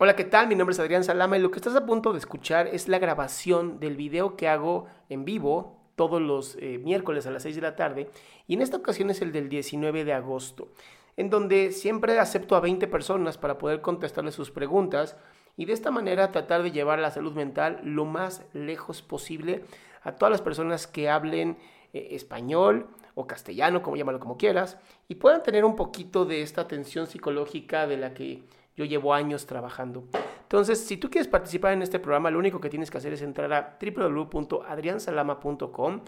[0.00, 0.46] Hola, ¿qué tal?
[0.46, 3.00] Mi nombre es Adrián Salama y lo que estás a punto de escuchar es la
[3.00, 7.62] grabación del video que hago en vivo todos los eh, miércoles a las 6 de
[7.62, 8.08] la tarde
[8.46, 10.68] y en esta ocasión es el del 19 de agosto,
[11.16, 15.16] en donde siempre acepto a 20 personas para poder contestarles sus preguntas
[15.56, 19.64] y de esta manera tratar de llevar la salud mental lo más lejos posible
[20.02, 21.58] a todas las personas que hablen
[21.92, 22.86] eh, español
[23.16, 27.88] o castellano, como llámalo como quieras, y puedan tener un poquito de esta atención psicológica
[27.88, 28.44] de la que
[28.78, 30.04] yo llevo años trabajando.
[30.42, 33.22] Entonces, si tú quieres participar en este programa, lo único que tienes que hacer es
[33.22, 36.02] entrar a www.adriansalama.com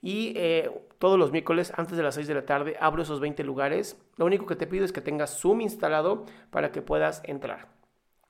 [0.00, 3.44] y eh, todos los miércoles antes de las 6 de la tarde abro esos 20
[3.44, 4.00] lugares.
[4.16, 7.75] Lo único que te pido es que tengas Zoom instalado para que puedas entrar.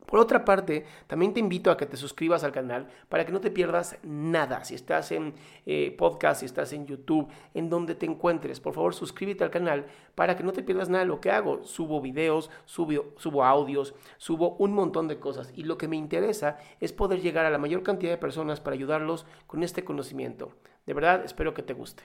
[0.07, 3.41] Por otra parte, también te invito a que te suscribas al canal para que no
[3.41, 4.65] te pierdas nada.
[4.65, 5.35] Si estás en
[5.67, 9.87] eh, podcast, si estás en YouTube, en donde te encuentres, por favor suscríbete al canal
[10.15, 11.65] para que no te pierdas nada de lo que hago.
[11.65, 15.53] Subo videos, subo, subo audios, subo un montón de cosas.
[15.55, 18.75] Y lo que me interesa es poder llegar a la mayor cantidad de personas para
[18.75, 20.53] ayudarlos con este conocimiento.
[20.87, 22.05] De verdad, espero que te guste.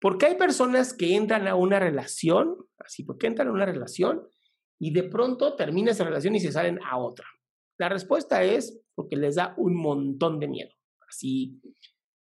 [0.00, 2.56] ¿Por qué hay personas que entran a una relación?
[2.78, 4.22] Así, ¿por qué entran a una relación?
[4.78, 7.26] Y de pronto termina esa relación y se salen a otra?
[7.78, 10.70] La respuesta es porque les da un montón de miedo.
[11.08, 11.60] Así,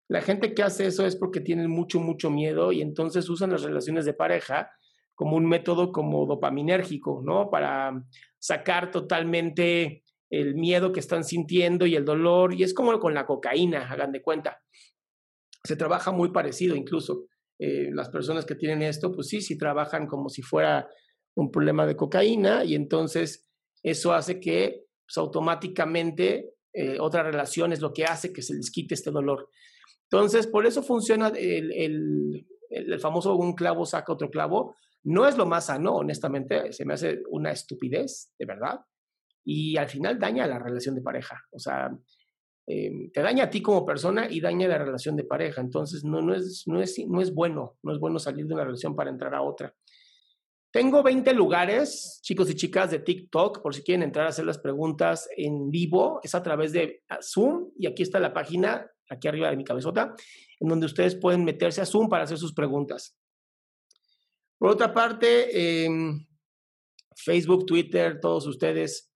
[0.09, 3.63] la gente que hace eso es porque tienen mucho, mucho miedo y entonces usan las
[3.63, 4.71] relaciones de pareja
[5.15, 7.51] como un método como dopaminérgico, ¿no?
[7.51, 8.05] Para
[8.39, 12.55] sacar totalmente el miedo que están sintiendo y el dolor.
[12.55, 14.63] Y es como con la cocaína, hagan de cuenta.
[15.65, 17.27] Se trabaja muy parecido incluso.
[17.59, 20.89] Eh, las personas que tienen esto, pues sí, sí trabajan como si fuera
[21.35, 23.49] un problema de cocaína y entonces
[23.83, 28.71] eso hace que pues, automáticamente eh, otra relación es lo que hace que se les
[28.71, 29.49] quite este dolor.
[30.11, 34.75] Entonces, por eso funciona el, el, el, famoso un clavo saca otro clavo.
[35.05, 38.81] No es lo más sano, honestamente, se me hace una estupidez, de verdad.
[39.45, 41.43] Y al final daña la relación de pareja.
[41.51, 41.91] O sea,
[42.67, 45.61] eh, te daña a ti como persona y daña la relación de pareja.
[45.61, 48.65] Entonces, no, no, es, no, es, no es bueno, no es bueno salir de una
[48.65, 49.75] relación para entrar a otra.
[50.79, 54.59] Tengo 20 lugares, chicos y chicas, de TikTok, por si quieren entrar a hacer las
[54.59, 56.21] preguntas en vivo.
[56.23, 60.15] Es a través de Zoom y aquí está la página, aquí arriba de mi cabezota,
[60.61, 63.19] en donde ustedes pueden meterse a Zoom para hacer sus preguntas.
[64.57, 66.25] Por otra parte, em,
[67.17, 69.13] Facebook, Twitter, todos ustedes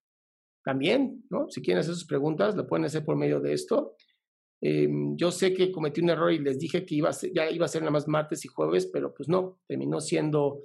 [0.64, 1.48] también, ¿no?
[1.48, 3.94] Si quieren hacer sus preguntas, lo pueden hacer por medio de esto.
[4.60, 7.68] Em, yo sé que cometí un error y les dije que iba ya iba a
[7.68, 10.62] ser nada más martes y jueves, pero pues no, terminó siendo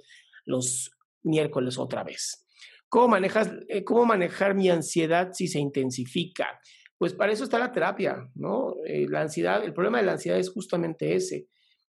[0.48, 0.90] los
[1.22, 2.46] miércoles otra vez.
[2.88, 6.58] ¿Cómo, manejas, eh, ¿Cómo manejar mi ansiedad si se intensifica?
[6.96, 8.74] Pues para eso está la terapia, ¿no?
[8.84, 11.48] Eh, la ansiedad, el problema de la ansiedad es justamente ese,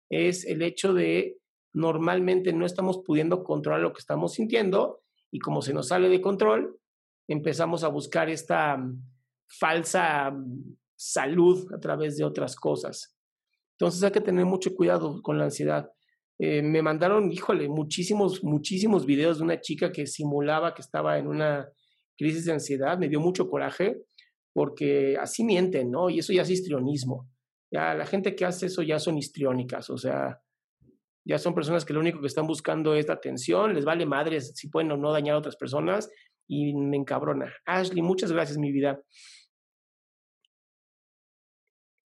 [0.09, 1.37] es el hecho de
[1.73, 6.21] normalmente no estamos pudiendo controlar lo que estamos sintiendo y como se nos sale de
[6.21, 6.79] control,
[7.27, 9.01] empezamos a buscar esta mm,
[9.47, 13.15] falsa mm, salud a través de otras cosas.
[13.77, 15.91] Entonces hay que tener mucho cuidado con la ansiedad.
[16.39, 21.27] Eh, me mandaron, híjole, muchísimos, muchísimos videos de una chica que simulaba que estaba en
[21.27, 21.69] una
[22.17, 22.97] crisis de ansiedad.
[22.97, 23.97] Me dio mucho coraje
[24.53, 26.09] porque así mienten, ¿no?
[26.09, 27.29] Y eso ya es histrionismo.
[27.71, 30.41] Ya la gente que hace eso ya son histriónicas, o sea,
[31.23, 34.53] ya son personas que lo único que están buscando es la atención, les vale madres
[34.55, 36.09] si pueden o no dañar a otras personas
[36.47, 37.53] y me encabrona.
[37.65, 38.99] Ashley, muchas gracias, mi vida.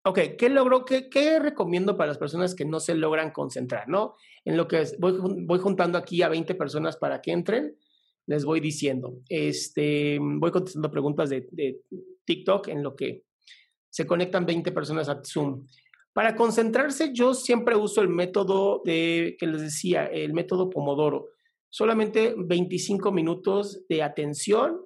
[0.09, 0.85] Ok, ¿qué logro?
[0.85, 3.89] Qué, ¿Qué, recomiendo para las personas que no se logran concentrar?
[3.89, 4.15] ¿no?
[4.45, 5.15] En lo que voy,
[5.45, 7.77] voy juntando aquí a 20 personas para que entren,
[8.27, 9.19] les voy diciendo.
[9.29, 11.81] Este, voy contestando preguntas de, de
[12.25, 13.25] TikTok en lo que
[13.91, 15.67] se conectan 20 personas a Zoom.
[16.13, 21.31] Para concentrarse, yo siempre uso el método de, que les decía, el método Pomodoro.
[21.69, 24.83] solamente 25 minutos de atención,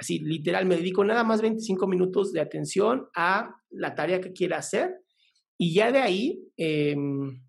[0.00, 4.58] así literal, me dedico nada más 25 minutos de atención a la tarea que quiera
[4.58, 4.96] hacer
[5.58, 7.44] y ya de ahí, em,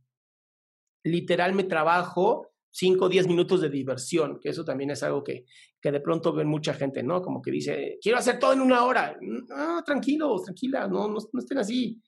[1.03, 5.45] literal, me trabajo 5 o 10 minutos de diversión, que eso también es algo que,
[5.81, 7.21] que de pronto ven mucha gente, ¿no?
[7.21, 9.18] Como que dice, quiero hacer todo en una hora.
[9.21, 12.01] No, tranquilos, tranquila, no, no, no estén así.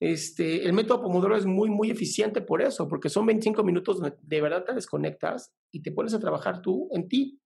[0.00, 4.16] Este, el método Pomodoro es muy, muy eficiente por eso, porque son 25 minutos donde
[4.22, 7.40] de verdad te desconectas y te pones a trabajar tú en ti.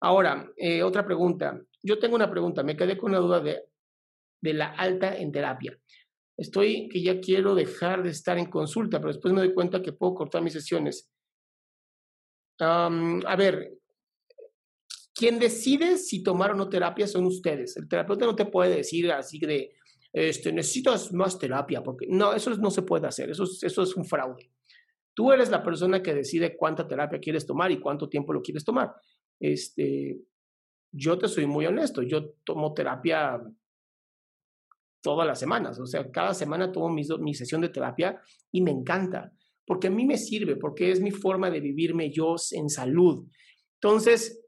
[0.00, 1.60] Ahora, eh, otra pregunta.
[1.82, 5.78] Yo tengo una pregunta, me quedé con la duda de, la alta en terapia.
[6.36, 9.92] Estoy que ya quiero dejar de estar en consulta, pero después me doy cuenta que
[9.92, 11.10] puedo cortar mis sesiones.
[12.60, 13.72] a ver,
[15.14, 17.76] quien decide si tomar o no terapia son ustedes.
[17.76, 19.74] El terapeuta no te puede decir así de,
[20.12, 24.04] este, necesitas más terapia, porque no, eso no se puede hacer, eso, eso es un
[24.04, 24.50] fraude.
[25.14, 28.64] Tú eres la persona que decide cuánta terapia quieres tomar y cuánto tiempo lo quieres
[28.64, 28.94] tomar.
[29.40, 30.20] Este,
[30.92, 33.40] yo te soy muy honesto, yo tomo terapia
[35.00, 38.20] todas las semanas, o sea, cada semana tomo mi, mi sesión de terapia
[38.50, 39.32] y me encanta,
[39.66, 43.26] porque a mí me sirve, porque es mi forma de vivirme yo en salud.
[43.74, 44.44] Entonces,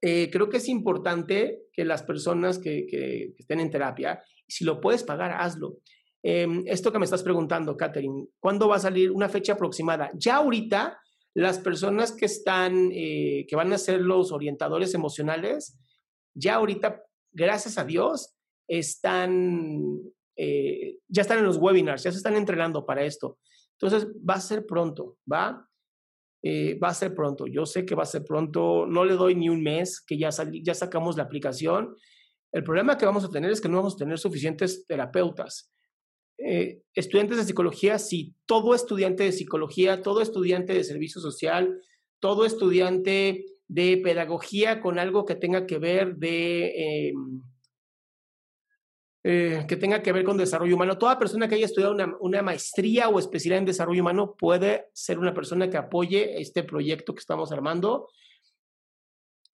[0.00, 4.80] eh, creo que es importante que las personas que, que, estén en terapia, si lo
[4.80, 5.78] puedes pagar, hazlo.
[6.22, 10.10] Em, esto que me estás preguntando, Catherine, ¿cuándo va a salir una fecha aproximada?
[10.14, 10.98] Ya ahorita,
[11.36, 15.78] las personas que están, eh, que van a ser los orientadores emocionales,
[16.34, 18.34] ya ahorita, gracias a Dios,
[18.66, 20.00] están,
[20.34, 23.38] eh, ya están en los webinars, ya se están entrenando para esto.
[23.78, 25.68] Entonces, va a ser pronto, ¿va?
[26.42, 27.46] Eh, va a ser pronto.
[27.46, 28.86] Yo sé que va a ser pronto.
[28.86, 30.30] No le doy ni un mes que ya,
[30.62, 31.94] ya sacamos la aplicación.
[32.50, 35.70] El problema que vamos a tener es que no vamos a tener suficientes terapeutas.
[36.38, 41.80] Eh, estudiantes de psicología, sí, todo estudiante de psicología, todo estudiante de servicio social,
[42.20, 47.08] todo estudiante de pedagogía con algo que tenga que ver de...
[47.08, 47.42] Em,
[49.28, 50.98] eh, que tenga que ver con desarrollo humano.
[50.98, 55.34] Toda persona que haya estudiado una, maestría o especialidad en desarrollo humano puede ser una
[55.34, 58.08] persona que apoye este proyecto que estamos armando.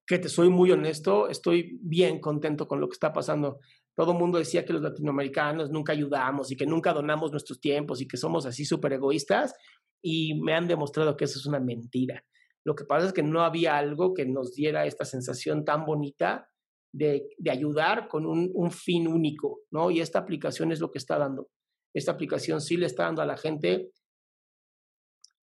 [0.07, 3.61] Que te soy muy honesto, estoy bien contento con lo que está pasando.
[3.95, 8.01] Todo el mundo decía que los latinoamericanos nunca ayudamos y que nunca donamos nuestros tiempos
[8.01, 9.55] y que somos así súper egoístas
[10.03, 12.25] y me han demostrado que eso es una mentira.
[12.65, 16.49] Lo que pasa es que no había algo que nos diera esta sensación tan bonita
[16.93, 19.91] de, ayudar con un, fin único, ¿no?
[19.91, 21.49] Y esta aplicación es lo que está dando.
[21.95, 23.93] Esta aplicación sí le está dando a la gente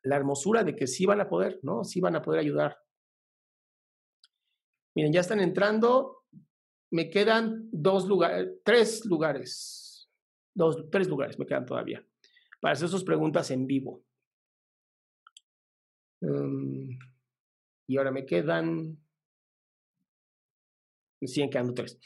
[0.04, 1.84] la hermosura de que sí van a poder, ¿no?
[1.84, 2.78] Sí van a poder ayudar.
[4.96, 6.19] Miren, ya están entrando.
[6.92, 10.10] Me quedan dos lugares, tres lugares,
[10.54, 12.04] dos, tres lugares me quedan todavía
[12.60, 14.04] para hacer sus preguntas en vivo.
[16.22, 16.90] Um,
[17.88, 18.98] y ahora me quedan
[21.28, 22.00] siguen quedando tres.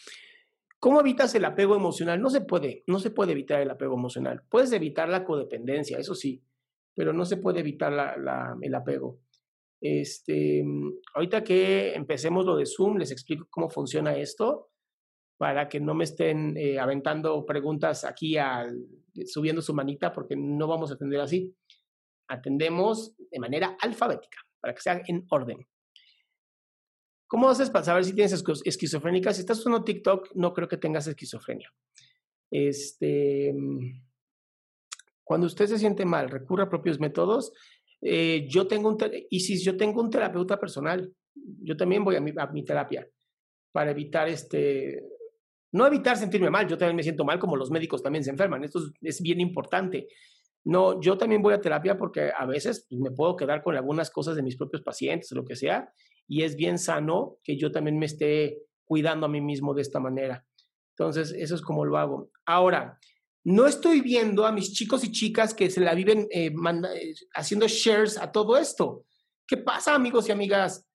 [0.79, 2.21] ¿Cómo evitas el apego emocional?
[2.21, 4.43] No se puede, no se puede evitar el apego emocional.
[4.49, 6.43] Puedes evitar la codependencia, eso sí,
[6.93, 8.17] pero no se puede evitar
[8.61, 9.19] el apego.
[9.79, 10.63] Este,
[11.13, 14.72] ahorita que empecemos lo de Zoom, les explico cómo funciona esto
[15.37, 18.87] para que no me estén eh, aventando preguntas aquí al,
[19.25, 21.55] subiendo su manita porque no vamos a atender así.
[22.27, 25.67] Atendemos de manera alfabética para que sea en orden.
[27.27, 29.33] ¿Cómo haces para saber si tienes esquizofrénica?
[29.33, 31.69] Si estás usando TikTok, no creo que tengas esquizofrenia.
[32.51, 33.53] Este,
[35.23, 37.51] cuando usted se siente mal, recurre a propios métodos.
[38.01, 38.97] Eh, yo tengo un,
[39.29, 43.09] y si yo tengo un terapeuta personal, yo también voy a mi terapia
[43.73, 45.03] para evitar este,
[45.73, 48.63] no evitar sentirme mal, yo también me siento mal como los médicos también se enferman,
[48.63, 50.07] esto es, bien importante.
[50.63, 54.09] No, yo también voy a terapia porque a veces pues, me puedo quedar con algunas
[54.09, 55.91] cosas de mis propios pacientes lo que sea,
[56.27, 59.99] y es bien sano que yo también me esté cuidando a mí mismo de esta
[59.99, 60.45] manera.
[60.95, 62.29] Entonces, eso es como lo hago.
[62.45, 62.99] Ahora,
[63.43, 67.67] no estoy viendo a mis chicos y chicas que se la viven eh, eh, haciendo
[67.67, 69.05] shares a todo esto.
[69.47, 70.87] ¿Qué pasa, amigos y amigas?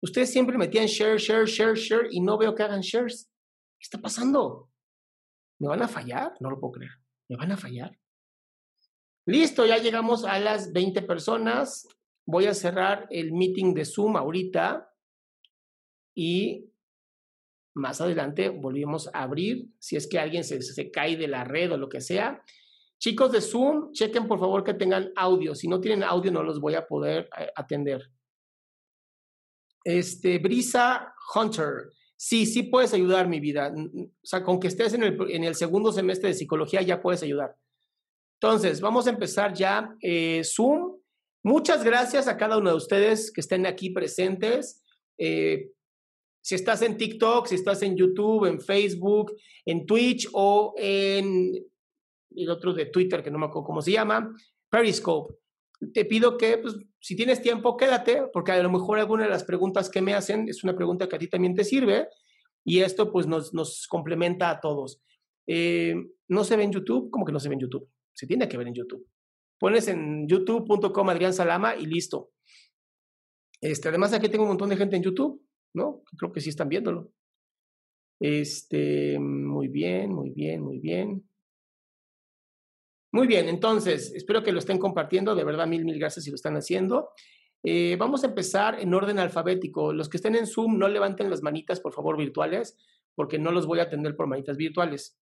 [0.00, 3.29] Ustedes siempre metían share, share, share, share y no veo que hagan shares.
[3.80, 4.70] ¿Qué está pasando?
[5.58, 6.34] ¿Me van a fallar?
[6.38, 6.92] No lo puedo creer.
[7.30, 7.98] ¿Me van a fallar?
[9.26, 11.88] Listo, ya llegamos a las 20 personas
[12.26, 14.92] voy a cerrar el meeting de Zoom ahorita
[16.14, 16.70] y
[17.74, 21.72] más adelante volvemos a abrir si es que alguien se, se, cae de la red
[21.72, 22.42] o lo que sea.
[22.98, 25.54] Chicos de Zoom, chequen por favor que tengan audio.
[25.54, 28.10] Si no tienen audio no los voy a poder eh, atender.
[29.82, 31.90] Este, Brisa Hunter.
[32.22, 33.72] Sí, sí puedes ayudar mi vida.
[33.74, 37.22] O sea, con que estés en el, en el segundo semestre de psicología ya puedes
[37.22, 37.56] ayudar.
[38.34, 41.00] Entonces, vamos a empezar ya eh, Zoom
[41.42, 44.84] Muchas gracias a cada uno de ustedes que estén aquí presentes.
[45.16, 45.70] Eh,
[46.42, 49.32] si estás en TikTok, si estás en YouTube, en Facebook,
[49.64, 51.54] en Twitch o en
[52.36, 54.30] el otro de Twitter, que no me acuerdo cómo se llama,
[54.68, 55.34] Periscope.
[55.94, 59.44] Te pido que, pues, si tienes tiempo, quédate, porque a lo mejor alguna de las
[59.44, 62.08] preguntas que me hacen es una pregunta que a ti también te sirve
[62.64, 65.02] y esto pues nos, complementa a todos.
[65.46, 65.94] Eh,
[66.28, 67.88] no se ve en YouTube, como que no se ve en YouTube.
[68.12, 69.06] Se tiene que ver en YouTube.
[69.58, 72.30] Pones en youtube.com Adrián Salama y listo.
[73.60, 75.42] Este, además, aquí tengo un montón de gente en YouTube,
[75.74, 76.02] ¿no?
[76.18, 77.12] Creo que sí están viéndolo.
[78.20, 81.29] Este, muy bien, muy bien, muy bien.
[83.12, 85.34] Muy bien, entonces, espero que lo estén compartiendo.
[85.34, 87.10] De verdad, mil, mil gracias si lo están haciendo.
[87.62, 89.92] Eh, vamos a empezar en orden alfabético.
[89.92, 92.76] Los que estén en Zoom, no levanten las manitas, por favor, virtuales,
[93.14, 95.18] porque no los voy a atender por manitas virtuales.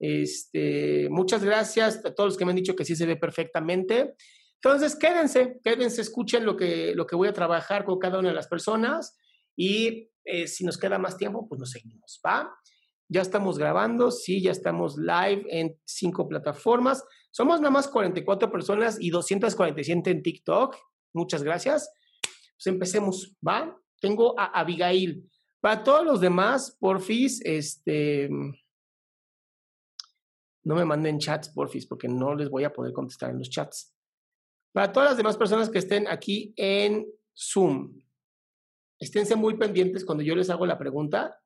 [0.00, 4.14] Este, muchas gracias a todos los que me han dicho que sí se ve perfectamente.
[4.62, 8.34] Entonces, quédense, quédense, escuchen lo que, lo que voy a trabajar con cada una de
[8.34, 9.16] las personas
[9.56, 12.52] y eh, si nos queda más tiempo, pues nos seguimos, ¿va?
[13.08, 17.04] Ya estamos grabando, sí, ya estamos live en cinco plataformas.
[17.30, 20.76] Somos nada más 44 personas y 247 en TikTok.
[21.14, 21.90] Muchas gracias.
[22.22, 23.76] Pues empecemos, ¿va?
[24.00, 25.28] Tengo a Abigail.
[25.60, 28.28] Para todos los demás, porfis, este,
[30.64, 33.94] no me manden chats, porfis, porque no les voy a poder contestar en los chats.
[34.72, 38.00] Para todas las demás personas que estén aquí en Zoom,
[39.00, 41.40] esténse muy pendientes cuando yo les hago la pregunta.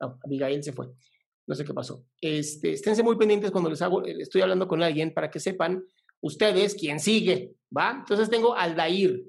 [0.00, 0.88] Oh, Abigail se fue.
[1.46, 2.04] No sé qué pasó.
[2.20, 5.84] Este, esténse muy pendientes cuando les hago, estoy hablando con alguien para que sepan
[6.20, 7.96] ustedes quién sigue, ¿va?
[7.98, 9.24] Entonces tengo Aldair.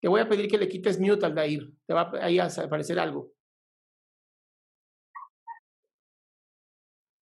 [0.00, 1.72] Te voy a pedir que le quites mute al Aldair.
[1.86, 3.32] Te va ahí a aparecer algo.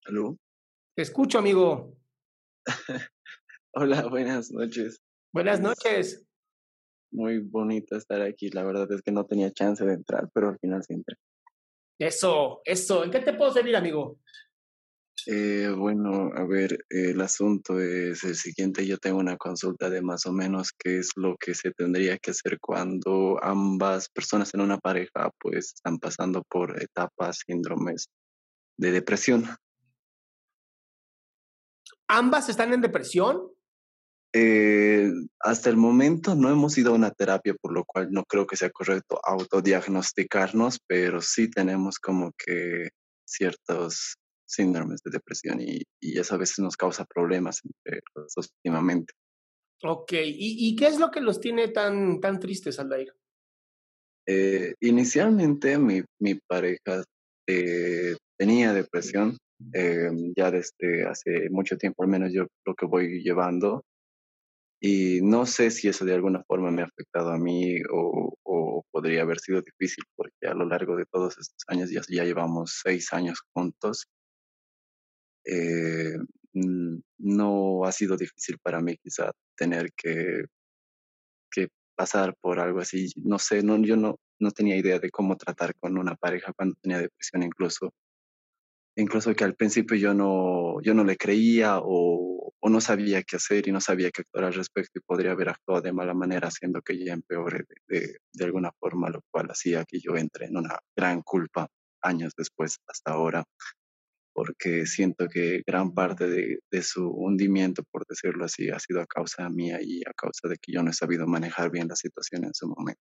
[0.05, 0.37] ¿Aló?
[0.95, 1.97] Te escucho, amigo.
[3.75, 5.03] Hola, buenas noches.
[5.33, 6.25] Buenas noches.
[7.13, 8.51] Muy bonito estar aquí.
[8.51, 11.17] La verdad es que no tenía chance de entrar, pero al final siempre.
[11.99, 13.05] Eso, eso.
[13.05, 14.19] ¿En qué te puedo servir, amigo?
[15.29, 18.87] Eh, bueno, a ver, el asunto es el siguiente.
[18.87, 22.31] Yo tengo una consulta de más o menos qué es lo que se tendría que
[22.31, 28.09] hacer cuando ambas personas en una pareja pues están pasando por etapas, síndromes
[28.79, 29.47] de depresión.
[32.07, 33.51] ¿Ambas están en depresión?
[34.39, 38.47] Eh, hasta el momento no hemos ido a una terapia, por lo cual no creo
[38.47, 42.91] que sea correcto autodiagnosticarnos, pero sí tenemos como que
[43.27, 49.15] ciertos síndromes de depresión y, eso a veces nos causa problemas entre los dos últimamente.
[49.83, 53.15] Ok, ¿Y, ¿Y, qué es lo que los tiene tan, tan tristes, Aldair?
[54.27, 57.05] Eh, inicialmente mi, mi pareja
[57.47, 59.39] eh, tenía depresión,
[59.73, 63.83] eh, ya desde hace mucho tiempo, al menos yo lo que voy llevando,
[64.81, 68.35] y no sé si eso de alguna forma me ha afectado a mí o,
[68.91, 72.81] podría haber sido difícil, porque a lo largo de todos estos años, ya, ya llevamos
[72.83, 74.07] seis años juntos,
[75.45, 76.17] eh,
[77.19, 80.45] no ha sido difícil para mí quizá tener que,
[81.51, 83.13] que pasar por algo así.
[83.17, 86.77] No sé, no, yo no, no tenía idea de cómo tratar con una pareja cuando
[86.81, 87.93] tenía depresión incluso.
[88.97, 93.37] Incluso que al principio yo no, yo no le creía o, o no sabía qué
[93.37, 96.49] hacer y no sabía qué actuar al respecto y podría haber actuado de mala manera
[96.49, 100.57] haciendo que ella empeore de, de, alguna forma, lo cual hacía que yo entre en
[100.57, 101.69] una gran culpa
[102.03, 103.45] años después hasta ahora
[104.37, 109.07] porque siento que gran parte de, de, su hundimiento, por decirlo así, ha sido a
[109.07, 112.45] causa mía y a causa de que yo no he sabido manejar bien la situación
[112.45, 113.01] en su momento.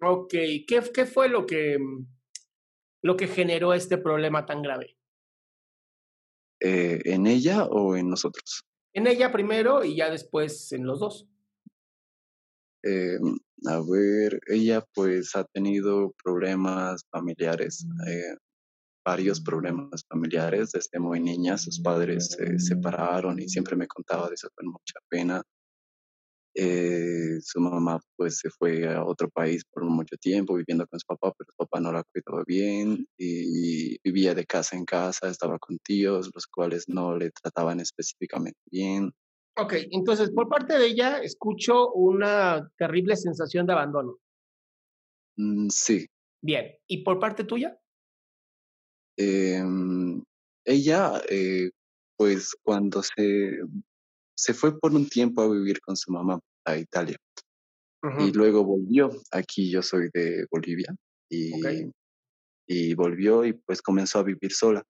[0.00, 0.32] Ok,
[0.66, 1.78] ¿qué, qué fue lo que,
[3.02, 4.96] lo que generó este problema tan grave?
[6.64, 8.64] Eh, ¿En ella o en nosotros?
[8.94, 11.26] En ella primero y ya después en los dos.
[12.84, 13.18] Eh,
[13.66, 17.84] a ver, ella pues ha tenido problemas familiares.
[18.08, 18.36] Eh,
[19.04, 21.58] varios problemas familiares desde muy niña.
[21.58, 25.42] Sus padres se separaron y siempre me contaba de eso con mucha pena.
[26.54, 31.06] Eh, su mamá pues se fue a otro país por mucho tiempo viviendo con su
[31.06, 35.58] papá, pero su papá no la cuidaba bien y vivía de casa en casa, estaba
[35.58, 39.12] con tíos, los cuales no le trataban específicamente bien.
[39.56, 44.18] Ok, entonces por parte de ella escucho una terrible sensación de abandono.
[45.36, 46.06] Mm, sí.
[46.42, 47.78] Bien, ¿y por parte tuya?
[49.16, 49.62] Eh,
[50.64, 51.70] ella, eh,
[52.16, 53.60] pues cuando se,
[54.42, 57.16] se fue por un tiempo a vivir con su mamá a Italia
[58.02, 58.28] uh -huh.
[58.28, 60.92] y luego volvió, aquí yo soy de Bolivia,
[61.30, 61.90] y, okay.
[62.66, 64.82] y volvió y pues comenzó a vivir sola.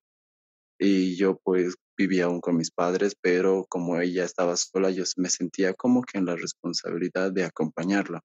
[0.79, 5.29] y yo pues vivía aún con mis padres, pero como ella estaba sola, yo me
[5.29, 8.21] sentía como que en la responsabilidad de acompañarla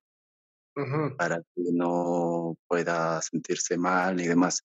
[1.17, 4.63] para que no pueda sentirse mal y demás.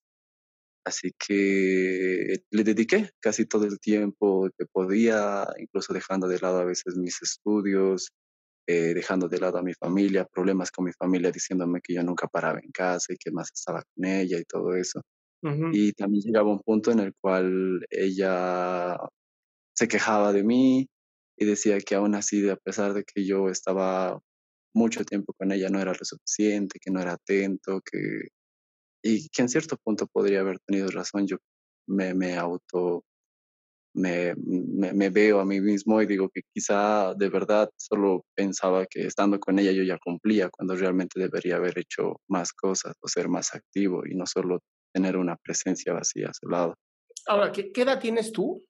[0.85, 6.65] Así que le dediqué casi todo el tiempo que podía, incluso dejando de lado a
[6.65, 8.09] veces mis estudios,
[8.69, 12.29] eh, dejando de lado a mi familia, problemas con mi familia, diciéndome que yo nunca
[12.29, 15.03] paraba en casa y que más estaba con ella y todo eso.
[15.73, 18.97] Y también llegaba un punto en el cual ella
[19.77, 20.89] se quejaba de mí
[21.39, 24.21] y decía que aún así, a pesar de que yo estaba
[24.75, 28.29] mucho tiempo con ella, no era lo suficiente, que no era atento, que
[29.03, 31.27] y que en cierto punto podría haber tenido razón.
[31.27, 31.39] Yo
[31.87, 33.05] me, me auto,
[33.95, 39.07] me, me, veo a mí mismo y digo que quizá de verdad solo pensaba que
[39.07, 43.29] estando con ella yo ya cumplía, cuando realmente debería haber hecho más cosas o ser
[43.29, 44.61] más activo y no solo
[44.95, 46.75] tener una presencia vacía a su lado.
[47.27, 48.65] Ahora, ¿qué, qué edad tienes tú?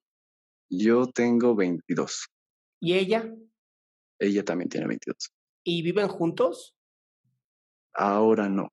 [0.70, 2.26] Yo tengo 22.
[2.80, 3.32] ¿Y ella?
[4.18, 5.32] Ella también tiene 22.
[5.64, 6.74] ¿Y viven juntos?
[7.94, 8.72] Ahora no.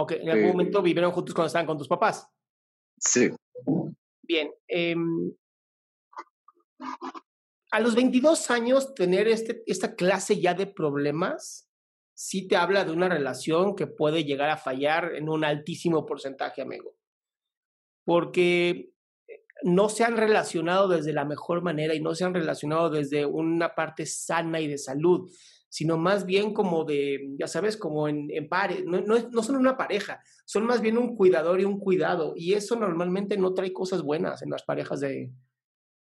[0.00, 2.28] Ok, en algún momento vivieron juntos cuando estaban con tus papás.
[2.98, 3.30] Sí.
[4.22, 4.52] Bien.
[4.68, 5.34] Em,
[7.72, 11.68] a los 22 años, tener este, esta clase ya de problemas,
[12.14, 16.62] sí te habla de una relación que puede llegar a fallar en un altísimo porcentaje,
[16.62, 16.94] amigo.
[18.04, 18.92] Porque
[19.64, 23.74] no se han relacionado desde la mejor manera y no se han relacionado desde una
[23.74, 25.28] parte sana y de salud
[25.68, 29.76] sino más bien como de, ya sabes, como en, en pares, no, no, son una
[29.76, 34.02] pareja, son más bien un cuidador y un cuidado, y eso normalmente no trae cosas
[34.02, 35.30] buenas en las parejas de,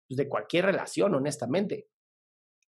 [0.06, 1.88] pues, de cualquier relación, honestamente,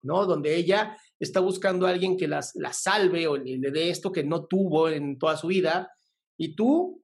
[0.02, 0.26] ¿no?
[0.26, 4.24] Donde ella está buscando a alguien que las, la salve o le dé esto que
[4.24, 5.92] no tuvo en toda su vida,
[6.38, 7.04] y tú,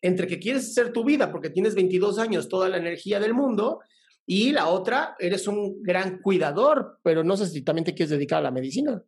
[0.00, 3.80] entre que quieres hacer tu vida porque tienes 22 años, toda la energía del mundo,
[4.32, 8.38] y la otra, eres un gran cuidador, pero no sé si también te quieres dedicar
[8.38, 9.02] a la medicina.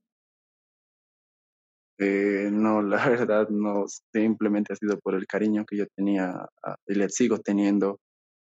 [1.97, 6.45] Eh, no, la verdad, no, simplemente ha sido por el cariño que yo tenía
[6.89, 8.01] y le sigo teniendo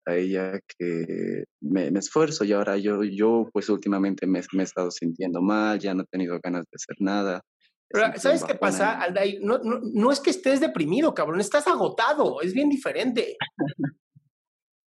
[0.05, 4.91] a ella que me, esfuerzo y ahora yo, yo pues últimamente me, me, he estado
[4.91, 7.39] sintiendo mal, ya no he tenido ganas de hacer nada.
[7.87, 9.39] Pero, ¿sabes qué pasa, Alday?
[9.41, 13.37] No, no, no, es que estés deprimido, cabrón, estás agotado, es bien diferente.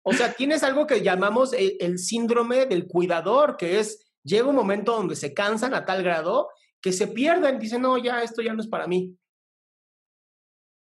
[0.03, 4.95] O sea, tienes algo que llamamos el, síndrome del cuidador, que es, llega un momento
[4.95, 6.49] donde se cansan a tal grado
[6.81, 9.17] que se pierden, dicen, no, ya esto ya no es para mí.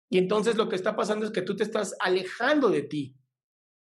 [0.10, 3.16] Y entonces lo que está pasando es que tú te estás alejando de ti.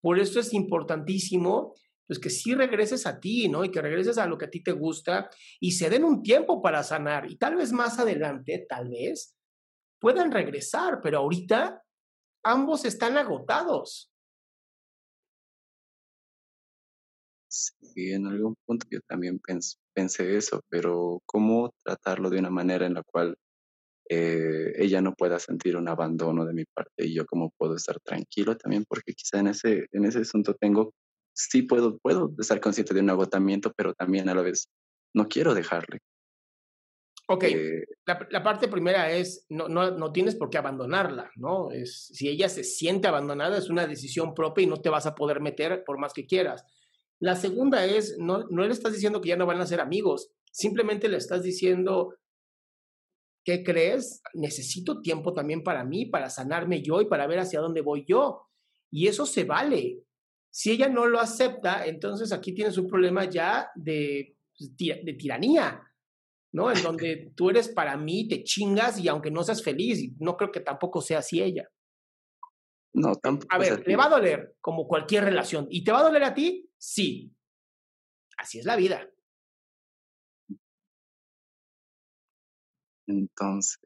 [0.03, 1.75] Por eso es importantísimo
[2.07, 3.65] pues que sí regreses a ti, ¿no?
[3.65, 5.31] Y que regreses a lo que a ti te gusta
[5.61, 7.31] y se den un tiempo para sanar.
[7.31, 9.35] Y tal vez más adelante, tal vez,
[9.99, 11.83] puedan regresar, pero ahorita
[12.45, 14.12] ambos están agotados.
[17.53, 19.38] Sí, en algún punto yo también
[19.93, 23.37] pensé eso, pero ¿cómo tratarlo de una manera en la cual
[24.09, 28.01] eh, ella no pueda sentir un abandono de mi parte y yo cómo puedo estar
[28.01, 28.87] tranquilo también?
[28.88, 30.95] Porque quizá en ese, en ese asunto tengo,
[31.35, 34.71] sí puedo, puedo estar consciente de un agotamiento, pero también a la vez
[35.15, 35.99] no quiero dejarle.
[37.29, 41.71] Ok, eh la, la, parte primera es, no, no, no tienes por qué abandonarla, ¿no?
[41.71, 45.15] Es, si ella se siente abandonada, es una decisión propia y no te vas a
[45.15, 46.65] poder meter por más que quieras.
[47.23, 50.33] La segunda es, no, no le estás diciendo que ya no van a ser amigos,
[50.51, 52.17] simplemente le estás diciendo,
[53.45, 54.21] ¿qué crees?
[54.35, 58.49] Necesito tiempo también para mí, para sanarme yo y para ver hacia dónde voy yo.
[58.91, 60.03] Y eso se vale.
[60.51, 65.81] Si ella no lo acepta, entonces aquí tienes un problema ya de, pues, de tiranía,
[66.51, 66.73] ¿no?
[66.73, 70.51] En donde tú eres para mí, te chingas y aunque no seas feliz, no creo
[70.51, 71.69] que tampoco sea así ella.
[72.94, 73.55] No, tampoco.
[73.55, 75.66] A ver, le va a doler como cualquier relación.
[75.70, 76.70] ¿Y te va a doler a ti?
[76.76, 77.35] Sí.
[78.37, 79.09] Así es la vida.
[83.07, 83.81] Entonces.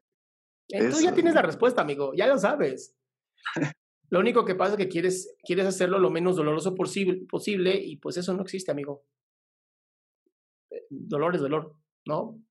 [0.67, 2.95] Tú ya tienes la respuesta, amigo, ya lo sabes.
[4.09, 7.97] lo único que pasa es que quieres, quieres hacerlo lo menos doloroso posible, posible y
[7.97, 9.05] pues eso no existe, amigo.
[10.69, 12.41] Eh, dolor es dolor, ¿no?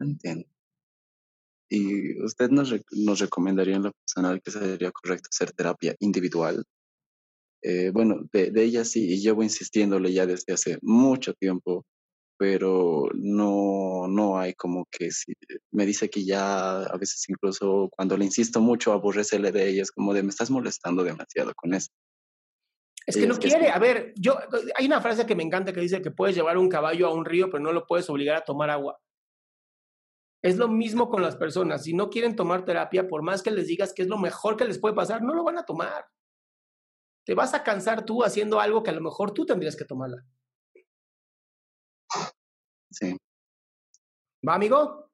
[0.00, 0.48] Entiendo.
[1.68, 6.64] ¿Y usted nos, nos recomendaría en lo personal que sería correcto hacer terapia individual?
[7.62, 11.84] Eh, bueno, de, de, ella sí, y llevo insistiéndole ya desde hace mucho tiempo,
[12.38, 15.32] pero no, no hay como que si,
[15.72, 19.90] me dice que ya a veces incluso cuando le insisto mucho aborrecele de ella, es
[19.90, 21.88] como de me estás molestando demasiado con eso.
[23.06, 24.36] Es que no quiere, a ver, yo,
[24.76, 27.24] hay una frase que me encanta que dice que puedes llevar un caballo a un
[27.24, 28.98] río, pero no lo puedes obligar a tomar agua.
[30.42, 31.82] Es lo mismo con las personas.
[31.82, 34.64] Si no quieren tomar terapia, por más que les digas que es lo mejor que
[34.64, 36.06] les puede pasar, no lo van a tomar.
[37.24, 40.24] te vas a cansar tú haciendo algo que a lo mejor tú tendrías que tomarla.
[42.90, 43.16] Sí.
[44.48, 45.10] ¿Va, amigo?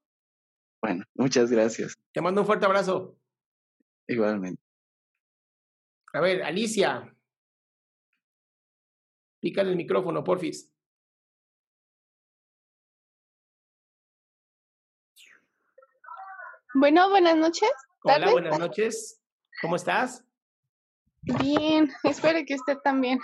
[0.81, 1.95] Bueno, muchas gracias.
[2.13, 3.17] Te mando un fuerte abrazo.
[4.07, 4.63] Igualmente.
[6.13, 7.13] A ver, Alicia.
[9.41, 10.74] Pícale el micrófono, porfis.
[16.75, 17.71] Bueno, buenas noches.
[18.03, 19.23] Hola, buenas noches.
[19.63, 20.25] ¿Cómo estás?
[21.23, 23.21] Bien, espero que usted también.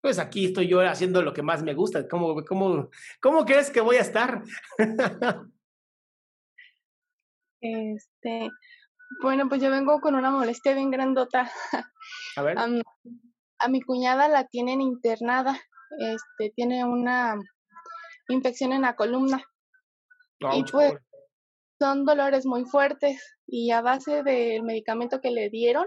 [0.00, 2.08] Pues aquí estoy yo haciendo lo que más me gusta.
[2.08, 2.88] ¿Cómo, cómo,
[3.20, 4.42] cómo crees que voy a estar?
[7.66, 8.50] Este,
[9.22, 11.50] bueno, pues yo vengo con una molestia bien grandota.
[12.36, 12.58] A ver.
[12.58, 15.58] A mi cuñada la tienen internada.
[15.98, 17.40] Este, tiene una
[18.28, 19.42] infección en la columna.
[20.40, 20.98] y Ouch, pues-.
[21.84, 25.84] Son dolores muy fuertes y a base del medicamento que le dieron,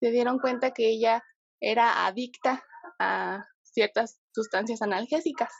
[0.00, 1.22] se dieron cuenta que ella
[1.60, 2.64] era adicta
[2.98, 5.52] a ciertas sustancias analgésicas.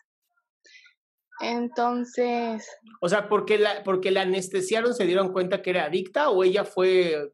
[1.38, 2.68] Entonces,
[3.00, 6.64] O sea, porque la, porque la anestesiaron, se dieron cuenta que era adicta o ella
[6.64, 7.30] fue,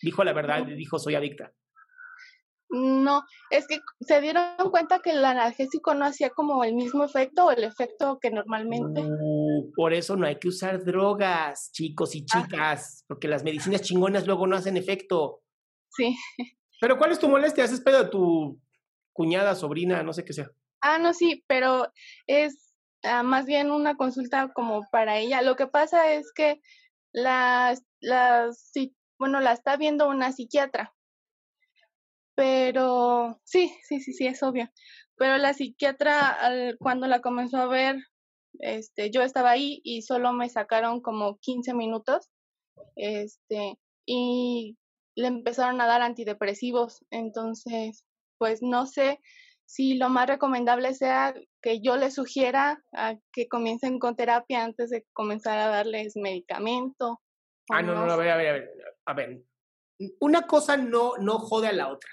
[0.00, 1.52] dijo la verdad, y dijo soy adicta.
[2.70, 7.46] No, es que se dieron cuenta que el analgésico no hacía como el mismo efecto
[7.46, 9.02] o el efecto que normalmente.
[9.02, 12.42] Uh, por eso no hay que usar drogas, chicos y Ah.
[12.42, 15.42] chicas, porque las medicinas chingonas luego no hacen efecto.
[15.90, 16.14] Sí.
[16.80, 17.64] Pero ¿cuál es tu molestia?
[17.64, 18.60] ¿Haces pedo de tu
[19.12, 20.50] cuñada, sobrina, no sé qué sea?
[20.80, 21.90] Ah, no, sí, pero
[22.26, 25.42] es ah, más bien una consulta como para ella.
[25.42, 26.60] Lo que pasa es que
[27.12, 30.94] la, la, sí, bueno, la está viendo una psiquiatra.
[32.38, 34.70] Pero sí, sí, sí, sí, es obvio.
[35.16, 37.96] Pero la psiquiatra, al- cuando la comenzó a ver,
[38.60, 42.30] este, yo estaba ahí y solo me sacaron como 15 minutos.
[42.94, 44.78] Este, y
[45.16, 47.04] le empezaron a dar antidepresivos.
[47.10, 48.04] Entonces,
[48.38, 49.18] pues no sé
[49.64, 54.90] si lo más recomendable sea que yo les sugiera a que comiencen con terapia antes
[54.90, 57.20] de comenzar a darles medicamento.
[57.68, 58.70] Ah, no, no, no, a ver, a ver, a ver.
[59.06, 59.42] A ver,
[60.20, 62.08] una cosa no, no jode a la otra.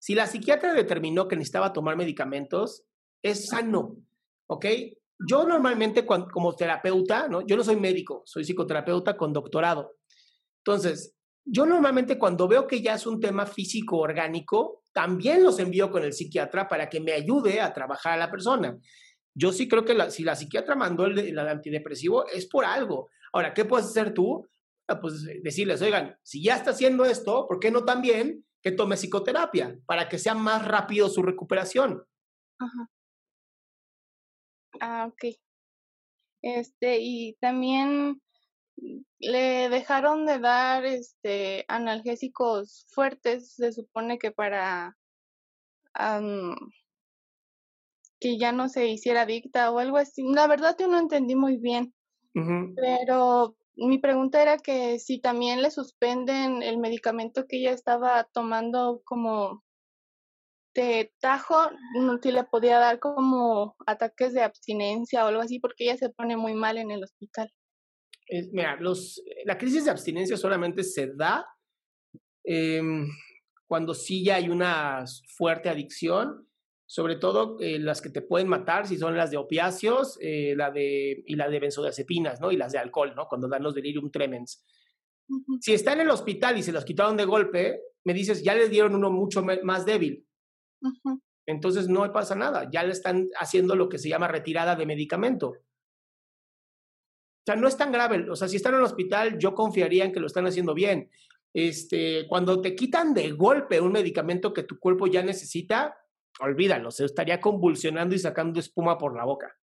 [0.00, 2.84] Si la psiquiatra determinó que necesitaba tomar medicamentos,
[3.22, 3.98] es sano,
[4.46, 4.66] ¿ok?
[5.28, 7.46] Yo normalmente como terapeuta, ¿no?
[7.46, 9.96] Yo no soy médico, soy psicoterapeuta con doctorado.
[10.64, 15.90] Entonces, yo normalmente cuando veo que ya es un tema físico orgánico, también los envío
[15.90, 18.78] con el psiquiatra para que me ayude a trabajar a la persona.
[19.34, 23.10] Yo sí creo que si la psiquiatra mandó el, el antidepresivo es por algo.
[23.34, 24.48] Ahora, ¿qué puedes hacer tú?
[24.88, 28.96] Ah, Pues decirles, oigan, si ya está haciendo esto, ¿por qué no también que tome
[28.96, 32.04] psicoterapia para que sea más rápido su recuperación?
[32.58, 32.90] Ajá.
[34.80, 35.36] Ah, ok.
[36.42, 38.20] Este, y también
[39.18, 44.96] le dejaron de dar este analgésicos fuertes, se supone que para
[48.20, 50.22] que ya no se hiciera adicta o algo así.
[50.32, 51.94] La verdad yo no entendí muy bien,
[52.34, 52.74] Ujú.
[52.74, 59.02] pero mi pregunta era que si también le suspenden el medicamento que ella estaba tomando
[59.04, 59.62] como
[60.74, 61.56] de tajo,
[62.22, 66.36] si le podía dar como ataques de abstinencia o algo así, porque ella se pone
[66.36, 67.50] muy mal en el hospital.
[68.52, 71.44] Mira, los, la crisis de abstinencia solamente se da
[72.44, 73.08] em,
[73.66, 75.04] cuando sí ya hay una
[75.36, 76.48] fuerte adicción,
[76.90, 80.72] sobre todo eh, las que te pueden matar, si son las de opiáceos eh, la
[80.72, 82.50] de, y la de benzodiazepinas, ¿no?
[82.50, 83.28] Y las de alcohol, ¿no?
[83.28, 84.64] Cuando dan los delirium tremens.
[85.60, 88.68] Si está en el hospital y se los quitaron de golpe, me dices, ya le
[88.68, 90.26] dieron uno mucho más débil.
[91.46, 95.50] Entonces no pasa nada, ya le están haciendo lo que se llama retirada de medicamento.
[95.50, 95.56] O
[97.46, 98.28] sea, no es tan grave.
[98.28, 101.08] O sea, si están en el hospital, yo confiaría en que lo están haciendo bien.
[101.54, 105.96] Este, cuando te quitan de golpe un medicamento que tu cuerpo ya necesita,
[106.40, 109.56] olvídalo, se estaría convulsionando y sacando espuma por la boca.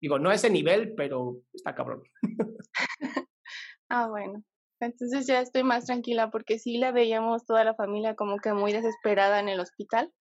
[0.00, 2.02] Digo, no a ese nivel, pero está cabrón.
[3.92, 4.44] Ah, bueno.
[4.80, 8.72] Entonces ya estoy más tranquila porque sí la veíamos toda la familia como que muy
[8.72, 10.12] desesperada en el hospital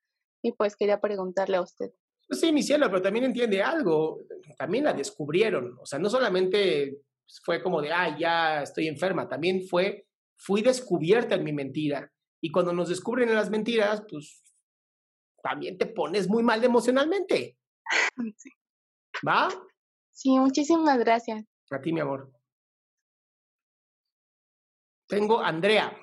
[0.44, 1.92] y pues quería preguntarle a usted.
[2.28, 4.22] Pues Sí, mi cielo, pero también entiende algo.
[4.58, 5.78] También la descubrieron.
[5.80, 6.98] O sea, no solamente
[7.44, 12.12] fue como de, ah, ya estoy enferma, también fue, fui descubierta en mi mentira.
[12.42, 14.42] Y cuando nos descubren en las mentiras, pues
[15.42, 17.58] también te pones muy mal emocionalmente.
[18.38, 18.52] Sí.
[19.28, 19.50] ¿Va?
[20.12, 21.46] Sí, muchísimas gracias.
[21.72, 22.32] A ti, mi amor.
[25.08, 25.98] Tengo a Andrea.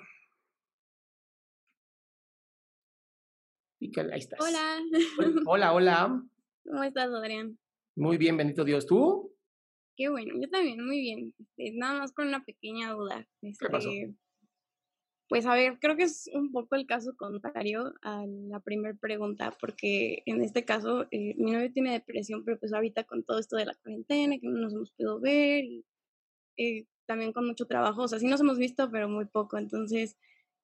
[3.80, 4.40] Ahí estás.
[4.40, 4.80] Hola,
[5.46, 6.22] Hola, hola.
[6.64, 7.58] ¿cómo estás, Adrián?
[7.96, 8.86] Muy bien, bendito Dios.
[8.86, 9.32] ¿Tú?
[9.96, 11.34] Qué bueno, yo también, muy bien.
[11.38, 13.26] Este, nada más con una pequeña duda.
[13.70, 13.90] pasó?
[15.28, 19.56] Pues a ver, creo que es un poco el caso contrario a la primera pregunta,
[19.60, 23.56] porque en este caso eh, mi novio tiene depresión, pero pues ahorita con todo esto
[23.56, 25.84] de la cuarentena, que no nos hemos podido ver, y
[26.58, 30.16] eh, también con mucho trabajo, o sea, sí nos hemos visto, pero muy poco, entonces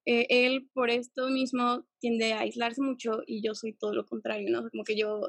[0.07, 4.49] eh, él por esto mismo tiende a aislarse mucho y yo soy todo lo contrario,
[4.51, 4.69] ¿no?
[4.71, 5.23] Como que yo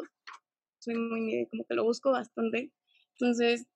[0.79, 2.71] soy muy, como que lo busco bastante,
[3.15, 3.67] entonces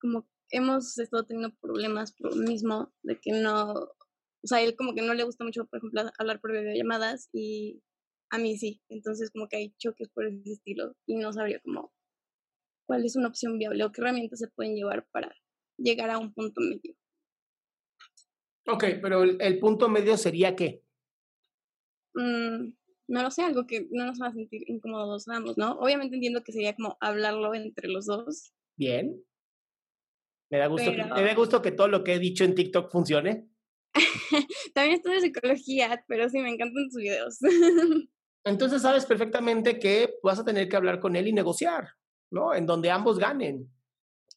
[0.00, 3.90] como hemos estado teniendo problemas por lo mismo, de que no,
[4.42, 7.82] o sea, él como que no le gusta mucho, por ejemplo, hablar por videollamadas y
[8.30, 8.80] a mí sí.
[8.88, 11.92] Entonces como que hay choques por ese estilo y no sabría cómo
[12.88, 15.30] cuál es una opción viable o qué herramientas se pueden llevar para
[15.76, 16.96] llegar a un punto medio.
[18.66, 20.82] Ok, pero el, punto medio sería qué?
[22.14, 22.72] Mm,
[23.08, 25.72] no lo sé, algo que no nos va a sentir incómodos ambos, ¿no?
[25.78, 28.54] Obviamente entiendo que sería como hablarlo entre los dos.
[28.76, 29.22] Bien.
[30.50, 32.90] Me da gusto, que, me da gusto que todo lo que he dicho en TikTok
[32.90, 33.50] funcione.
[34.74, 37.38] También estudio psicología, pero sí me encantan sus videos.
[38.44, 41.88] Entonces sabes perfectamente que vas a tener que hablar con él y negociar,
[42.30, 42.54] ¿no?
[42.54, 43.70] En donde ambos ganen.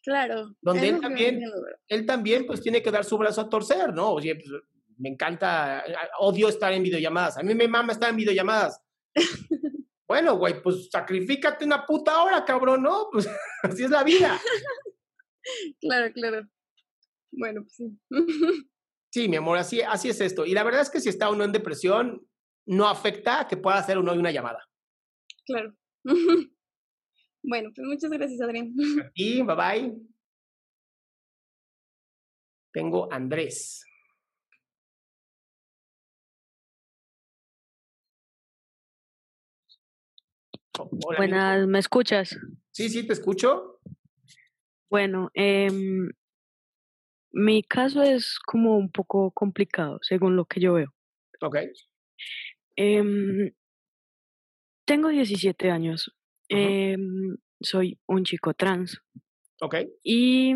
[0.04, 0.56] Claro.
[0.62, 1.42] Donde él también,
[1.88, 4.12] él también pues tiene que dar su brazo a torcer, ¿no?
[4.12, 4.50] Oye, pues,
[4.98, 5.84] me encanta,
[6.20, 7.38] odio estar en videollamadas.
[7.38, 8.80] A mí me mama estar en videollamadas.
[10.08, 13.08] bueno, güey, pues sacrifícate una puta hora, cabrón, ¿no?
[13.12, 13.30] Pues
[13.64, 14.40] así es la vida.
[15.80, 16.48] claro, claro.
[17.32, 18.68] Bueno, pues sí.
[19.12, 20.46] Sí, mi amor, así, así es esto.
[20.46, 22.26] Y la verdad es que si está uno en depresión,
[22.66, 24.66] no afecta que pueda hacer uno una llamada.
[25.46, 25.76] Claro.
[27.44, 28.74] bueno, pues muchas gracias, Adrián.
[29.14, 29.96] Y bye bye.
[32.72, 33.84] Tengo Andrés.
[40.90, 42.38] Buenas, ¿me escuchas?
[42.72, 43.82] Sí, sí, te escucho.
[44.90, 45.70] Bueno, eh,
[47.32, 50.94] mi caso es como un poco complicado, según lo que yo veo.
[51.42, 51.58] Ok.
[52.76, 53.52] Em,
[54.86, 56.14] tengo 17 años.
[56.50, 56.98] Eh,
[57.62, 59.02] soy un chico trans.
[59.62, 59.76] Ok.
[60.04, 60.56] Y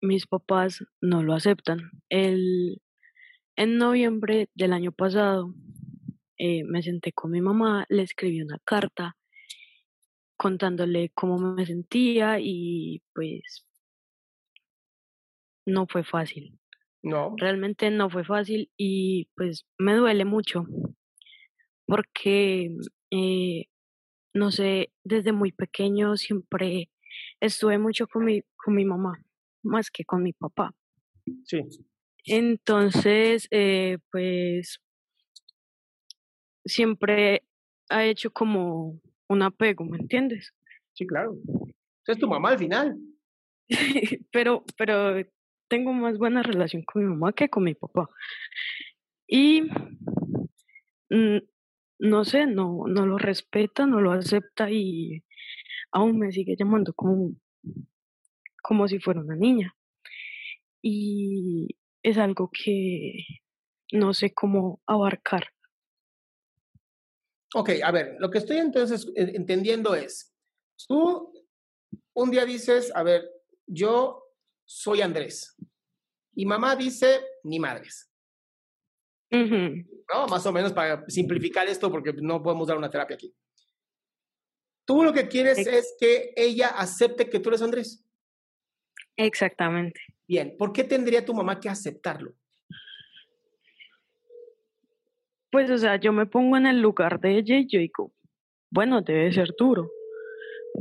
[0.00, 1.90] mis papás no lo aceptan.
[2.08, 2.80] El,
[3.56, 5.54] en noviembre del año pasado
[6.38, 9.16] eh, me senté con mi mamá, le escribí una carta
[10.36, 13.65] contándole cómo me sentía y pues
[15.66, 16.58] no fue fácil.
[17.02, 17.34] No.
[17.36, 20.66] Realmente no fue fácil y pues me duele mucho
[21.86, 22.76] porque,
[23.10, 23.66] eh,
[24.34, 26.90] no sé, desde muy pequeño siempre
[27.40, 29.22] estuve mucho con mi, con mi mamá,
[29.62, 30.74] más que con mi papá.
[31.44, 31.60] Sí.
[32.24, 34.80] Entonces, eh, pues
[36.64, 37.44] siempre
[37.88, 40.52] ha hecho como un apego, ¿me entiendes?
[40.92, 41.36] Sí, claro.
[42.06, 42.98] Es tu mamá al final.
[44.32, 45.14] pero, pero
[45.68, 48.08] tengo más buena relación con mi mamá que con mi papá.
[49.26, 49.62] Y
[51.10, 51.38] mm,
[51.98, 55.24] no sé, no, no lo respeta, no lo acepta y
[55.90, 57.34] aún me sigue llamando como,
[58.62, 59.74] como si fuera una niña.
[60.82, 63.24] Y es algo que
[63.92, 65.48] no sé cómo abarcar.
[67.54, 70.34] Ok, a ver, lo que estoy entonces entendiendo es,
[70.86, 71.32] tú
[72.14, 73.30] un día dices, a ver,
[73.66, 74.25] yo
[74.66, 75.56] soy Andrés.
[76.34, 78.12] Y mamá dice, ni madres.
[79.30, 80.26] ¿No?
[80.28, 83.34] Más o menos para simplificar esto, porque no podemos dar una terapia aquí.
[84.84, 88.04] Tú lo que quieres es que ella acepte que tú eres Andrés.
[89.16, 90.00] Exactamente.
[90.28, 92.34] Bien, ¿por qué tendría tu mamá que aceptarlo?
[95.50, 98.12] Pues, o sea, yo me pongo en el lugar de ella y yo digo,
[98.70, 99.90] bueno, debe ser duro.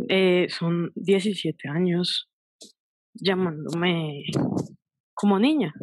[0.09, 2.29] Eh, son 17 años
[3.15, 4.23] llamándome
[5.13, 5.73] como niña.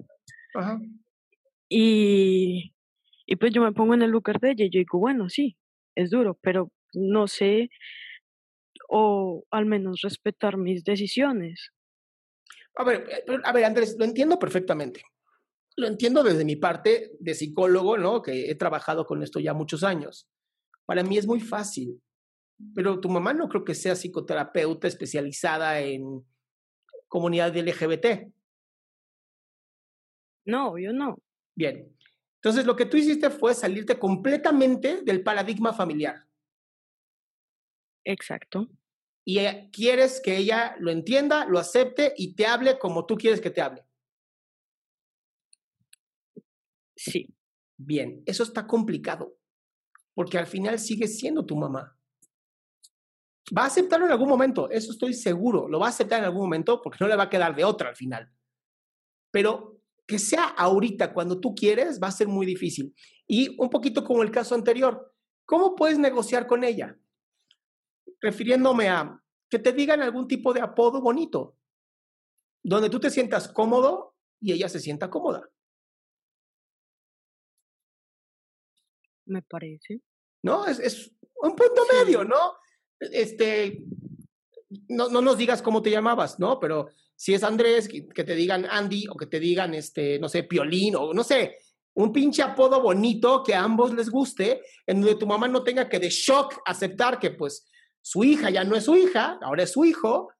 [0.55, 0.81] Ajá.
[1.69, 2.75] Y,
[3.27, 5.57] y pues yo me pongo en el lugar de ella y yo digo, bueno, sí,
[5.95, 7.71] es duro, pero no sé,
[8.89, 11.71] o al menos respetar mis decisiones.
[12.77, 15.03] A ver, eh, a ver, Andrés, lo entiendo perfectamente.
[15.77, 18.21] Lo entiendo desde mi parte de psicólogo, ¿no?
[18.21, 20.29] Que he trabajado con esto ya muchos años.
[20.85, 22.03] Para mí es muy fácil,
[22.75, 26.23] pero tu mamá no creo que sea psicoterapeuta especializada en
[27.13, 28.33] comunidad LGBT.
[30.47, 31.19] No, yo no.
[31.55, 31.95] Bien.
[32.37, 36.27] Entonces, lo que tú hiciste fue salirte completamente del paradigma familiar.
[38.03, 38.67] Exacto.
[39.27, 43.43] Y eh, quieres que ella lo entienda, lo acepte y te hable como tú quieres
[43.43, 43.85] que te hable.
[46.97, 47.29] Sí.
[47.77, 49.37] Bien, eso está complicado,
[50.15, 51.95] porque al final sigue siendo tu mamá.
[53.57, 56.43] Va a aceptarlo en algún momento, eso estoy seguro, lo va a aceptar en algún
[56.43, 58.31] momento porque no le va a quedar de otra al final.
[59.33, 62.95] Pero que sea ahorita, cuando tú quieres, va a ser muy difícil.
[63.27, 65.13] Y un poquito como el caso anterior,
[65.45, 66.97] ¿cómo puedes negociar con ella?
[68.21, 71.57] Refiriéndome a que te digan algún tipo de apodo bonito,
[72.63, 75.49] donde tú te sientas cómodo y ella se sienta cómoda.
[79.27, 80.01] Me parece.
[80.43, 80.67] ¿No?
[80.67, 82.57] Es, es un punto medio, ¿no?
[83.11, 83.83] Este,
[84.89, 86.61] no, no nos digas cómo te llamabas, ¿no?
[86.61, 90.45] Pero si es Andrés, que, te digan Andy o que te digan, este, no sé,
[90.45, 91.59] Piolín o no sé,
[91.95, 95.89] un pinche apodo bonito que a ambos les guste, en donde tu mamá no tenga
[95.89, 97.67] que de shock aceptar que pues
[98.01, 100.31] su hija ya no es su hija, ahora es su hijo,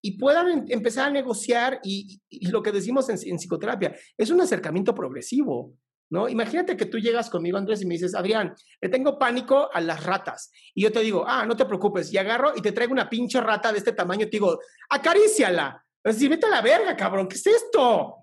[0.00, 4.40] y puedan em, empezar a negociar y, lo que decimos en, en, psicoterapia, es un
[4.40, 5.74] acercamiento progresivo.
[6.10, 6.28] ¿No?
[6.28, 10.04] Imagínate que tú llegas conmigo, Andrés, y me dices, Adrián, le tengo pánico a las
[10.04, 10.50] ratas.
[10.74, 13.40] Y yo te digo, ah, no te preocupes, y agarro y te traigo una pinche
[13.40, 15.82] rata de este tamaño y te digo, acaríciala.
[16.04, 18.16] Es vete a la verga, cabrón, ¿qué es esto?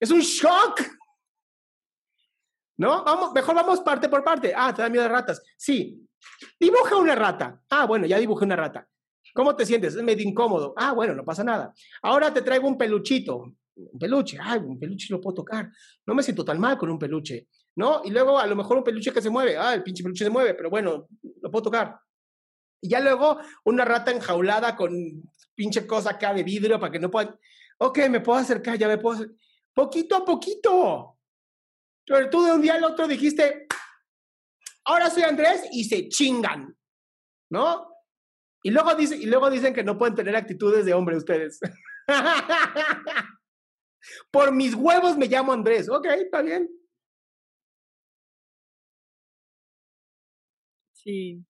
[0.00, 0.80] es un shock.
[2.78, 3.04] ¿No?
[3.04, 4.52] Vamos, mejor vamos parte por parte.
[4.56, 5.42] Ah, te da miedo a ratas.
[5.56, 6.00] Sí.
[6.58, 7.60] Dibuja una rata.
[7.68, 8.88] Ah, bueno, ya dibujé una rata.
[9.34, 9.94] ¿Cómo te sientes?
[9.94, 10.74] Es medio incómodo.
[10.76, 11.74] Ah, bueno, no pasa nada.
[12.02, 15.70] Ahora te traigo un peluchito un peluche, ay, un peluche lo puedo tocar,
[16.06, 18.02] no me siento tan mal con un peluche, ¿no?
[18.04, 20.30] Y luego a lo mejor un peluche que se mueve, ah, el pinche peluche se
[20.30, 21.08] mueve, pero bueno,
[21.42, 21.98] lo puedo tocar.
[22.80, 24.92] Y ya luego una rata enjaulada con
[25.54, 27.36] pinche cosa acá de vidrio para que no puedan,
[27.78, 29.36] ok, me puedo acercar, ya me puedo acercar.
[29.72, 31.18] poquito a poquito.
[32.06, 33.66] Pero tú de un día al otro dijiste,
[34.84, 36.76] ahora soy Andrés y se chingan,
[37.50, 37.90] ¿no?
[38.62, 41.60] Y luego, dice, y luego dicen que no pueden tener actitudes de hombre ustedes.
[44.30, 45.88] Por mis huevos me llamo Andrés.
[45.88, 46.68] Ok, está bien.
[50.92, 51.44] Sí.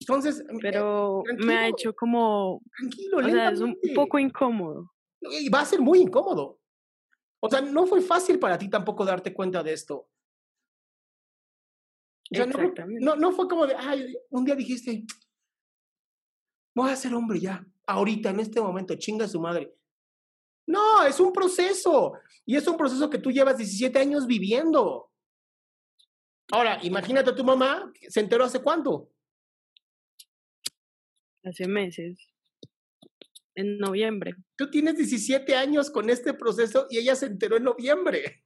[0.00, 4.90] Entonces, eh, pero me ha hecho como, tranquilo, o sea, es un poco incómodo.
[5.20, 6.58] Y va a ser muy incómodo.
[7.40, 10.08] O sea, no fue fácil para ti tampoco darte cuenta de esto.
[12.30, 13.04] Exactamente.
[13.04, 15.04] No, no, fue como de, ay, un día dijiste,
[16.74, 19.74] voy a ser hombre ya, ahorita, en este momento, chinga su madre.
[20.66, 22.12] No, es un proceso.
[22.44, 25.10] Y es un proceso que tú llevas 17 años viviendo.
[26.50, 29.10] Ahora, imagínate a tu mamá, ¿se enteró hace cuánto?
[31.44, 32.18] Hace meses.
[33.54, 34.34] En noviembre.
[34.56, 38.44] Tú tienes 17 años con este proceso y ella se enteró en noviembre.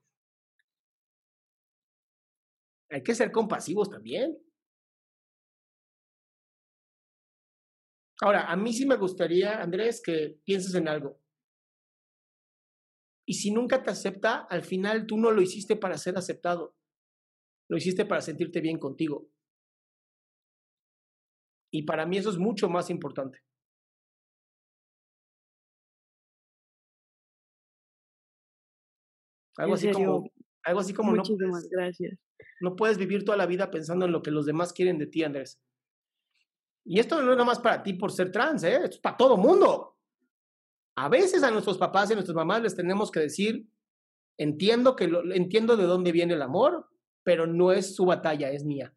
[2.91, 4.39] Hay que ser compasivos también.
[8.21, 11.21] Ahora, a mí sí me gustaría, Andrés, que pienses en algo.
[13.29, 16.77] Y si nunca te acepta, al final tú no lo hiciste para ser aceptado.
[17.69, 19.29] Lo hiciste para sentirte bien contigo.
[21.73, 23.41] Y para mí eso es mucho más importante.
[29.57, 30.31] Algo así como,
[30.63, 32.19] algo así como no puedes, gracias.
[32.61, 35.25] no puedes vivir toda la vida pensando en lo que los demás quieren de ti,
[35.25, 35.61] Andrés.
[36.85, 38.77] Y esto no es nada más para ti por ser trans, ¿eh?
[38.77, 39.96] esto es para todo mundo.
[40.97, 43.69] A veces a nuestros papás y a nuestras mamás les tenemos que decir,
[44.39, 46.89] entiendo, que lo, entiendo de dónde viene el amor,
[47.23, 48.95] pero no es su batalla, es mía.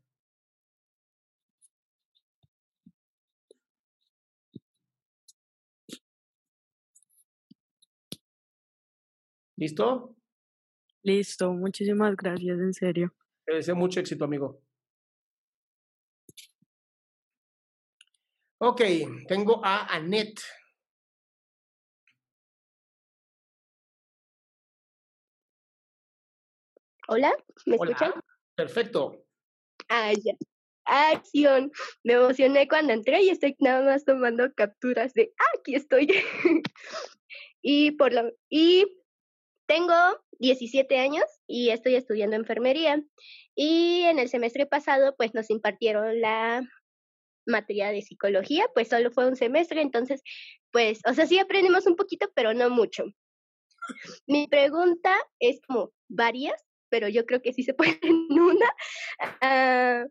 [9.57, 10.15] ¿Listo?
[11.03, 13.13] Listo, muchísimas gracias, en serio.
[13.45, 14.61] Te deseo mucho éxito, amigo.
[18.59, 18.81] Ok,
[19.27, 20.41] tengo a Annette.
[27.11, 28.13] Hola, ¿me escuchan?
[28.55, 29.25] Perfecto.
[29.87, 30.33] Ah, ya.
[30.85, 31.71] Acción.
[32.03, 36.07] Me emocioné cuando entré y estoy nada más tomando capturas de ah, aquí estoy.
[37.63, 38.85] y por lo y
[39.67, 39.95] tengo
[40.37, 43.03] 17 años y estoy estudiando enfermería.
[43.55, 46.61] Y en el semestre pasado, pues nos impartieron la
[47.47, 50.21] materia de psicología, pues solo fue un semestre, entonces,
[50.71, 53.05] pues, o sea, sí aprendimos un poquito, pero no mucho.
[54.27, 58.73] Mi pregunta es como varias, pero yo creo que sí se puede en una.
[59.41, 60.05] Ah,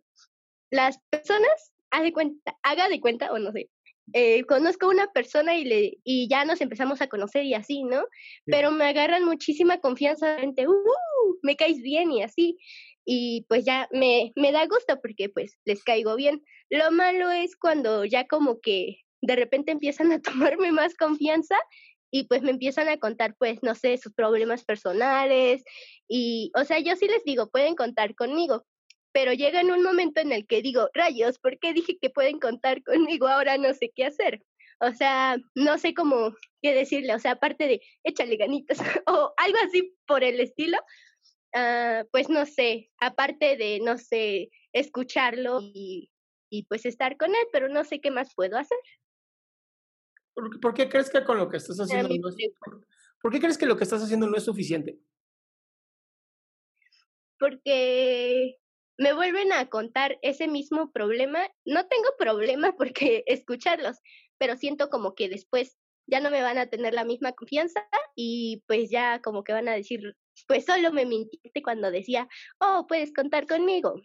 [0.70, 3.70] las personas, haga de cuenta, haga de cuenta, o no sé,
[4.14, 7.84] eh, conozco a una persona y, le, y ya nos empezamos a conocer y así,
[7.84, 8.04] ¿no?
[8.46, 12.58] Pero me agarran muchísima confianza, gente, uh, me caes bien y así.
[13.04, 16.42] Y pues ya me, me da gusto porque pues les caigo bien.
[16.70, 21.56] Lo malo es cuando ya como que de repente empiezan a tomarme más confianza
[22.10, 25.62] y pues me empiezan a contar, pues, no sé, sus problemas personales
[26.08, 28.64] y, o sea, yo sí les digo, pueden contar conmigo,
[29.12, 32.38] pero llega en un momento en el que digo, rayos, ¿por qué dije que pueden
[32.38, 33.28] contar conmigo?
[33.28, 34.42] Ahora no sé qué hacer.
[34.80, 39.58] O sea, no sé cómo qué decirle, o sea, aparte de échale ganitas o algo
[39.66, 40.78] así por el estilo,
[41.54, 46.10] ah, pues no sé, aparte de, no sé, escucharlo y,
[46.50, 48.78] y pues estar con él, pero no sé qué más puedo hacer.
[50.38, 52.36] ¿Por, por qué crees que con lo que estás haciendo no es,
[53.20, 55.00] ¿Por qué crees que lo que estás haciendo no es suficiente?
[57.40, 58.56] Porque
[58.96, 61.40] me vuelven a contar ese mismo problema.
[61.64, 63.98] No tengo problema porque escucharlos,
[64.38, 65.76] pero siento como que después
[66.06, 67.84] ya no me van a tener la misma confianza
[68.14, 70.16] y pues ya como que van a decir,
[70.46, 72.28] pues solo me mintiste cuando decía,
[72.60, 74.00] oh, puedes contar conmigo.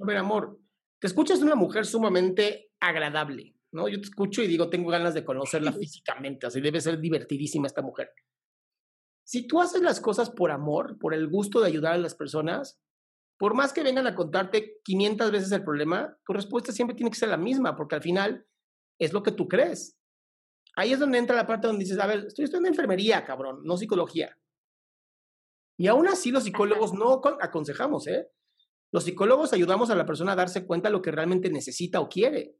[0.00, 0.58] A ver, amor,
[0.98, 3.88] te escuchas una mujer sumamente agradable, ¿no?
[3.88, 7.82] Yo te escucho y digo, tengo ganas de conocerla físicamente, así debe ser divertidísima esta
[7.82, 8.12] mujer.
[9.24, 12.80] Si tú haces las cosas por amor, por el gusto de ayudar a las personas,
[13.38, 17.18] por más que vengan a contarte 500 veces el problema, tu respuesta siempre tiene que
[17.18, 18.46] ser la misma, porque al final
[18.98, 19.96] es lo que tú crees.
[20.76, 23.76] Ahí es donde entra la parte donde dices, a ver, estoy estudiando enfermería, cabrón, no
[23.76, 24.36] psicología.
[25.78, 28.28] Y aún así los psicólogos no aconsejamos, ¿eh?
[28.92, 32.08] Los psicólogos ayudamos a la persona a darse cuenta de lo que realmente necesita o
[32.08, 32.56] quiere.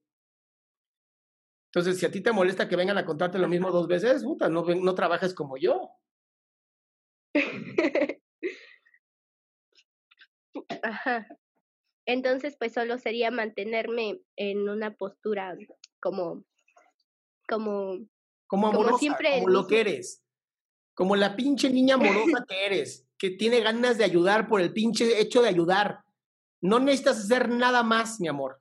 [1.79, 4.49] Entonces, si a ti te molesta que vengan a contarte lo mismo dos veces, puta,
[4.49, 5.93] no, no trabajes como yo.
[10.83, 11.29] Ajá.
[12.05, 15.57] Entonces, pues solo sería mantenerme en una postura
[16.01, 16.45] como,
[17.47, 17.99] como,
[18.49, 20.25] como amorosa, como, siempre como lo que eres,
[20.95, 25.21] como la pinche niña amorosa que eres, que tiene ganas de ayudar por el pinche
[25.21, 26.01] hecho de ayudar.
[26.61, 28.61] No necesitas hacer nada más, mi amor.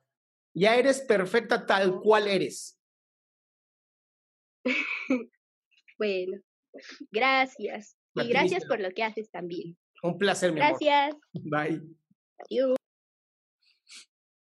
[0.54, 2.77] Ya eres perfecta tal cual eres.
[5.98, 6.38] bueno,
[7.10, 7.96] gracias.
[8.14, 9.76] Y gracias por lo que haces también.
[10.02, 10.78] Un placer, mi amor.
[10.80, 11.16] Gracias.
[11.32, 11.82] Bye.
[12.38, 12.76] Adiós.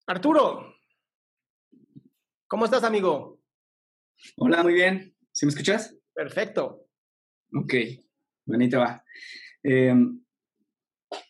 [0.07, 0.75] Arturo,
[2.47, 3.41] ¿cómo estás, amigo?
[4.37, 5.15] Hola, muy bien.
[5.33, 5.97] ¿Sí me escuchas?
[6.15, 6.87] Perfecto.
[7.55, 7.75] Ok,
[8.47, 9.05] bonito va.
[9.63, 9.95] Eh,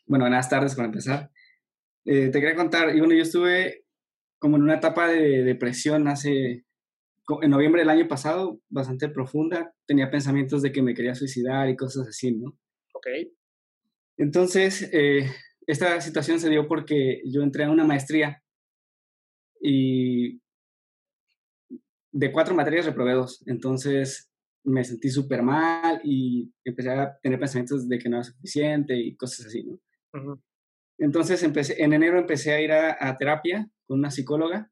[0.07, 1.31] bueno, buenas tardes para empezar.
[2.05, 3.85] Eh, te quería contar, y bueno, yo estuve
[4.39, 6.65] como en una etapa de depresión hace,
[7.43, 9.75] en noviembre del año pasado, bastante profunda.
[9.87, 12.59] Tenía pensamientos de que me quería suicidar y cosas así, ¿no?
[12.95, 13.07] Ok.
[14.17, 15.31] Entonces, eh,
[15.67, 18.43] esta situación se dio porque yo entré a una maestría
[19.61, 20.41] y
[22.11, 23.43] de cuatro materias reprobé dos.
[23.47, 24.33] Entonces
[24.65, 29.15] me sentí súper mal y empecé a tener pensamientos de que no era suficiente y
[29.17, 29.79] cosas así, ¿no?
[30.99, 34.71] Entonces empecé, en enero empecé a ir a, terapia con una psicóloga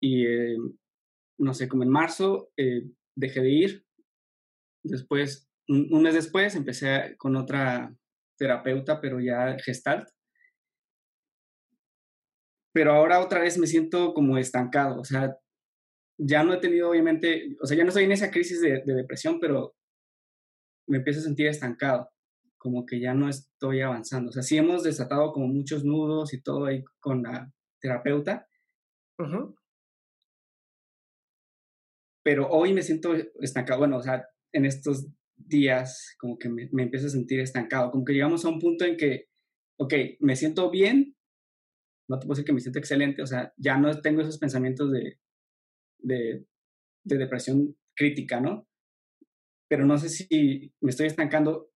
[0.00, 0.56] y eh,
[1.38, 3.86] no sé, como en marzo eh, dejé de ir.
[4.82, 7.94] Después, un, mes después, empecé con otra
[8.36, 10.08] terapeuta, pero ya gestalt.
[12.72, 15.36] Pero ahora otra vez me siento como estancado, o sea,
[16.18, 19.38] ya no he tenido obviamente, o sea, ya no estoy en esa crisis de, depresión,
[19.40, 19.76] pero
[20.88, 22.10] me empiezo a sentir estancado,
[22.58, 26.42] como que ya no estoy avanzando, o sea, sí hemos desatado como muchos nudos y
[26.42, 27.48] todo ahí con la
[27.80, 28.48] terapeuta,
[32.24, 35.06] pero hoy me siento estancado, bueno, o sea, en estos
[35.36, 38.96] días como que me, empiezo a sentir estancado, como que llegamos a un punto en
[38.96, 39.26] que,
[39.78, 41.14] ok, me siento bien,
[42.08, 44.90] no te puedo decir que me siento excelente, o sea, ya no tengo esos pensamientos
[44.90, 45.18] de,
[45.98, 46.46] de,
[47.04, 48.66] depresión crítica, ¿no?
[49.68, 51.70] Pero no sé si me estoy estancando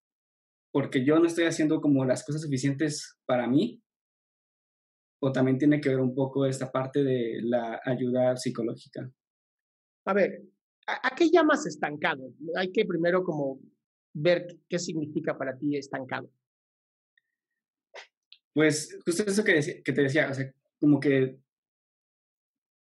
[0.73, 3.83] porque yo no estoy haciendo como las cosas suficientes para mí,
[5.21, 9.11] o también tiene que ver un poco esta parte de la ayuda psicológica.
[10.09, 10.43] A ver,
[10.87, 12.33] ¿a, qué llamas estancado?
[12.57, 13.61] Hay que primero como
[14.15, 16.31] ver qué significa para ti estancado.
[18.55, 20.51] Pues justo eso que, que te decía, o sea,
[20.81, 21.39] como que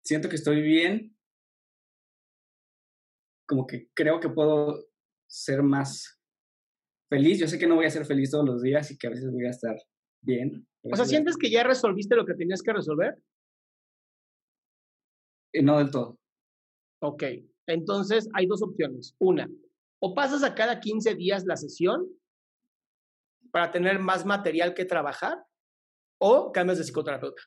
[0.04, 1.16] siento que estoy bien,
[3.46, 4.88] como que creo que puedo
[5.28, 6.20] ser más
[7.08, 7.38] feliz.
[7.38, 9.30] Yo sé que no voy a ser feliz todos los días y que a veces
[9.30, 9.76] voy a estar
[10.22, 10.66] bien.
[10.82, 13.14] O sea, ¿sientes que ya resolviste lo que tenías que resolver?
[15.52, 16.18] Eh, no del todo.
[17.04, 17.24] Ok,
[17.66, 19.16] entonces hay dos opciones.
[19.18, 19.50] Una,
[20.00, 22.06] o pasas a cada 15 días la sesión
[23.50, 25.44] para tener más material que trabajar,
[26.18, 27.42] o cambias de psicoterapeuta.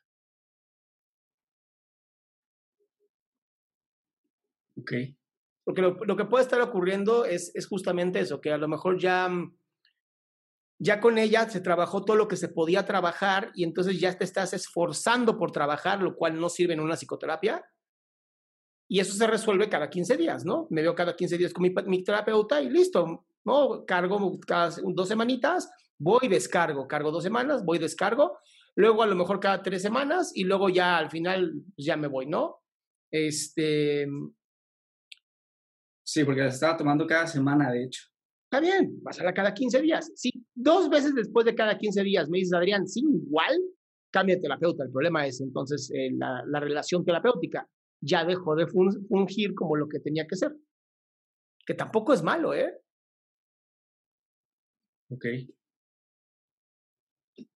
[4.78, 4.92] Ok.
[5.64, 9.30] Porque lo, que puede estar ocurriendo es, es, justamente eso, que a lo mejor ya,
[10.80, 14.26] ya con ella se trabajó todo lo que se podía trabajar y entonces ya te
[14.26, 17.66] estás esforzando por trabajar, lo cual no sirve en una psicoterapia.
[18.88, 20.68] Y eso se resuelve cada 15 días, ¿no?
[20.70, 23.86] Me veo cada 15 días con mi, mi terapeuta y listo, ¿no?
[23.86, 28.38] Cargo cada dos semanitas, voy, descargo, cargo dos semanas, voy, descargo
[28.78, 32.08] luego a lo mejor cada tres semanas y luego ya al final pues, ya me
[32.08, 32.62] voy, ¿no?
[33.12, 34.08] Este,
[36.06, 38.04] Sí, porque las estaba tomando cada semana, de hecho.
[38.44, 40.12] está bien, pásala cada 15 días.
[40.16, 43.60] Si dos veces después de cada 15 días me dices, Adrián, sí, igual,
[44.12, 44.84] cambia de terapeuta.
[44.84, 47.68] El problema es entonces eh, la, la relación terapéutica.
[48.02, 50.56] Ya dejó de fun- fungir como lo que tenía que ser.
[51.66, 52.80] Que tampoco es malo, ¿eh?
[55.10, 55.26] Ok.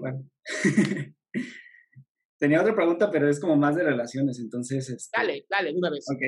[0.00, 0.30] Bueno.
[2.38, 4.88] Tenía otra pregunta, pero es como más de relaciones, entonces...
[4.90, 6.04] este, Dale, dale, de una vez.
[6.10, 6.20] Ok,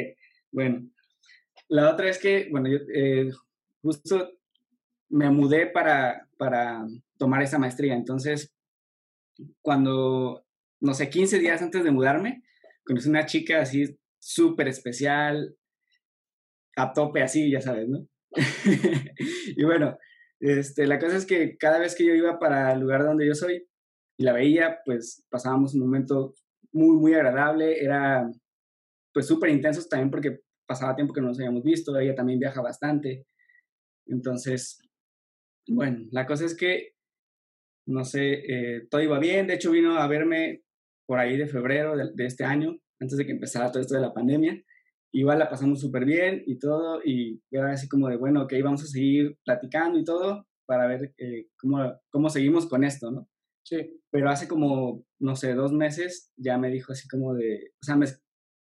[0.50, 0.88] bueno.
[1.68, 3.30] La otra es que, bueno, yo eh,
[3.82, 4.32] justo
[5.10, 6.86] me mudé para, para
[7.18, 8.54] tomar esa maestría, entonces
[9.60, 10.46] cuando,
[10.80, 12.42] no sé, 15 días antes de mudarme,
[12.86, 15.56] conocí una chica así súper especial,
[16.76, 18.06] a tope así, ya sabes, ¿no?
[19.56, 19.98] y bueno,
[20.40, 23.34] este, la cosa es que cada vez que yo iba para el lugar donde yo
[23.34, 23.66] soy
[24.18, 26.34] y la veía, pues pasábamos un momento
[26.72, 28.30] muy, muy agradable, era
[29.12, 32.60] pues súper intensos también porque pasaba tiempo que no nos habíamos visto, ella también viaja
[32.60, 33.26] bastante,
[34.06, 34.78] entonces,
[35.66, 36.94] bueno, la cosa es que,
[37.86, 40.62] no sé, eh, todo iba bien, de hecho vino a verme
[41.06, 44.00] por ahí de febrero de, de este año, antes de que empezara todo esto de
[44.00, 44.62] la pandemia,
[45.12, 48.82] igual la pasamos súper bien y todo, y era así como de, bueno, ok, vamos
[48.82, 53.28] a seguir platicando y todo para ver eh, cómo, cómo seguimos con esto, ¿no?
[53.64, 54.00] Sí.
[54.10, 57.96] Pero hace como, no sé, dos meses ya me dijo así como de, o sea,
[57.96, 58.06] me,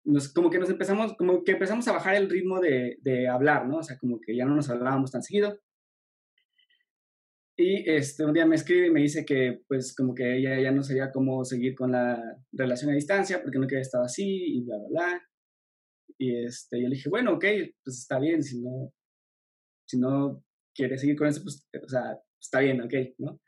[0.05, 3.67] nos, como que nos empezamos, como que empezamos a bajar el ritmo de, de hablar,
[3.69, 3.79] ¿no?
[3.79, 5.59] O sea, como que ya no nos hablábamos tan seguido.
[7.61, 10.71] Y este, un día me escribe y me dice que, pues, como que ella ya
[10.71, 14.65] no sabía cómo seguir con la relación a distancia porque no quería estar así y
[14.65, 15.29] bla, bla, bla.
[16.19, 17.45] Y este, yo le dije, bueno, ok,
[17.83, 18.93] pues está bien, si no,
[19.89, 23.41] si no quiere seguir con eso, pues, o sea, está bien, ok, ¿no?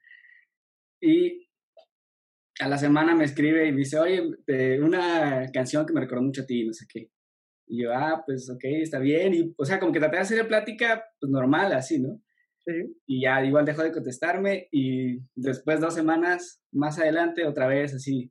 [1.00, 1.48] Y
[2.58, 6.22] a la semana me escribe y me dice, oye, eh, una canción que me recordó
[6.22, 7.12] mucho a ti, no sé qué.
[7.68, 9.34] Y yo, ah, pues ok, está bien.
[9.34, 12.20] Y, o sea, como que traté de hacer plática, pues normal, así, ¿no?
[12.70, 12.96] Sí.
[13.06, 18.30] Y ya igual dejó de contestarme y después dos semanas más adelante otra vez así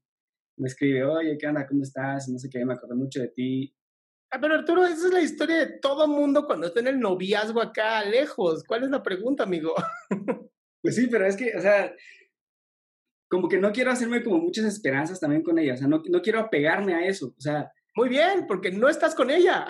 [0.57, 1.65] me escribe, oye, ¿qué onda?
[1.65, 2.27] ¿Cómo estás?
[2.29, 3.73] No sé qué, me acordé mucho de ti.
[4.31, 7.61] Ah, pero Arturo, esa es la historia de todo mundo cuando está en el noviazgo
[7.61, 8.63] acá lejos.
[8.63, 9.73] ¿Cuál es la pregunta, amigo?
[10.81, 11.93] Pues sí, pero es que, o sea,
[13.29, 16.21] como que no quiero hacerme como muchas esperanzas también con ella, o sea, no, no
[16.21, 19.67] quiero apegarme a eso, o sea, Muy bien, porque no estás con ella.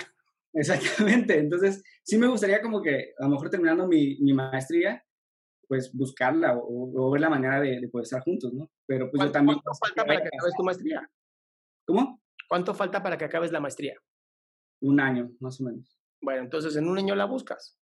[0.54, 5.04] Exactamente, entonces sí me gustaría como que a lo mejor terminando mi, mi maestría,
[5.68, 8.72] pues buscarla o, o ver la manera de, de poder estar juntos, ¿no?
[8.88, 9.60] Pero pues yo ¿Cuánto, también...
[9.60, 11.12] cuánto falta para que acabes tu maestría?
[11.86, 12.22] ¿Cómo?
[12.48, 13.96] ¿Cuánto falta para que acabes la maestría?
[14.82, 16.00] Un año, más o menos.
[16.22, 17.80] Bueno, entonces en un año la buscas.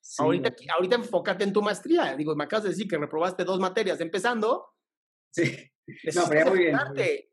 [0.00, 2.16] Sí, ahorita, ahorita enfócate en tu maestría.
[2.16, 4.64] Digo, me acabas de decir que reprobaste dos materias empezando.
[5.32, 5.70] Sí.
[6.14, 6.76] No, pero ya muy bien.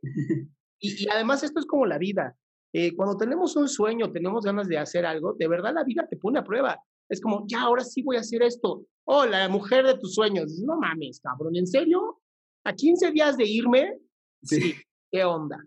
[0.80, 2.36] y además esto es como la vida.
[2.74, 6.18] Eh, cuando tenemos un sueño, tenemos ganas de hacer algo, de verdad la vida te
[6.18, 6.82] pone a prueba.
[7.08, 8.86] Es como, ya, ahora sí voy a hacer esto.
[9.06, 10.60] Oh, la mujer de tus sueños.
[10.66, 12.20] No mames, cabrón, ¿en serio?
[12.64, 14.00] ¿A 15 días de irme?
[14.42, 14.74] Sí.
[15.12, 15.64] ¿Qué onda?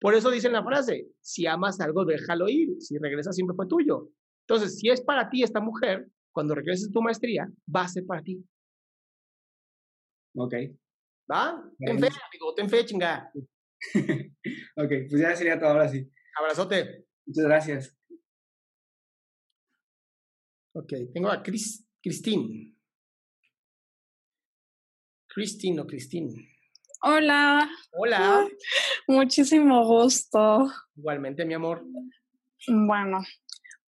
[0.00, 2.80] Por eso dicen la frase, si amas algo, déjalo ir.
[2.80, 4.08] Si regresas, siempre fue tuyo.
[4.48, 8.06] Entonces, si es para ti esta mujer, cuando regreses a tu maestría, va a ser
[8.06, 8.42] para ti.
[10.36, 10.54] Ok.
[11.30, 11.62] ¿Va?
[11.78, 13.32] Ten fe, amigo, ten fe, chingada.
[14.76, 16.08] ok, pues ya sería todo ahora sí.
[16.36, 17.06] Abrazote.
[17.26, 17.96] Muchas gracias.
[20.74, 22.78] Ok, tengo a Cris, Cristín.
[25.26, 26.28] Cristín o Cristín.
[27.02, 28.46] Hola, Hola.
[29.08, 30.70] muchísimo gusto.
[30.94, 31.84] Igualmente, mi amor.
[32.68, 33.22] Bueno,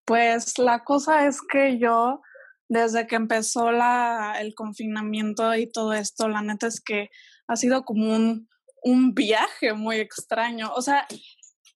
[0.05, 2.23] pues la cosa es que yo,
[2.69, 7.11] desde que empezó la, el confinamiento y todo esto, la neta es que
[7.47, 8.49] ha sido como un,
[8.83, 10.73] un viaje muy extraño.
[10.75, 11.07] O sea,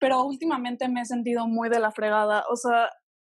[0.02, 2.42] pero últimamente me he sentido muy de la fregada.
[2.50, 2.90] O sea,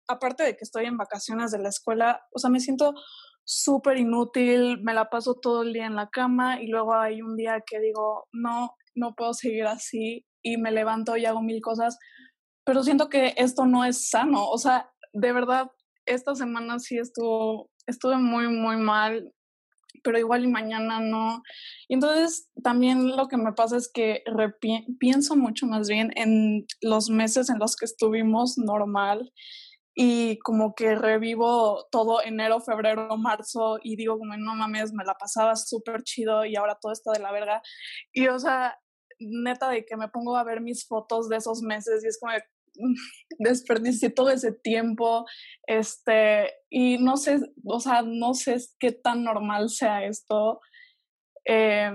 [0.07, 2.93] aparte de que estoy en vacaciones de la escuela, o sea, me siento
[3.43, 7.35] súper inútil, me la paso todo el día en la cama y luego hay un
[7.35, 11.97] día que digo, no, no puedo seguir así y me levanto y hago mil cosas,
[12.63, 15.71] pero siento que esto no es sano, o sea, de verdad,
[16.05, 19.33] esta semana sí estuvo, estuve muy, muy mal,
[20.03, 21.41] pero igual y mañana no.
[21.87, 24.23] Y entonces también lo que me pasa es que
[24.99, 29.31] pienso mucho más bien en los meses en los que estuvimos normal
[29.95, 35.15] y como que revivo todo enero, febrero, marzo y digo como no mames, me la
[35.15, 37.61] pasaba súper chido y ahora todo está de la verga.
[38.13, 38.79] Y o sea,
[39.19, 42.33] neta de que me pongo a ver mis fotos de esos meses y es como
[43.39, 45.25] desperdicié todo ese tiempo,
[45.67, 50.59] este, y no sé, o sea, no sé qué tan normal sea esto.
[51.45, 51.91] Eh,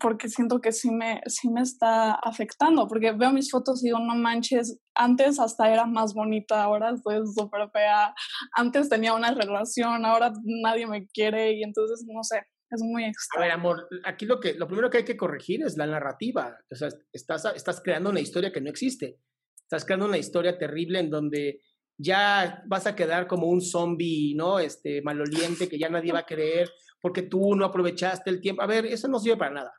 [0.00, 3.98] porque siento que sí me, sí me está afectando, porque veo mis fotos y digo,
[3.98, 8.14] no manches, antes hasta era más bonita, ahora estoy súper fea,
[8.52, 13.44] antes tenía una relación, ahora nadie me quiere y entonces, no sé, es muy extraño.
[13.44, 16.58] A ver, amor, aquí lo, que, lo primero que hay que corregir es la narrativa,
[16.70, 19.18] o sea, estás, estás creando una historia que no existe,
[19.64, 21.60] estás creando una historia terrible en donde
[21.96, 24.58] ya vas a quedar como un zombie, ¿no?
[24.58, 28.62] Este maloliente que ya nadie va a creer porque tú no aprovechaste el tiempo.
[28.62, 29.72] A ver, eso no sirve para nada.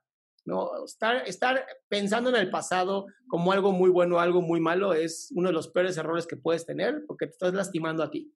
[0.45, 0.85] ¿no?
[0.85, 5.49] Estar, estar pensando en el pasado como algo muy bueno, algo muy malo, es uno
[5.49, 8.31] de los peores errores que puedes tener porque te estás lastimando a ti.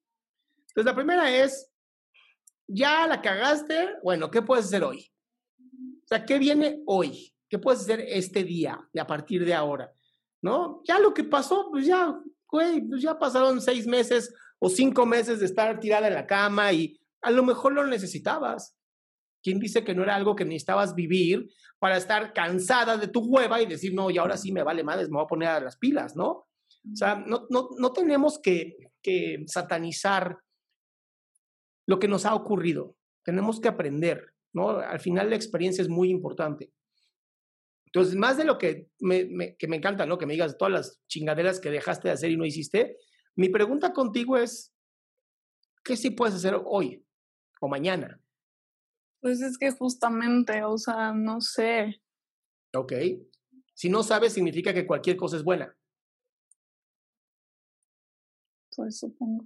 [0.69, 1.71] Entonces, la primera es,
[2.67, 5.11] ya la cagaste, bueno, ¿qué puedes hacer hoy?
[6.03, 7.33] O sea, ¿qué viene hoy?
[7.47, 9.91] ¿Qué puedes hacer este día, a partir de ahora?
[10.41, 10.81] ¿No?
[10.85, 12.17] Ya lo que pasó, pues ya,
[12.49, 16.71] güey, pues ya pasaron seis meses o cinco meses de estar tirada en la cama
[16.71, 18.75] y a lo mejor lo necesitabas.
[19.41, 23.61] ¿Quién dice que no era algo que necesitabas vivir para estar cansada de tu hueva
[23.61, 25.77] y decir, no, y ahora sí me vale madres, me voy a poner a las
[25.77, 26.27] pilas, ¿no?
[26.29, 30.39] O sea, no, no, no tenemos que, que satanizar
[31.87, 32.95] lo que nos ha ocurrido.
[33.23, 34.69] Tenemos que aprender, ¿no?
[34.69, 36.71] Al final la experiencia es muy importante.
[37.91, 40.17] Entonces, más de lo que me, que me encanta, ¿no?
[40.17, 42.97] Que me digas todas las chingaderas que dejaste de hacer y no hiciste,
[43.35, 44.75] mi pregunta contigo es,
[45.83, 47.03] ¿qué sí puedes hacer hoy
[47.61, 48.21] o mañana?
[49.21, 52.01] Pues es que justamente, o sea, no sé.
[52.75, 52.93] Ok.
[53.73, 55.75] Si no sabes, significa que cualquier cosa es buena.
[58.75, 59.45] Pues supongo.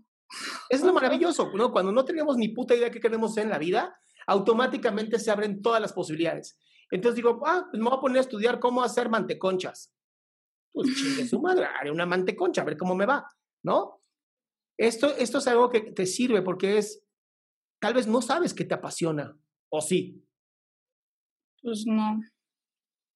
[0.69, 1.71] Es lo maravilloso, ¿no?
[1.71, 3.95] Cuando no tenemos ni puta idea de qué queremos hacer en la vida,
[4.27, 6.59] automáticamente se abren todas las posibilidades.
[6.93, 9.91] Entonces digo, ah, pues me voy a poner a estudiar cómo hacer manteconchas.
[10.71, 13.27] Pues chingue su madre, haré una manteconcha, a ver cómo me va,
[13.63, 14.03] ¿no?
[14.77, 17.03] Esto, esto es algo que te sirve porque es,
[17.79, 19.35] tal vez no sabes qué te apasiona,
[19.69, 20.23] ¿O sí?
[21.63, 22.21] Pues no,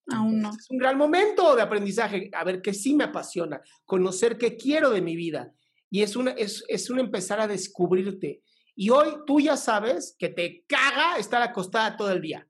[0.08, 0.50] aún no.
[0.50, 2.32] Es un gran momento de aprendizaje.
[2.34, 5.54] A ver, qué sí me apasiona, conocer qué quiero de mi vida.
[5.92, 8.42] Y es, una, es, es un empezar a descubrirte.
[8.76, 12.48] Y hoy tú ya sabes que te caga estar acostada todo el día.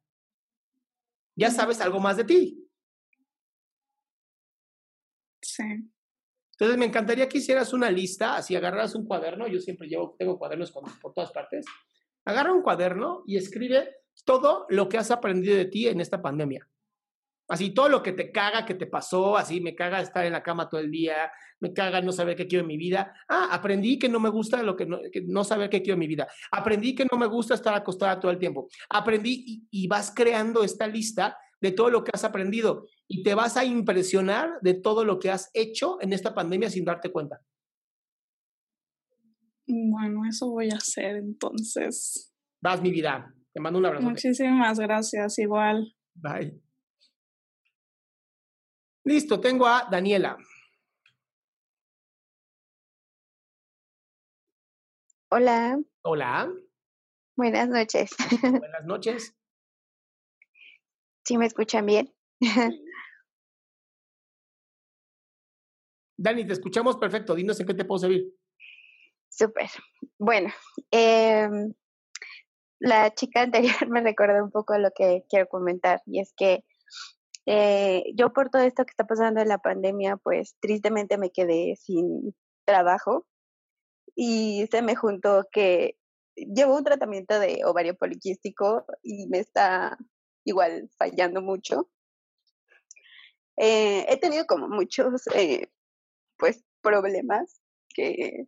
[1.38, 2.70] Ya sabes algo más de ti.
[5.42, 5.64] Sí.
[6.52, 10.38] Entonces me encantaría que hicieras una lista, así agarras un cuaderno, yo siempre llevo, tengo
[10.38, 11.66] cuadernos por todas partes,
[12.28, 16.68] Agarra un cuaderno y escribe todo lo que has aprendido de ti en esta pandemia.
[17.50, 20.43] Así, todo lo que te caga, que te pasó, así, me caga estar en la
[20.43, 23.14] cama todo el día, me caga no saber qué quiero en mi vida.
[23.30, 26.08] Ah, aprendí que no me gusta lo que no, no saber qué quiero en mi
[26.08, 26.28] vida.
[26.52, 28.68] Aprendí que no me gusta estar acostada todo el tiempo.
[28.89, 33.34] Aprendí y, y vas creando esta lista de todo lo que has aprendido y te
[33.34, 37.41] vas a impresionar de todo lo que has hecho en esta pandemia sin darte cuenta.
[39.68, 42.34] Bueno, eso voy a hacer entonces.
[42.62, 43.34] Vas, mi vida.
[43.54, 44.10] Te mando un abrazo.
[44.10, 45.93] Muchísimas gracias, igual.
[46.16, 46.66] Bye.
[49.08, 50.38] Listo, tengo a Daniela.
[55.30, 55.80] Hola.
[56.01, 56.51] Hola.
[57.38, 58.12] Buenas noches.
[58.41, 59.34] Buenas noches.
[61.24, 62.14] ¿Sí me escuchan bien?
[66.18, 67.34] Dani, te escuchamos perfecto.
[67.34, 68.36] Dinos en qué te puedo servir.
[69.30, 69.70] Súper.
[70.20, 70.49] Bueno,
[70.91, 71.47] eh,
[72.80, 76.66] la chica anterior me recordó un poco lo que quiero comentar y es que
[77.48, 81.76] eh, yo por todo esto que está pasando en la pandemia, pues tristemente me quedé
[81.78, 82.36] sin
[82.66, 83.26] trabajo
[84.16, 85.98] y se me juntó que
[86.36, 89.98] llevo un tratamiento de ovario poliquístico y me está
[90.43, 91.89] igual fallando mucho.
[93.58, 95.72] Eh, he tenido como muchos eh,
[96.38, 97.62] pues problemas
[97.95, 98.45] que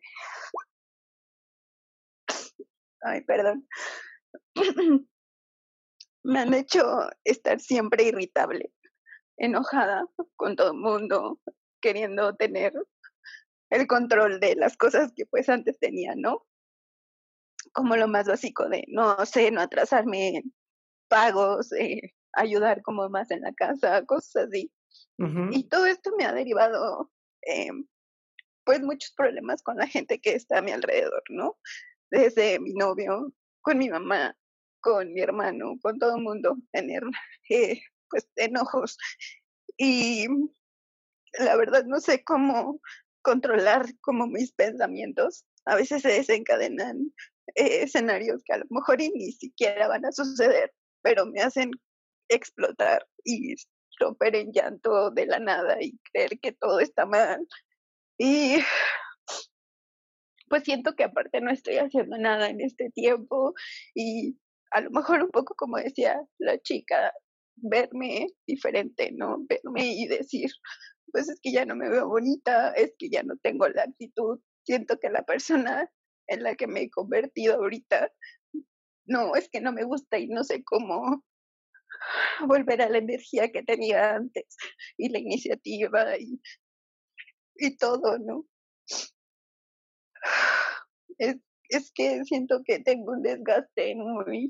[3.01, 3.67] ay, perdón,
[6.23, 8.71] me han hecho estar siempre irritable,
[9.39, 11.39] enojada con todo el mundo,
[11.81, 12.73] queriendo tener
[13.71, 16.45] el control de las cosas que pues antes tenía, ¿no?
[17.73, 20.53] Como lo más básico de, no sé, no atrasarme en
[21.07, 24.71] pagos, eh, ayudar como más en la casa, cosas así.
[25.51, 27.11] Y todo esto me ha derivado,
[27.41, 27.71] eh,
[28.63, 31.57] pues, muchos problemas con la gente que está a mi alrededor, ¿no?
[32.11, 33.31] desde mi novio,
[33.61, 34.35] con mi mamá,
[34.81, 37.03] con mi hermano, con todo el mundo, tener
[37.49, 38.97] eh, pues enojos.
[39.77, 40.27] Y
[41.37, 42.81] la verdad no sé cómo
[43.21, 45.45] controlar como mis pensamientos.
[45.65, 47.13] A veces se desencadenan
[47.55, 51.71] eh, escenarios que a lo mejor ni siquiera van a suceder, pero me hacen
[52.29, 53.55] explotar y
[53.99, 57.45] romper en llanto de la nada y creer que todo está mal.
[58.17, 58.57] Y
[60.49, 63.53] pues siento que aparte no estoy haciendo nada en este tiempo
[63.93, 64.37] y
[64.71, 67.13] a lo mejor un poco como decía la chica,
[67.61, 69.37] verme diferente, ¿no?
[69.47, 70.51] Verme y decir,
[71.11, 74.39] pues es que ya no me veo bonita, es que ya no tengo la actitud,
[74.65, 75.89] siento que la persona
[76.27, 78.11] en la que me he convertido ahorita,
[79.05, 81.23] no, es que no me gusta y no sé cómo
[82.47, 84.55] volver a la energía que tenía antes
[84.97, 86.39] y la iniciativa y,
[87.55, 88.45] y todo, ¿no?
[91.17, 91.37] Es,
[91.69, 94.49] es que siento que tengo un desgaste muy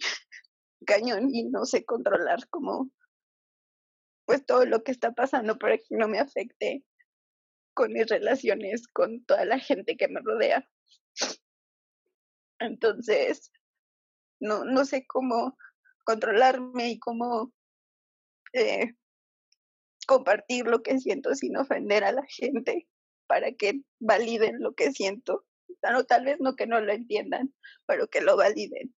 [0.85, 2.89] cañón y no sé controlar como
[4.29, 6.83] pues todo lo que está pasando para que no me afecte
[7.73, 10.69] con mis relaciones con toda la gente que me rodea.
[12.59, 13.51] Entonces,
[14.39, 15.57] no, no sé cómo
[16.05, 17.51] controlarme y cómo
[18.53, 18.93] eh,
[20.05, 22.87] compartir lo que siento sin ofender a la gente
[23.25, 25.43] para que validen lo que siento.
[25.81, 27.51] Tal vez no que no lo entiendan,
[27.87, 28.93] pero que lo validen.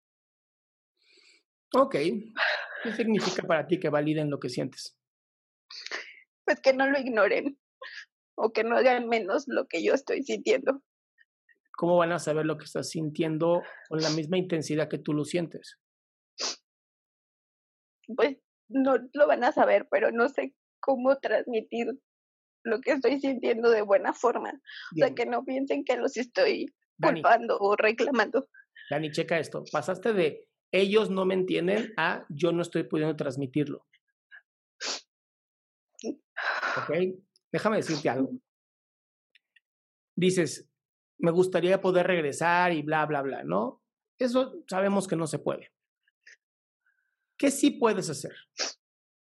[1.73, 1.95] Ok.
[2.83, 4.97] ¿Qué significa para ti que validen lo que sientes?
[6.51, 7.57] Pues que no lo ignoren
[8.35, 10.81] o que no hagan menos lo que yo estoy sintiendo.
[11.77, 15.23] ¿Cómo van a saber lo que estás sintiendo con la misma intensidad que tú lo
[15.23, 15.79] sientes?
[18.17, 18.35] Pues
[18.67, 21.87] no lo van a saber, pero no sé cómo transmitir
[22.65, 24.51] lo que estoy sintiendo de buena forma.
[24.51, 26.65] O sea, que no piensen que los estoy
[27.01, 28.49] culpando o reclamando.
[28.89, 29.63] Dani, checa esto.
[29.71, 33.85] Pasaste de ellos no me entienden a yo no estoy pudiendo transmitirlo.
[36.77, 37.19] ¿Ok?
[37.51, 38.31] Déjame decirte algo.
[40.15, 40.69] Dices,
[41.17, 43.81] me gustaría poder regresar y bla, bla, bla, ¿no?
[44.17, 45.71] Eso sabemos que no se puede.
[47.37, 48.35] ¿Qué sí puedes hacer?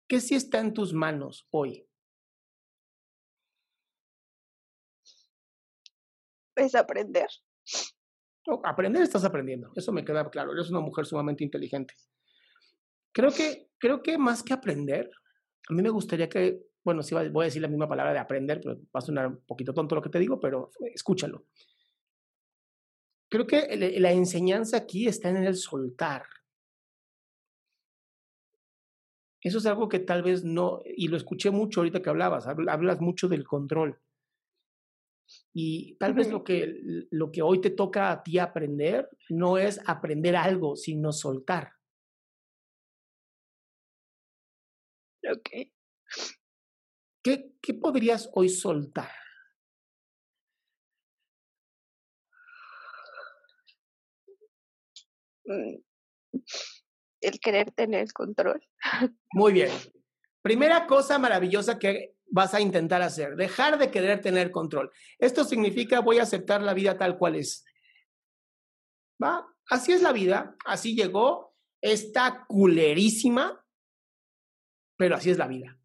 [0.09, 1.87] ¿Qué sí está en tus manos hoy?
[6.57, 7.29] Es aprender.
[8.65, 10.53] aprender estás aprendiendo, eso me queda claro.
[10.53, 11.95] Eres una mujer sumamente inteligente.
[13.13, 15.11] Creo que, creo que más que aprender,
[15.69, 18.61] a mí me gustaría que bueno, sí voy a decir la misma palabra de aprender,
[18.61, 21.45] pero va a sonar un poquito tonto lo que te digo, pero escúchalo.
[23.31, 26.25] Creo que la enseñanza aquí está en el soltar.
[29.43, 33.01] Eso es algo que tal vez no, y lo escuché mucho ahorita que hablabas, hablas
[33.01, 33.99] mucho del control.
[35.53, 39.81] Y tal vez lo que, lo que hoy te toca a ti aprender no es
[39.87, 41.73] aprender algo, sino soltar.
[45.31, 45.69] Ok.
[47.23, 49.11] ¿Qué, ¿Qué podrías hoy soltar?
[55.45, 55.77] Mm,
[57.23, 58.61] el querer tener el control.
[59.33, 59.71] Muy bien.
[60.43, 64.91] Primera cosa maravillosa que vas a intentar hacer, dejar de querer tener control.
[65.19, 67.65] Esto significa voy a aceptar la vida tal cual es.
[69.23, 69.47] ¿Va?
[69.69, 73.65] Así es la vida, así llegó, está culerísima,
[74.97, 75.79] pero así es la vida.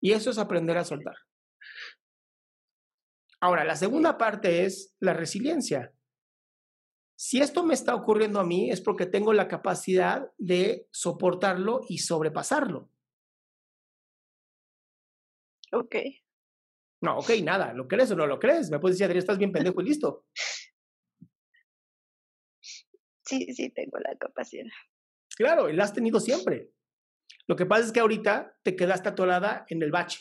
[0.00, 1.16] Y eso es aprender a soltar.
[3.40, 5.94] Ahora, la segunda parte es la resiliencia.
[7.16, 11.98] Si esto me está ocurriendo a mí es porque tengo la capacidad de soportarlo y
[11.98, 12.90] sobrepasarlo.
[15.72, 15.96] Ok.
[17.02, 17.72] No, ok, nada.
[17.72, 18.70] ¿Lo crees o no lo crees?
[18.70, 20.26] Me puedes decir, Adrián, estás bien pendejo y listo.
[23.24, 24.66] Sí, sí, tengo la capacidad.
[25.36, 26.72] Claro, y la has tenido siempre.
[27.46, 30.20] Lo que pasa es que ahorita te quedaste atorada en el bache.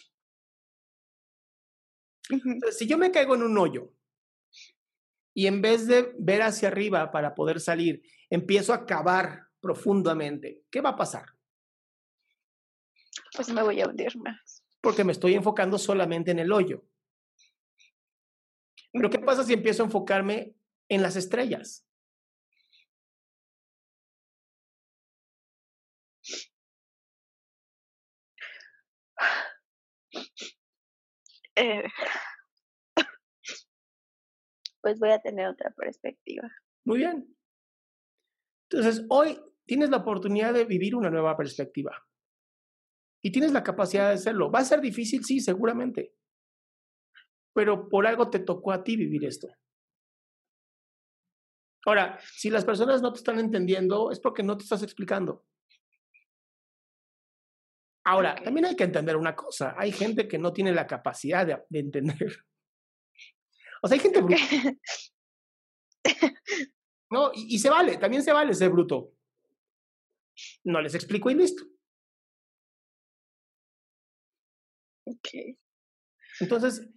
[2.72, 3.91] si yo me caigo en un hoyo
[5.34, 10.82] y en vez de ver hacia arriba para poder salir, empiezo a cavar profundamente, ¿qué
[10.82, 11.26] va a pasar?
[13.36, 14.63] Pues me voy a hundir más.
[14.82, 16.86] Porque me estoy enfocando solamente en el hoyo.
[18.91, 20.55] Pero ¿qué pasa si empiezo a enfocarme
[20.88, 21.89] en las estrellas?
[31.60, 31.84] Eh,
[34.82, 36.49] pues voy a tener otra perspectiva.
[36.86, 37.36] Muy bien.
[38.70, 41.91] Entonces, hoy tienes la oportunidad de vivir una nueva perspectiva.
[43.22, 44.49] Y tienes la capacidad de hacerlo.
[44.49, 45.26] ¿Va a ser difícil?
[45.26, 46.16] Sí, seguramente.
[47.53, 49.49] Pero por algo te tocó a ti vivir esto.
[51.86, 55.45] Ahora, si las personas no te están entendiendo, es porque no te estás explicando.
[58.10, 61.80] Ahora, también hay que entender una cosa, hay gente que no tiene la capacidad de,
[61.80, 62.43] entender.
[63.84, 64.41] O sea, hay gente bruta.
[67.12, 69.14] No, y, y, se vale, también se vale ser bruto.
[70.64, 71.64] No les explico y listo.
[75.05, 75.57] Ok.
[76.39, 76.88] Entonces,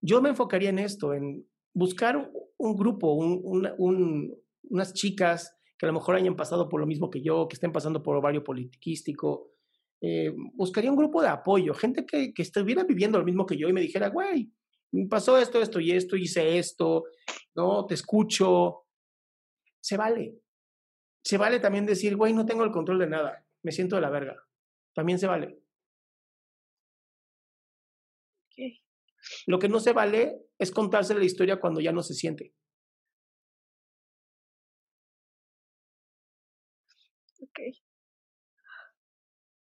[0.00, 5.88] yo me enfocaría en esto, en buscar un grupo, un, un, unas chicas que a
[5.88, 9.50] lo mejor hayan pasado por lo mismo que yo, que estén pasando por ovario politiquístico.
[10.00, 13.68] Eh, buscaría un grupo de apoyo, gente que, que estuviera viviendo lo mismo que yo
[13.68, 14.50] y me dijera, güey,
[15.08, 17.04] pasó esto, esto y esto, hice esto,
[17.54, 17.86] ¿no?
[17.86, 18.86] Te escucho.
[19.80, 20.38] Se vale.
[21.22, 24.10] Se vale también decir, güey, no tengo el control de nada, me siento de la
[24.10, 24.36] verga.
[24.94, 25.58] También se vale.
[29.46, 32.54] Lo que no se vale es contarse la historia cuando ya no se siente.
[37.42, 37.89] Ok.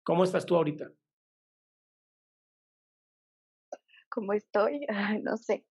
[0.02, 0.90] ¿Cómo estás tú ahorita?
[4.10, 4.86] ¿Cómo estoy?
[5.22, 5.64] no sé.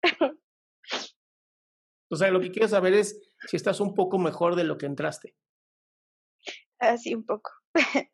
[2.12, 4.86] O sea, lo que quiero saber es si estás un poco mejor de lo que
[4.86, 5.36] entraste.
[6.80, 7.52] Así un poco.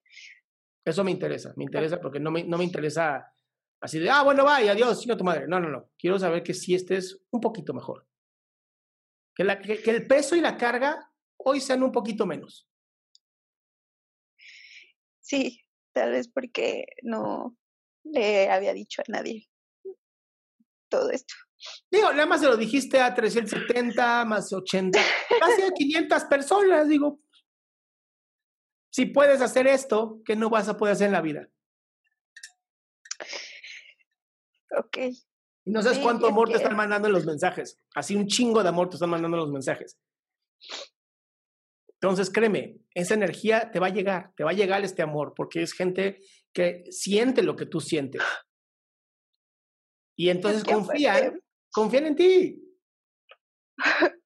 [0.85, 3.31] Eso me interesa, me interesa porque no me, no me interesa
[3.79, 5.47] así de, ah, bueno, vaya, adiós, sigo tu madre.
[5.47, 5.89] No, no, no.
[5.97, 8.07] Quiero saber que sí estés un poquito mejor.
[9.33, 12.69] Que, la, que, que el peso y la carga hoy sean un poquito menos.
[15.21, 15.64] Sí,
[15.95, 17.55] tal vez porque no
[18.03, 19.49] le había dicho a nadie
[20.89, 21.33] todo esto.
[21.89, 24.99] Digo, nada más se lo dijiste a 370 más 80,
[25.39, 26.89] casi a 500 personas.
[26.89, 27.21] Digo,
[28.91, 31.47] si puedes hacer esto, ¿qué no vas a poder hacer en la vida?
[34.77, 34.97] Ok.
[35.63, 37.79] Y no sabes Sí, cuánto amor te están mandando en los mensajes.
[37.95, 39.97] Así un chingo de amor te están mandando en los mensajes.
[42.05, 45.63] Entonces, créeme, esa energía te va a llegar, te va a llegar este amor, porque
[45.63, 46.21] es gente
[46.53, 48.21] que siente lo que tú sientes.
[50.15, 51.41] Y entonces que confían,
[51.71, 52.61] confían en ti.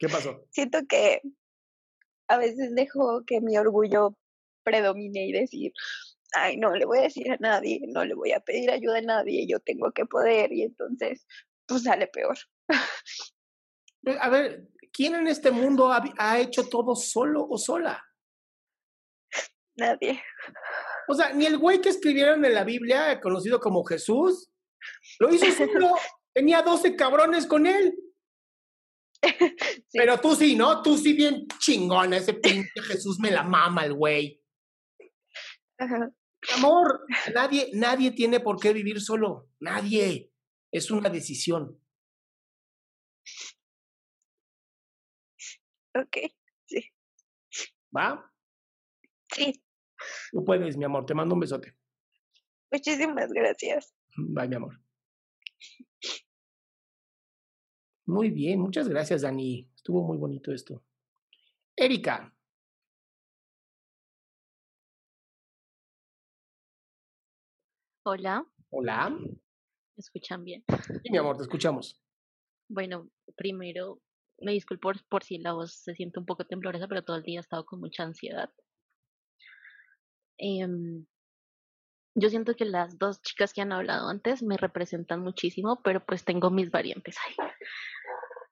[0.00, 0.44] ¿Qué pasó?
[0.50, 1.22] Siento que
[2.26, 4.16] a veces dejo que mi orgullo
[4.64, 5.72] predomine y decir,
[6.32, 9.02] ay, no le voy a decir a nadie, no le voy a pedir ayuda a
[9.02, 11.24] nadie, yo tengo que poder y entonces,
[11.64, 12.36] pues sale peor.
[14.18, 18.04] A ver, ¿quién en este mundo ha, ha hecho todo solo o sola?
[19.76, 20.22] Nadie.
[21.08, 24.50] O sea, ni el güey que escribieron en la Biblia, conocido como Jesús,
[25.18, 25.92] lo hizo solo.
[26.32, 27.98] Tenía 12 cabrones con él.
[29.92, 30.82] Pero tú sí, ¿no?
[30.82, 34.40] Tú sí bien chingón, ese pinche Jesús me la mama el güey.
[35.78, 36.12] Ajá.
[36.54, 39.48] Amor, nadie, nadie tiene por qué vivir solo.
[39.58, 40.32] Nadie.
[40.72, 41.79] Es una decisión.
[45.94, 46.16] Ok,
[46.66, 46.84] sí,
[47.96, 48.32] ¿Va?
[49.32, 49.62] sí.
[50.30, 51.04] Tú puedes, mi amor.
[51.04, 51.76] Te mando un besote.
[52.72, 53.94] Muchísimas gracias.
[54.16, 54.80] Bye, mi amor.
[58.06, 59.68] Muy bien, muchas gracias, Dani.
[59.74, 60.84] Estuvo muy bonito esto.
[61.76, 62.34] Erika,
[68.02, 69.10] Hola, hola.
[69.10, 69.38] ¿me
[69.98, 70.64] escuchan bien?
[71.02, 72.02] Sí, mi amor, te escuchamos.
[72.68, 74.00] Bueno, primero
[74.40, 77.22] me disculpo por, por si la voz se siente un poco temblorosa, pero todo el
[77.22, 78.50] día he estado con mucha ansiedad.
[80.38, 81.06] Em,
[82.14, 86.24] yo siento que las dos chicas que han hablado antes me representan muchísimo, pero pues
[86.24, 87.36] tengo mis variantes ahí.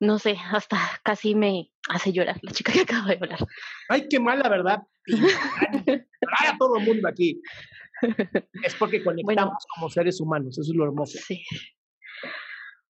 [0.00, 3.38] No sé, hasta casi me hace llorar la chica que acaba de hablar.
[3.88, 4.82] Ay, qué mala verdad.
[6.20, 7.40] Para todo el mundo aquí.
[8.62, 11.18] Es porque conectamos como seres humanos, eso es lo hermoso.
[11.18, 11.42] Sí.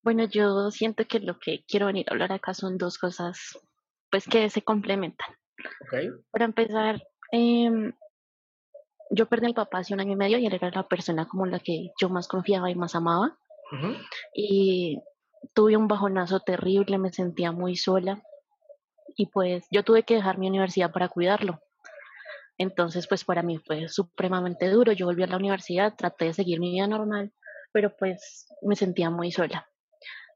[0.03, 3.57] Bueno, yo siento que lo que quiero venir a hablar acá son dos cosas,
[4.11, 5.29] pues que se complementan.
[5.81, 6.23] ¿Ok?
[6.31, 7.01] Para empezar,
[7.31, 7.93] em,
[9.09, 11.27] yo perdí a mi papá hace un año y medio y él era la persona
[11.27, 13.37] como la que yo más confiaba y más amaba.
[14.35, 15.01] Y
[15.53, 18.21] tuve un bajonazo terrible, me sentía muy sola
[19.15, 21.59] y pues yo tuve que dejar mi universidad para cuidarlo.
[22.57, 24.91] Entonces, pues para mí fue supremamente duro.
[24.91, 27.33] Yo volví a la universidad, traté de seguir mi vida normal,
[27.71, 29.67] pero pues me sentía muy sola.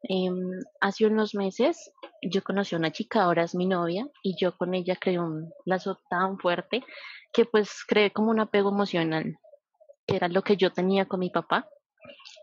[0.03, 1.91] Em, hace unos meses
[2.21, 5.51] yo conocí a una chica, ahora es mi novia, y yo con ella creé un
[5.65, 6.83] lazo tan fuerte
[7.33, 9.37] que pues creé como un apego emocional,
[10.05, 11.67] que era lo que yo tenía con mi papá,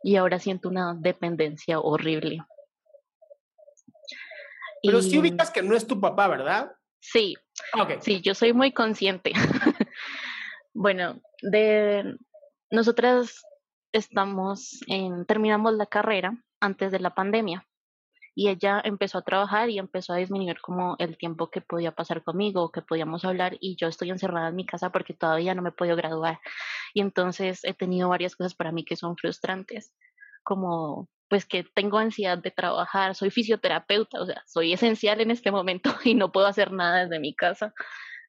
[0.03, 2.41] y ahora siento una dependencia horrible.
[4.83, 6.73] Pero Y- sí ubicas que no es tu papá, ¿verdad?
[7.01, 7.37] Sí,
[7.79, 8.01] Ok.
[8.01, 9.33] sí, yo soy muy consciente.
[10.75, 12.17] bueno, de
[12.71, 13.43] nosotras
[13.93, 17.67] estamos en, terminamos la carrera antes de la pandemia
[18.35, 22.25] y ella empezó a trabajar y empezó a disminuir como el tiempo que podía pasar
[22.25, 25.69] conmigo, que podíamos hablar y yo estoy encerrada en mi casa porque todavía no me
[25.69, 26.41] he podido graduar
[26.95, 29.93] y entonces he tenido varias cosas para mí que son frustrantes,
[30.43, 35.51] como pues que tengo ansiedad de trabajar, soy fisioterapeuta, o sea, soy esencial en este
[35.51, 37.73] momento y no puedo hacer nada desde mi casa.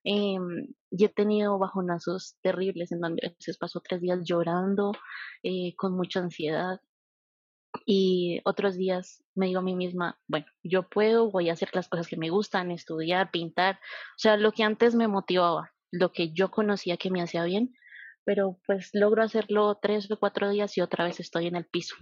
[0.04, 4.92] Em, y he tenido bajonazos terribles en donde a veces paso tres días llorando,
[5.44, 6.80] eh, con mucha ansiedad.
[7.86, 11.90] Y otros días me digo a mí misma, bueno, yo puedo, voy a hacer las
[11.90, 16.32] cosas que me gustan, estudiar, pintar, o sea, lo que antes me motivaba, lo que
[16.34, 17.74] yo conocía que me hacía bien,
[18.24, 21.96] pero pues logro hacerlo tres o cuatro días y otra vez estoy en el piso.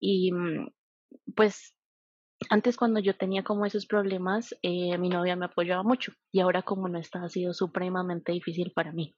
[0.00, 0.68] Y mm,
[1.34, 1.74] pues
[2.50, 6.62] antes cuando yo tenía como esos problemas, eh, mi novia me apoyaba mucho y ahora
[6.62, 9.16] como no está, ha sido supremamente difícil para mí.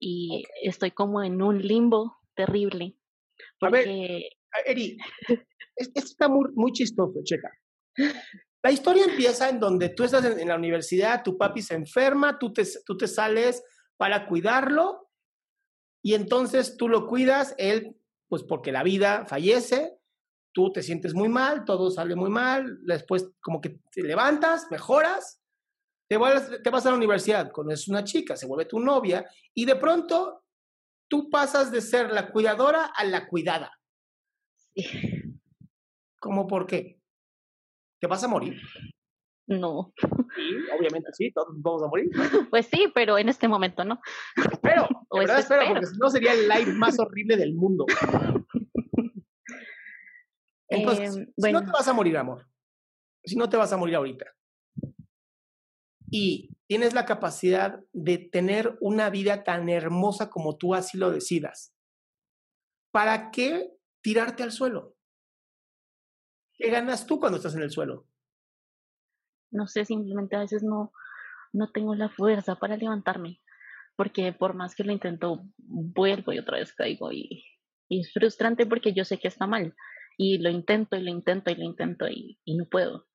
[0.00, 2.96] Y estoy como en un limbo terrible.
[3.58, 3.78] Porque...
[3.78, 4.96] A ver, Eri,
[5.76, 7.50] esto está muy, muy chistoso, checa.
[8.62, 12.52] La historia empieza en donde tú estás en, la universidad, tu papi se enferma, tú
[12.52, 13.62] te, tú te sales
[13.96, 15.10] para cuidarlo
[16.02, 17.96] y entonces tú lo cuidas, él,
[18.28, 19.98] pues porque la vida fallece,
[20.52, 25.40] tú te sientes muy mal, todo sale muy mal, después como que te levantas, mejoras,
[26.08, 29.24] te vas, te vas a la universidad, conoces una chica, se vuelve tu novia
[29.54, 30.44] y de pronto
[31.12, 33.70] tú pasas de ser la cuidadora a la cuidada.
[36.18, 37.02] ¿Cómo por qué?
[38.00, 38.58] ¿Te vas a morir?
[39.46, 39.92] No.
[40.00, 42.08] Sí, obviamente sí, todos vamos a morir.
[42.50, 44.00] Pues sí, pero en este momento no.
[44.50, 47.84] Espero, verdad espero, porque si no sería el live más horrible del mundo.
[50.70, 52.46] Entonces, em, si no te vas a morir, amor,
[53.22, 54.24] si no te vas a morir ahorita,
[56.12, 61.74] y tienes la capacidad de tener una vida tan hermosa como tú así lo decidas,
[62.92, 64.94] ¿para qué tirarte al suelo?
[66.52, 68.06] ¿Qué ganas tú cuando estás en el suelo?
[69.50, 70.92] No sé, simplemente a veces no,
[71.54, 73.40] no tengo la fuerza para levantarme,
[73.96, 77.42] porque por más que lo intento, vuelvo y otra vez caigo y,
[77.88, 79.74] es frustrante porque yo sé que está mal
[80.16, 83.06] y lo intento y lo intento y lo intento y, y no puedo.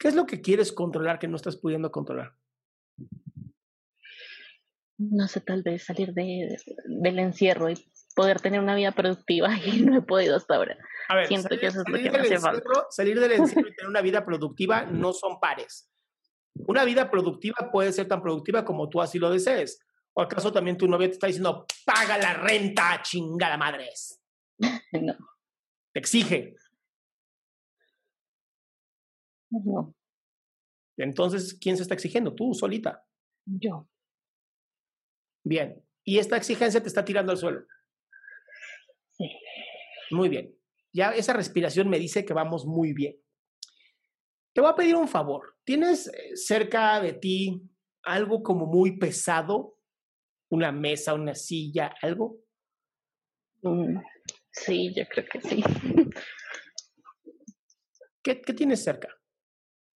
[0.00, 2.34] ¿Qué es lo que quieres controlar que no estás pudiendo controlar?
[4.96, 7.74] No sé, tal vez salir de, del encierro y
[8.16, 10.78] poder tener una vida productiva y no he podido hasta ahora.
[11.10, 12.86] A ver, Siento salir, que eso es lo que me hace falta.
[12.88, 15.90] Salir del encierro y tener una vida productiva no son pares.
[16.54, 19.80] Una vida productiva puede ser tan productiva como tú así lo desees.
[20.14, 24.18] ¿O acaso también tu novia te está diciendo, paga la renta, chingada madres?
[24.92, 25.14] no.
[25.92, 26.56] Te exige.
[29.50, 29.94] No.
[30.96, 32.34] Entonces, ¿quién se está exigiendo?
[32.34, 33.04] Tú, solita.
[33.46, 33.88] Yo.
[35.44, 35.82] Bien.
[36.04, 37.64] Y esta exigencia te está tirando al suelo.
[40.10, 40.54] Muy bien.
[40.92, 43.16] Ya esa respiración me dice que vamos muy bien.
[44.52, 45.56] Te voy a pedir un favor.
[45.64, 47.62] ¿Tienes eh, cerca de ti
[48.02, 49.76] algo como muy pesado?
[50.50, 52.40] ¿Una mesa, una silla, algo?
[53.62, 53.98] Mm,
[54.50, 55.62] sí, yo creo que sí.
[58.22, 59.19] ¿Qué, qué tienes cerca?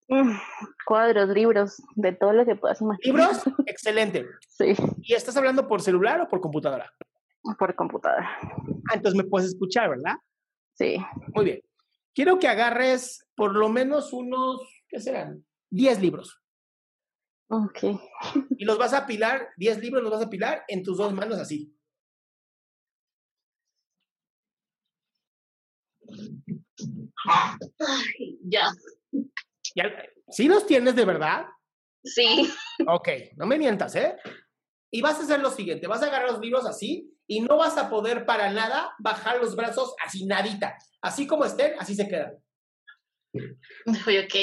[0.09, 0.37] Mm,
[0.85, 3.31] cuadros, libros, de todo lo que puedas imaginar.
[3.31, 3.43] ¿Libros?
[3.67, 4.27] Excelente.
[4.49, 4.75] Sí.
[5.03, 6.93] ¿Y estás hablando por celular o por computadora?
[7.59, 8.39] Por computadora.
[8.91, 10.17] Ah, entonces me puedes escuchar, ¿verdad?
[10.75, 10.97] Sí.
[11.35, 11.61] Muy bien.
[12.15, 15.45] Quiero que agarres por lo menos unos, ¿qué serán?
[15.71, 16.41] 10 libros.
[17.49, 17.79] Ok.
[18.59, 21.39] Y los vas a apilar, 10 libros los vas a apilar en tus dos manos
[21.39, 21.71] así.
[27.25, 27.59] ya.
[28.43, 28.73] ya.
[30.29, 31.47] ¿Sí los tienes de verdad?
[32.05, 32.53] Sí.
[32.87, 34.16] Ok, no me mientas, ¿eh?
[34.93, 37.77] Y vas a hacer lo siguiente, vas a agarrar los libros así y no vas
[37.79, 40.77] a poder para nada bajar los brazos así nadita.
[41.01, 42.35] Así como estén, así se quedan.
[43.35, 44.35] Ok.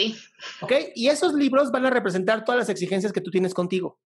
[0.61, 4.00] Ok, y esos libros van a representar todas las exigencias que tú tienes contigo.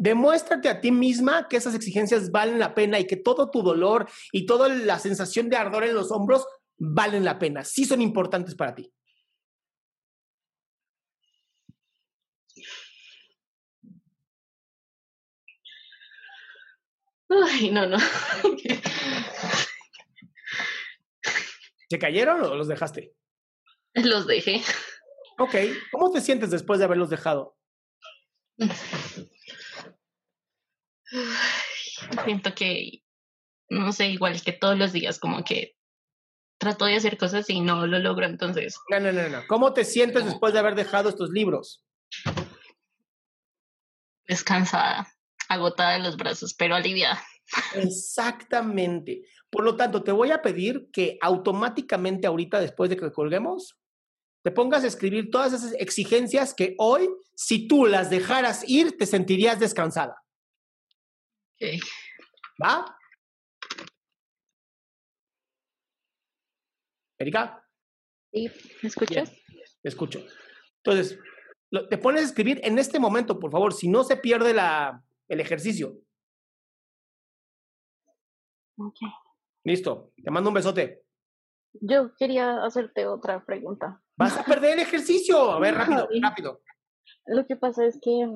[0.00, 4.08] Demuéstrate a ti misma que esas exigencias valen la pena y que todo tu dolor
[4.32, 6.46] y toda la sensación de ardor en los hombros
[6.78, 8.90] valen la pena, sí son importantes para ti.
[17.28, 17.98] Ay, no, no.
[21.90, 23.12] ¿Se cayeron o los dejaste?
[23.92, 24.62] Los dejé.
[25.36, 25.56] Ok.
[25.92, 27.54] ¿Cómo te sientes después de haberlos dejado?
[32.24, 33.02] Siento que,
[33.68, 35.76] no sé, igual que todos los días, como que
[36.58, 38.78] trato de hacer cosas y no lo logro, entonces.
[38.90, 39.46] No, no, no, no.
[39.48, 41.84] ¿Cómo te sientes después de haber dejado estos libros?
[44.26, 45.08] Descansada
[45.50, 47.20] agotada de los brazos, pero aliviada.
[47.74, 49.22] Exactamente.
[49.50, 53.76] Por lo tanto, te voy a pedir que automáticamente ahorita, después de que colguemos,
[54.44, 59.06] te pongas a escribir todas esas exigencias que hoy, si tú las dejaras ir, te
[59.06, 60.22] sentirías descansada.
[61.60, 61.78] Okay.
[62.62, 62.96] ¿Va?
[67.18, 67.68] Erika.
[68.32, 68.48] Sí,
[68.82, 69.30] ¿me escuchas?
[69.82, 70.20] Te escucho.
[70.82, 71.18] Entonces,
[71.70, 75.04] Lo- te pones a escribir en este momento, por favor, si no se pierde la,
[75.28, 75.98] el ejercicio.
[78.78, 78.96] Ok.
[79.64, 81.04] Listo, te mando un besote.
[81.74, 84.02] Yo quería hacerte otra pregunta.
[84.16, 85.52] Vas a perder el ejercicio.
[85.52, 86.62] A ver, rápido, rápido.
[87.26, 88.26] Lo que pasa es que,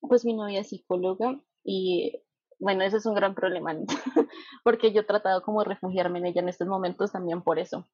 [0.00, 2.22] pues mi novia es psicóloga y,
[2.58, 3.74] bueno, ese es un gran problema,
[4.64, 7.86] porque yo he tratado como de refugiarme en ella en estos momentos también por eso.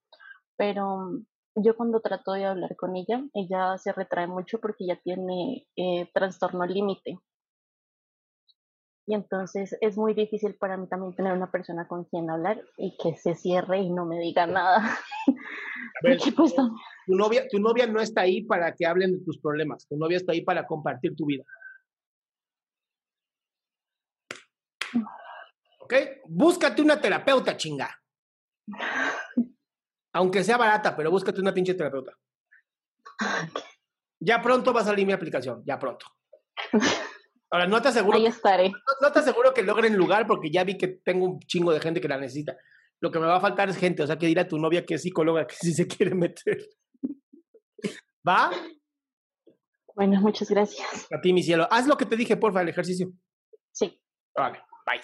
[0.57, 5.01] Pero mm, yo cuando trato de hablar con ella, ella se retrae mucho porque ella
[5.03, 7.19] tiene eh, trastorno límite.
[9.07, 12.97] Y entonces es muy difícil para mí también tener una persona con quien hablar y
[12.97, 14.99] que se cierre y no me diga nada.
[16.03, 19.87] Ver, pues, tu novia, tu novia no está ahí para que hablen de tus problemas.
[19.89, 21.45] Tu novia está ahí para compartir tu vida.
[25.91, 26.21] ¿Ok?
[26.29, 27.91] Búscate una terapeuta, chinga.
[30.15, 32.17] Aunque sea barata, pero búscate una pinche terapeuta.
[34.21, 36.07] Ya pronto va a salir mi aplicación, ya pronto.
[37.51, 38.69] Ahora, no te aseguro, ahí estaré.
[38.69, 41.81] no, no te aseguro que logren lugar porque ya vi que tengo un chingo de
[41.81, 42.57] gente que la necesita.
[43.01, 44.87] Lo que me va a faltar es gente, o sea, que dirá a tu novia
[44.87, 46.69] que es psicóloga que sí se quiere meter.
[48.29, 48.53] ¿Va?
[49.97, 51.09] Bueno, muchas gracias.
[51.13, 51.67] A ti, mi cielo.
[51.71, 53.11] Haz lo que te dije, porfa, el ejercicio.
[53.73, 54.01] Sí.
[54.37, 55.01] Vale, bye.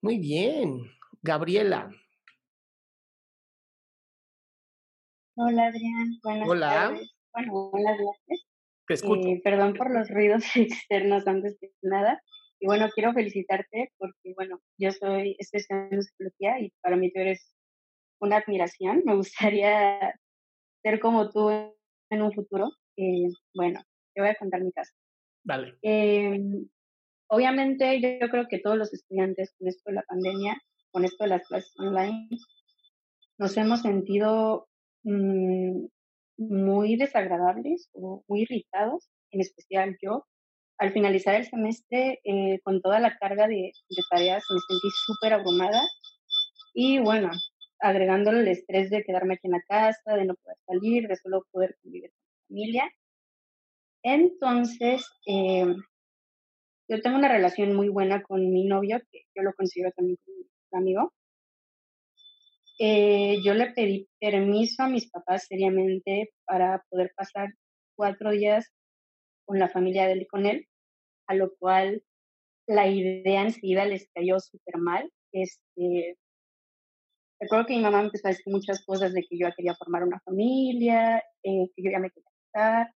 [0.00, 0.80] Muy bien.
[1.22, 1.90] Gabriela.
[5.34, 6.70] Hola Adrián, buenas Hola.
[6.70, 7.14] tardes.
[7.32, 8.46] Bueno, buenas noches.
[8.86, 9.28] Te escucho.
[9.28, 12.22] Eh, perdón por los ruidos externos antes que nada.
[12.60, 17.20] Y bueno, quiero felicitarte porque, bueno, yo soy, estoy estudiando psicología y para mí tú
[17.20, 17.54] eres
[18.20, 19.02] una admiración.
[19.04, 20.14] Me gustaría
[20.82, 22.70] ser como tú en un futuro.
[22.96, 23.80] Eh, bueno,
[24.14, 24.92] te voy a contar mi caso.
[25.44, 25.76] Dale.
[25.82, 26.40] Eh,
[27.28, 30.60] obviamente, yo, creo que todos los estudiantes con esto de la pandemia,
[30.90, 32.28] con esto de las clases online,
[33.38, 34.68] nos hemos sentido
[35.04, 35.86] mm,
[36.38, 40.26] muy desagradables o muy irritados, en especial yo.
[40.78, 45.32] Al finalizar el semestre, eh, con toda la carga de, de tareas, me sentí súper
[45.34, 45.80] abrumada
[46.72, 47.30] y bueno,
[47.80, 51.44] agregándole el estrés de quedarme aquí en la casa, de no poder salir, de solo
[51.50, 52.90] poder convivir con mi familia.
[54.02, 55.74] Entonces, eh,
[56.88, 60.82] yo tengo una relación muy buena con mi novio, que yo lo considero también como
[60.82, 61.12] amigo.
[62.78, 67.50] Eh, yo le pedí permiso a mis papás seriamente para poder pasar
[67.96, 68.72] cuatro días
[69.44, 70.66] con la familia de él y con él,
[71.26, 72.02] a lo cual
[72.66, 75.10] la idea enseguida les cayó súper mal.
[75.32, 76.16] Este,
[77.40, 79.74] recuerdo que mi mamá me empezó a decir muchas cosas de que yo ya quería
[79.74, 82.94] formar una familia, eh, que yo ya me quería casar,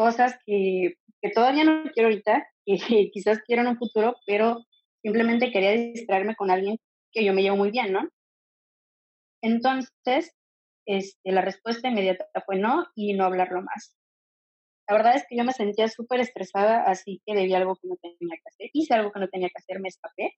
[0.00, 2.76] cosas que, que todavía no quiero ahorita, que
[3.12, 4.64] quizás quiero en un futuro, pero
[5.02, 6.78] simplemente quería distraerme con alguien
[7.12, 8.08] que yo me llevo muy bien, ¿no?
[9.42, 10.34] Entonces,
[10.86, 13.94] este, la respuesta inmediata fue no y no hablarlo más.
[14.88, 17.96] La verdad es que yo me sentía súper estresada, así que debí algo que no
[17.96, 18.70] tenía que hacer.
[18.72, 20.34] Hice algo que no tenía que hacer, me escapé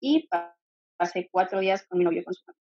[0.00, 0.56] y pa-
[0.96, 2.62] pasé cuatro días con mi novio con su familia.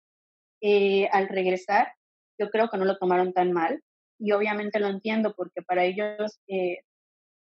[0.62, 1.92] Eh, al regresar,
[2.40, 3.82] yo creo que no lo tomaron tan mal
[4.18, 6.78] y obviamente lo entiendo porque para ellos, eh,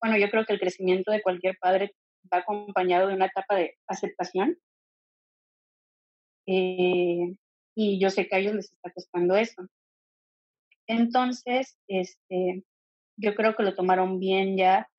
[0.01, 1.95] bueno, yo creo que el crecimiento de cualquier padre
[2.31, 4.57] va acompañado de una etapa de aceptación
[6.45, 7.35] eh,
[7.75, 9.67] y yo sé que a ellos les está costando eso.
[10.87, 12.63] Entonces, este,
[13.15, 14.89] yo creo que lo tomaron bien ya,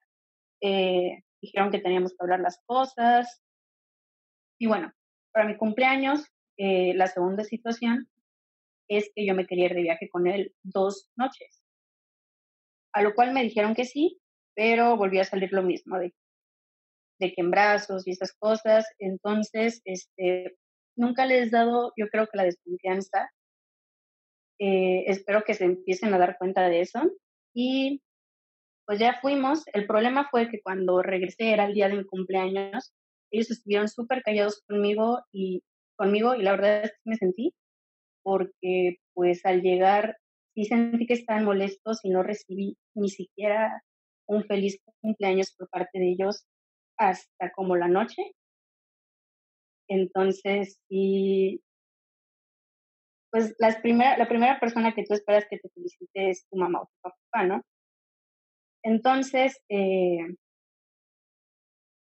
[0.61, 3.43] eh, dijeron que teníamos que hablar las cosas.
[4.59, 4.93] Y bueno,
[5.33, 6.25] para mi cumpleaños,
[6.57, 8.09] eh, la segunda situación
[8.91, 11.63] es que yo me quería ir de viaje con él dos noches.
[12.93, 14.21] A lo cual me dijeron que sí,
[14.55, 16.13] pero volvió a salir lo mismo, de,
[17.21, 18.85] de que en brazos y esas cosas.
[18.99, 20.57] Entonces, este,
[20.97, 23.31] nunca les he dado, yo creo que la desconfianza.
[24.59, 27.01] Eh, espero que se empiecen a dar cuenta de eso.
[27.55, 28.03] Y
[28.87, 29.63] pues ya fuimos.
[29.73, 32.93] El problema fue que cuando regresé era el día de mi cumpleaños.
[33.31, 35.63] Ellos estuvieron súper callados conmigo y
[35.97, 37.55] conmigo y la verdad es que me sentí
[38.23, 40.17] porque pues al llegar
[40.55, 43.83] sí sentí que estaban molestos y no recibí ni siquiera
[44.27, 46.47] un feliz cumpleaños por parte de ellos
[46.97, 48.33] hasta como la noche.
[49.89, 51.63] Entonces, sí,
[53.31, 56.83] pues las primera, la primera persona que tú esperas que te felicite es tu mamá
[56.83, 57.63] o tu papá, ¿no?
[58.83, 60.37] Entonces, eh,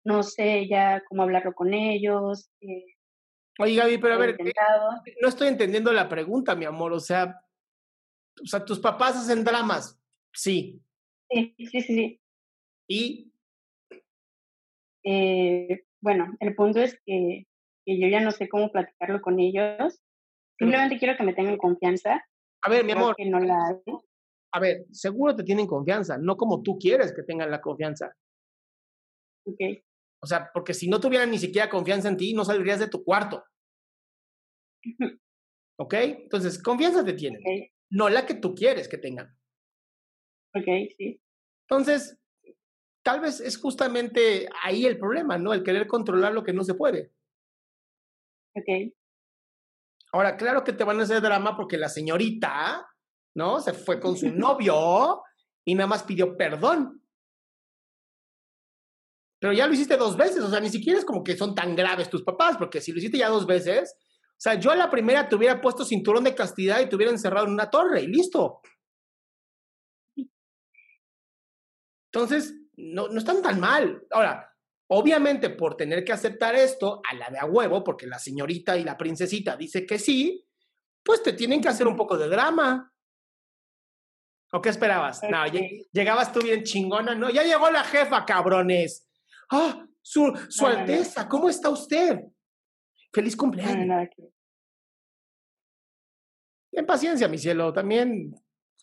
[0.04, 2.50] no sé ya cómo hablarlo con ellos.
[2.60, 2.84] Eh,
[3.60, 4.52] Oye, Gaby, pero a ver, eh,
[5.20, 6.92] no estoy entendiendo la pregunta, mi amor.
[6.92, 7.40] O sea,
[8.42, 10.00] o sea, tus papás hacen dramas.
[10.32, 10.80] Sí.
[11.30, 12.20] Sí, sí, sí.
[12.88, 13.32] Y
[15.04, 17.46] Eh, bueno, el punto es que,
[17.86, 20.00] que yo ya no sé cómo platicarlo con ellos.
[20.58, 22.22] Simplemente quiero que me tengan confianza.
[22.62, 23.16] A ver, mi Creo amor.
[23.16, 23.94] que no la hay.
[24.52, 28.14] a ver, seguro te tienen confianza, no como tú quieres que tengan la confianza.
[29.46, 29.60] Ok.
[30.22, 33.02] O sea, porque si no tuvieran ni siquiera confianza en ti, no saldrías de tu
[33.02, 33.42] cuarto.
[35.78, 35.94] ¿Ok?
[35.94, 37.42] Entonces, confianza te tienen,
[37.90, 39.34] no la que tú quieres que tengan.
[40.54, 40.66] Ok,
[40.96, 41.20] sí.
[41.68, 42.18] Entonces,
[43.02, 45.52] tal vez es justamente ahí el problema, ¿no?
[45.52, 47.12] El querer controlar lo que no se puede.
[48.54, 48.92] Ok.
[50.12, 52.86] Ahora, claro que te van a hacer drama porque la señorita,
[53.36, 53.60] ¿no?
[53.60, 55.22] Se fue con su novio
[55.64, 57.00] y nada más pidió perdón.
[59.40, 61.74] Pero ya lo hiciste dos veces, o sea, ni siquiera es como que son tan
[61.74, 63.96] graves tus papás, porque si lo hiciste ya dos veces,
[64.40, 67.12] o sea, yo a la primera te hubiera puesto cinturón de castidad y te hubiera
[67.12, 68.62] encerrado en una torre y listo.
[72.06, 74.02] Entonces, no, no están tan mal.
[74.10, 74.50] Ahora,
[74.88, 78.84] obviamente por tener que aceptar esto a la de a huevo, porque la señorita y
[78.84, 80.48] la princesita dice que sí,
[81.02, 82.90] pues te tienen que hacer un poco de drama.
[84.52, 85.20] ¿O qué esperabas?
[85.22, 85.44] No,
[85.92, 89.06] llegabas tú bien chingona, no, ya llegó la jefa, cabrones.
[89.50, 89.86] ¡Ah!
[90.00, 92.20] Su, su Alteza, ¿cómo está usted?
[93.12, 94.08] Feliz cumpleaños.
[96.70, 97.72] Ten paciencia, mi cielo.
[97.72, 98.30] También,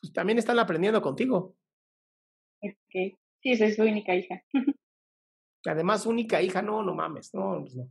[0.02, 1.56] pues, también están aprendiendo contigo.
[2.62, 3.18] Ok.
[3.42, 4.44] Sí, esa es su única hija.
[5.66, 7.34] Además, única hija, no, no mames.
[7.34, 7.90] No, pues no.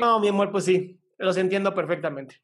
[0.00, 0.98] No, mi amor, pues sí.
[1.18, 2.36] Los entiendo perfectamente.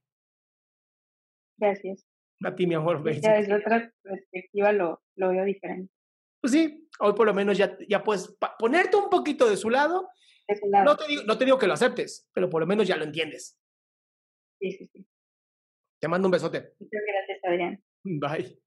[1.59, 2.07] Gracias.
[2.45, 3.03] A ti, mi amor.
[3.21, 5.93] Ya desde otra perspectiva lo, lo veo diferente.
[6.41, 10.09] Pues sí, hoy por lo menos ya, ya puedes ponerte un poquito de su lado.
[10.85, 13.05] No, te digo, no te digo que lo aceptes, pero por lo menos ya lo
[13.05, 13.59] entiendes.
[14.60, 15.06] Sí, sí, sí.
[15.98, 16.74] Te mando un besote.
[16.78, 17.85] Muchas gracias, Adrián.
[18.05, 18.60] Bye.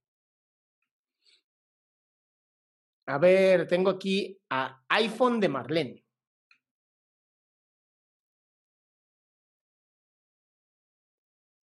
[3.08, 6.06] A ver, tengo aquí a iPhone de Marlene.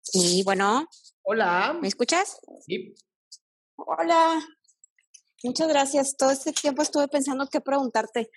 [0.02, 0.88] Sí, bueno.
[1.24, 1.76] Hola.
[1.82, 2.40] ¿Me escuchas?
[2.62, 2.94] Sí.
[3.78, 4.40] Hola.
[5.44, 6.16] Muchas gracias.
[6.16, 8.30] Todo este tiempo estuve pensando qué preguntarte.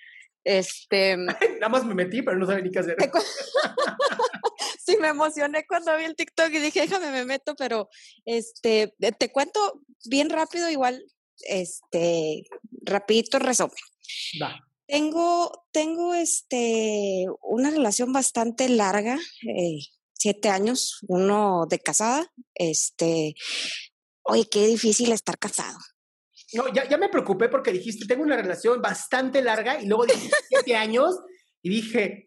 [0.47, 1.17] Este.
[1.59, 2.95] Nada más me metí, pero no sabía ni qué hacer.
[4.85, 7.89] sí, me emocioné cuando vi el TikTok y dije, déjame, me meto, pero
[8.23, 11.03] este, te cuento bien rápido, igual,
[11.49, 12.45] este,
[12.83, 13.75] rapidito resumen.
[14.87, 19.19] Tengo, tengo este, una relación bastante larga,
[19.49, 19.79] eh,
[20.13, 22.31] siete años, uno de casada.
[22.55, 23.35] Este,
[24.23, 25.77] oye, qué difícil estar casado.
[26.53, 30.37] No, ya, ya me preocupé porque dijiste, tengo una relación bastante larga y luego dijiste
[30.49, 31.19] siete años
[31.61, 32.25] y dije,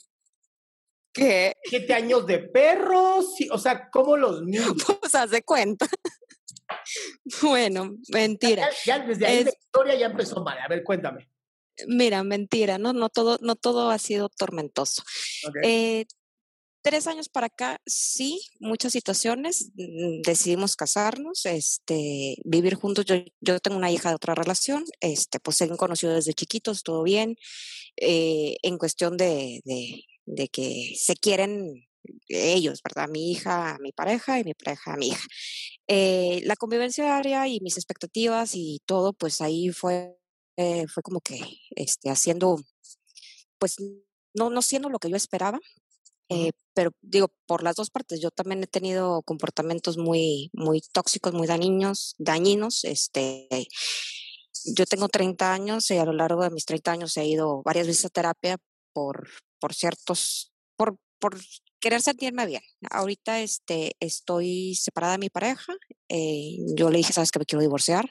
[1.13, 1.55] ¿qué?
[1.65, 4.75] Siete años de perros, o sea, ¿cómo los niños?
[5.01, 5.87] Pues haz de cuenta.
[7.43, 8.69] bueno, mentira.
[8.85, 10.59] Ya, desde ahí la historia ya empezó mal.
[10.59, 11.31] A ver, cuéntame.
[11.87, 15.03] Mira, mentira, no, no todo, no todo ha sido tormentoso.
[15.63, 16.05] Eh,
[16.83, 23.05] tres años para acá, sí, muchas situaciones, mm, decidimos casarnos, este, vivir juntos.
[23.05, 26.83] Yo, yo tengo una hija de otra relación, este, pues se han conocido desde chiquitos,
[26.83, 27.37] todo bien.
[27.97, 31.87] Eh, en cuestión de, de, que se quieren
[32.29, 33.09] ellos, ¿verdad?
[33.09, 35.27] Mi hija, mi pareja y mi pareja, mi hija.
[35.89, 40.17] Eh, la convivencia diaria y mis expectativas y todo, pues ahí fue,
[40.57, 41.41] eh, fue como que
[41.77, 42.59] este, haciendo,
[43.59, 43.77] pues
[44.35, 45.61] no, no siendo lo que yo esperaba,
[46.31, 51.35] eh, pero digo, por las dos partes, yo también he tenido comportamientos muy, muy tóxicos,
[51.35, 52.85] muy dañinos, dañinos.
[52.85, 53.49] Este,
[54.65, 57.89] yo tengo 30 años y a lo largo de mis 30 años he ido varias
[57.89, 58.59] veces a terapia
[58.93, 59.29] por,
[59.59, 61.37] por ciertos, por, por
[61.81, 62.63] querer sentirme bien.
[62.91, 65.75] Ahorita este, estoy separada de mi pareja.
[66.09, 68.09] Eh, yo le dije, sabes que me quiero divorciar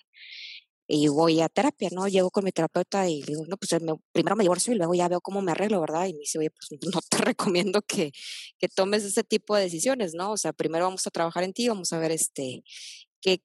[0.92, 2.08] y voy a terapia, ¿no?
[2.08, 3.80] Llego con mi terapeuta y digo, no, pues
[4.12, 6.08] primero me divorcio y luego ya veo cómo me arreglo, ¿verdad?
[6.08, 8.12] Y me dice, oye, pues no te recomiendo que,
[8.58, 10.32] que tomes ese tipo de decisiones, ¿no?
[10.32, 12.64] O sea, primero vamos a trabajar en ti, vamos a ver este,
[13.22, 13.44] qué,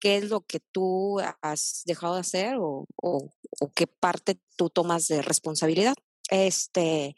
[0.00, 3.30] qué es lo que tú has dejado de hacer o, o,
[3.60, 5.94] o qué parte tú tomas de responsabilidad.
[6.30, 7.14] Este,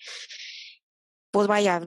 [1.31, 1.81] pues vaya,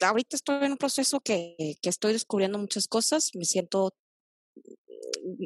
[0.00, 3.92] ahorita estoy en un proceso que, que estoy descubriendo muchas cosas, me siento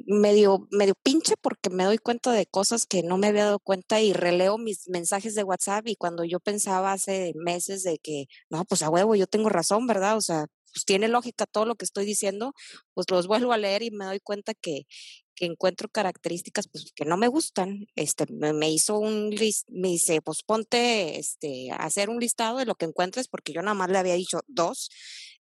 [0.06, 4.00] medio, medio pinche porque me doy cuenta de cosas que no me había dado cuenta
[4.00, 8.64] y releo mis mensajes de WhatsApp y cuando yo pensaba hace meses de que, no,
[8.64, 10.16] pues a huevo, yo tengo razón, ¿verdad?
[10.16, 12.52] O sea, pues tiene lógica todo lo que estoy diciendo,
[12.94, 14.86] pues los vuelvo a leer y me doy cuenta que,
[15.34, 17.86] que encuentro características pues, que no me gustan.
[17.96, 22.66] Este, me, hizo un list, me dice, pues ponte este, a hacer un listado de
[22.66, 24.90] lo que encuentres, porque yo nada más le había dicho dos,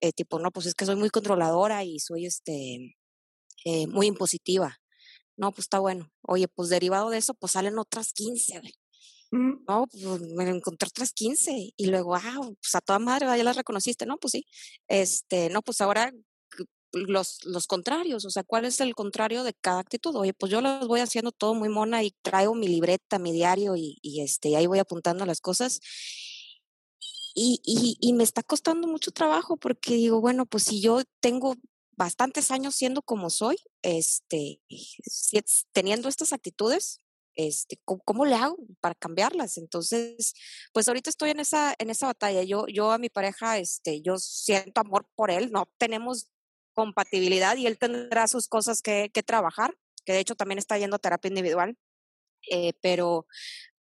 [0.02, 2.96] eh, tipo, no, pues es que soy muy controladora y soy este,
[3.66, 4.78] eh, muy impositiva.
[5.38, 6.12] No, pues está bueno.
[6.22, 8.62] Oye, pues derivado de eso, pues salen otras 15,
[9.32, 13.56] No, pues me encontré otras 15 y luego, ah, pues a toda madre, ya las
[13.56, 14.18] reconociste, ¿no?
[14.18, 14.46] Pues sí.
[14.88, 16.12] Este, no, pues ahora
[16.92, 20.16] los, los contrarios, o sea, cuál es el contrario de cada actitud.
[20.16, 23.76] Oye, pues yo lo voy haciendo todo muy mona y traigo mi libreta, mi diario
[23.76, 25.80] y, y este, ahí voy apuntando las cosas.
[27.36, 31.56] Y, y, y, me está costando mucho trabajo porque digo, bueno, pues si yo tengo
[32.00, 34.62] bastantes años siendo como soy, este,
[35.74, 37.02] teniendo estas actitudes,
[37.36, 39.58] este, ¿cómo, le hago para cambiarlas?
[39.58, 40.34] Entonces,
[40.72, 42.42] pues ahorita estoy en esa, en esa batalla.
[42.44, 46.32] Yo, yo a mi pareja, este, yo siento amor por él, no tenemos
[46.74, 50.96] compatibilidad y él tendrá sus cosas que, que trabajar, que de hecho también está yendo
[50.96, 51.78] a terapia individual.
[52.50, 53.28] Eh, pero,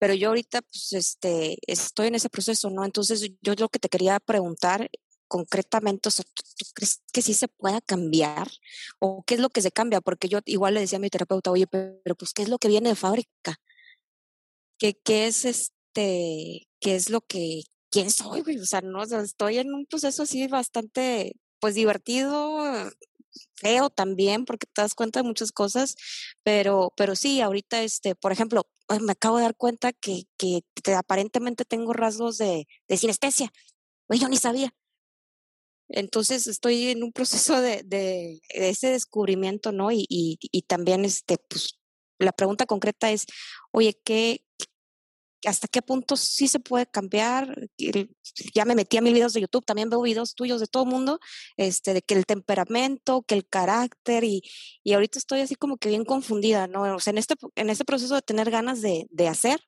[0.00, 2.84] pero yo ahorita, pues, este, estoy en ese proceso, ¿no?
[2.84, 4.90] Entonces, yo lo que te quería preguntar
[5.28, 8.48] concretamente, o sea, ¿tú, crees que sí se pueda cambiar?
[8.98, 10.00] ¿O qué es lo que se cambia?
[10.00, 12.68] Porque yo igual le decía a mi terapeuta, oye, pero, pues, ¿qué es lo que
[12.68, 13.60] viene de fábrica?
[14.78, 18.58] ¿Qué, es este, qué es lo que, quién soy, güey?
[18.58, 22.90] O sea, no, estoy en un proceso así bastante, pues, divertido,
[23.54, 25.96] feo también, porque te das cuenta de muchas cosas,
[26.42, 28.68] pero, pero sí, ahorita, este, por ejemplo,
[29.00, 30.62] me acabo de dar cuenta que, que,
[30.94, 33.52] aparentemente tengo rasgos de, de sinestesia.
[34.08, 34.72] Oye, yo ni sabía.
[35.88, 39.90] Entonces estoy en un proceso de, de, ese descubrimiento, ¿no?
[39.90, 41.78] Y, y, y, también, este, pues,
[42.18, 43.26] la pregunta concreta es,
[43.72, 44.42] oye, ¿qué,
[45.44, 47.68] hasta qué punto sí se puede cambiar?
[48.54, 50.90] Ya me metí a mil videos de YouTube, también veo videos tuyos de todo el
[50.90, 51.20] mundo,
[51.56, 54.42] este, de que el temperamento, que el carácter, y,
[54.82, 56.94] y ahorita estoy así como que bien confundida, ¿no?
[56.94, 59.60] O sea, en este, en este proceso de tener ganas de, de hacer,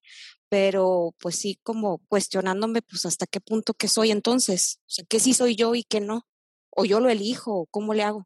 [0.49, 5.21] pero pues sí como cuestionándome pues hasta qué punto que soy entonces, o sea, qué
[5.21, 6.27] sí soy yo y qué no,
[6.71, 8.25] o yo lo elijo, cómo le hago.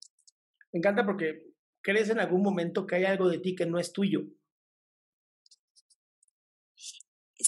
[0.72, 1.44] Me encanta porque
[1.82, 4.24] crees en algún momento que hay algo de ti que no es tuyo.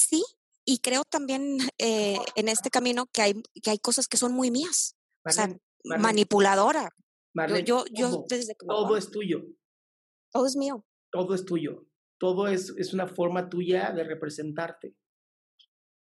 [0.08, 0.24] Sí,
[0.64, 4.50] y creo también eh, en este camino que hay, que hay cosas que son muy
[4.50, 5.48] mías, o sea,
[5.84, 6.90] manipuladora.
[7.64, 9.42] yo, yo, desde todo es tuyo.
[10.32, 10.84] Todo es mío.
[11.10, 11.86] Todo es tuyo
[12.18, 14.94] todo es, es una forma tuya de representarte.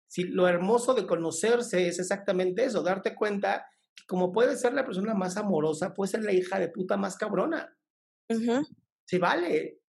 [0.08, 4.84] Si lo hermoso de conocerse es exactamente eso, darte cuenta que como puedes ser la
[4.84, 7.76] persona más amorosa, puedes ser la hija de puta más cabrona.
[9.04, 9.80] Se vale.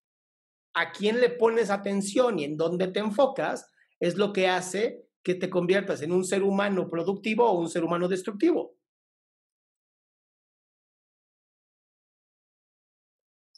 [0.73, 3.68] A quién le pones atención y en dónde te enfocas
[3.99, 7.84] es lo que hace que te conviertas en un ser humano productivo o un ser
[7.84, 8.78] humano destructivo.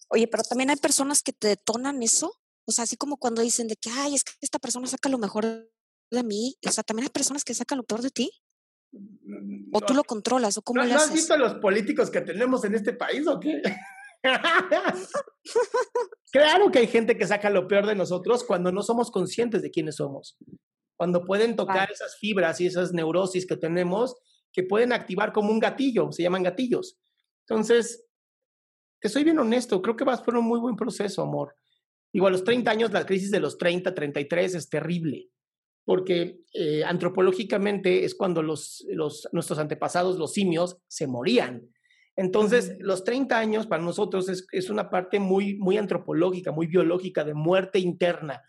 [0.10, 2.34] Oye, pero también hay personas que te detonan eso.
[2.66, 5.20] O sea, así como cuando dicen de que, ay, es que esta persona saca lo
[5.20, 6.58] mejor de mí.
[6.66, 8.32] O sea, también hay personas que sacan lo peor de ti.
[8.92, 10.58] Mm, ¿O tú lo controlas?
[10.58, 13.62] ¿O cómo ¿No, le has visto los políticos que tenemos en este país o qué?
[16.32, 19.72] claro que hay gente que saca lo peor de nosotros cuando no somos conscientes de
[19.72, 20.38] quiénes somos.
[20.98, 24.16] Cuando pueden tocar esas fibras y esas neurosis que tenemos
[24.52, 26.98] que pueden activar como un gatillo, se llaman gatillos.
[27.48, 28.06] Entonces,
[29.00, 31.56] te soy bien honesto, creo que vas por un muy buen proceso, amor.
[32.12, 35.30] Digo, a los 30 años, la crisis de los 30, 33 es terrible,
[35.86, 41.70] porque eh, antropológicamente es cuando los, los, nuestros antepasados, los simios, se morían.
[42.16, 47.24] Entonces, los 30 años para nosotros es, es, una parte muy, muy antropológica, muy biológica,
[47.24, 48.42] de muerte interna.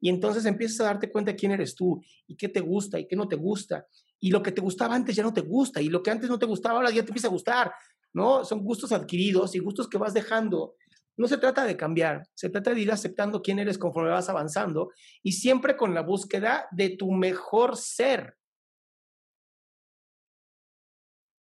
[0.00, 3.06] Y entonces empiezas a darte cuenta de quién eres tú y qué te gusta y
[3.06, 3.86] qué no te gusta.
[4.20, 6.38] Y lo que te gustaba antes ya no te gusta y lo que antes no
[6.38, 7.72] te gustaba ahora ya te empieza a gustar,
[8.12, 8.44] ¿no?
[8.44, 10.76] Son gustos adquiridos y gustos que vas dejando
[11.18, 14.92] no se trata de cambiar, se trata de ir aceptando quién eres conforme vas avanzando
[15.20, 18.37] y siempre con la búsqueda de tu mejor ser.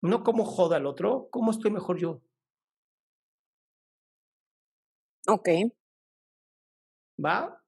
[0.03, 2.21] No como joda al otro, cómo estoy mejor yo.
[5.29, 5.49] Ok.
[7.25, 7.63] ¿Va?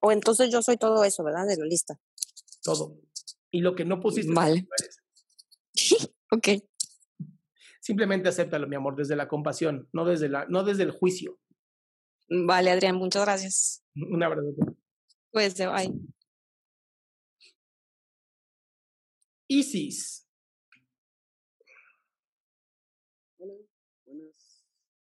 [0.00, 1.46] O entonces yo soy todo eso, ¿verdad?
[1.46, 1.98] De la lista.
[2.62, 2.98] Todo.
[3.50, 4.32] Y lo que no pusiste.
[4.32, 4.66] Vale.
[6.32, 6.48] ok.
[7.80, 11.38] Simplemente acéptalo, mi amor, desde la compasión, no desde, la, no desde el juicio.
[12.28, 13.84] Vale, Adrián, muchas gracias.
[13.94, 14.52] Un abrazo.
[15.30, 15.92] Pues, bye.
[19.48, 20.26] Isis.
[23.38, 23.54] Hola,
[24.04, 24.34] buenas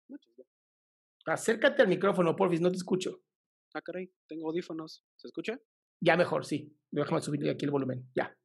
[0.09, 0.47] noches.
[1.27, 3.23] Acércate al micrófono, porfis, no te escucho.
[3.75, 5.05] Ah, caray, tengo audífonos.
[5.17, 5.59] ¿Se escucha?
[6.01, 6.77] Ya mejor, sí.
[6.91, 8.07] Déjame subir aquí el volumen.
[8.15, 8.37] Ya.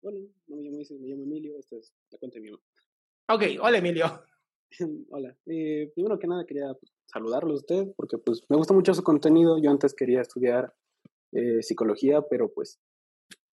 [0.00, 1.58] Hola, no me llamo Isis, me llamo Emilio.
[1.58, 2.62] Esta es la cuenta de mi mamá.
[3.30, 4.06] Ok, hola Emilio.
[5.10, 5.36] hola.
[5.46, 9.02] Eh, primero que nada quería pues, saludarlo a usted porque pues me gusta mucho su
[9.02, 9.58] contenido.
[9.62, 10.74] Yo antes quería estudiar
[11.32, 12.80] eh, psicología, pero pues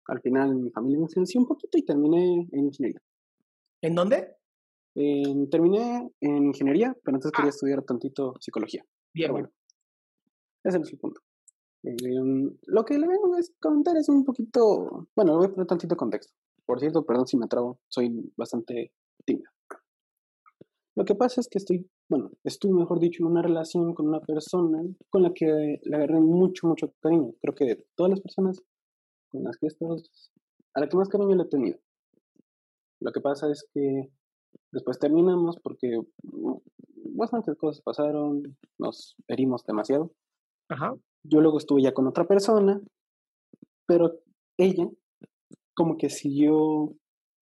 [0.07, 3.01] al final mi familia me influenció un poquito y terminé en ingeniería.
[3.81, 4.35] ¿En dónde?
[4.93, 7.55] Terminé en ingeniería, pero antes quería ah.
[7.55, 8.85] estudiar tantito psicología.
[9.13, 9.49] Bien, bueno.
[10.63, 11.21] Ese es el punto.
[11.83, 15.67] Em, lo que le vengo a comentar es un poquito, bueno, le voy a poner
[15.67, 16.33] tantito contexto.
[16.65, 18.93] Por cierto, perdón si me atrabo, soy bastante
[19.25, 19.49] tímida.
[20.95, 24.19] Lo que pasa es que estoy, bueno, estuve, mejor dicho, en una relación con una
[24.19, 27.33] persona con la que le agarré mucho, mucho cariño.
[27.41, 28.61] Creo que de todas las personas
[29.29, 29.95] con las que he estado,
[30.73, 31.79] a la que más cariño le he tenido.
[32.99, 34.11] Lo que pasa es que
[34.71, 36.53] después terminamos porque mm,
[37.15, 40.11] bastantes cosas pasaron, nos herimos demasiado.
[40.69, 40.95] Ajá.
[41.23, 42.81] Yo luego estuve ya con otra persona,
[43.85, 44.19] pero
[44.57, 44.89] ella
[45.75, 46.93] como que siguió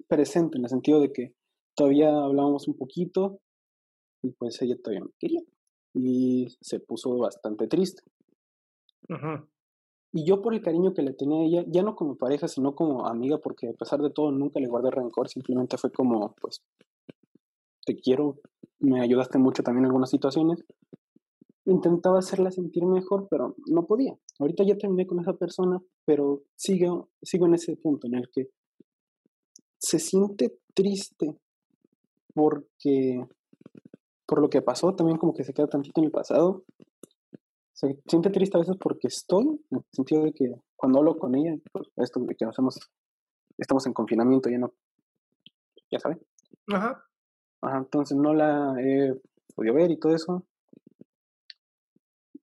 [0.07, 1.33] presente en el sentido de que
[1.75, 3.39] todavía hablábamos un poquito
[4.21, 5.41] y pues ella todavía me quería
[5.93, 8.03] y se puso bastante triste.
[9.09, 9.47] Ajá.
[10.11, 12.75] Y yo por el cariño que le tenía a ella, ya no como pareja, sino
[12.75, 16.63] como amiga, porque a pesar de todo nunca le guardé rencor, simplemente fue como, pues,
[17.89, 18.39] te quiero,
[18.79, 20.63] me ayudaste mucho también en algunas situaciones.
[21.65, 24.15] Intentaba hacerla sentir mejor, pero no podía.
[24.37, 28.49] Ahorita ya terminé con esa persona, pero sigo, sigo en ese punto en el que
[29.79, 31.35] se siente triste
[32.35, 33.25] porque
[34.27, 36.63] por lo que pasó, también como que se queda tantito en el pasado.
[37.73, 41.33] Se siente triste a veces porque estoy, en el sentido de que cuando hablo con
[41.33, 42.77] ella, pues esto de que hacemos,
[43.57, 44.73] estamos en confinamiento, ya no,
[45.89, 46.21] ya saben.
[46.67, 47.08] Ajá.
[47.61, 49.13] Ajá, entonces no la he
[49.55, 50.45] podido ver y todo eso.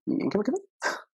[0.05, 0.57] ¿Y en qué me quedé?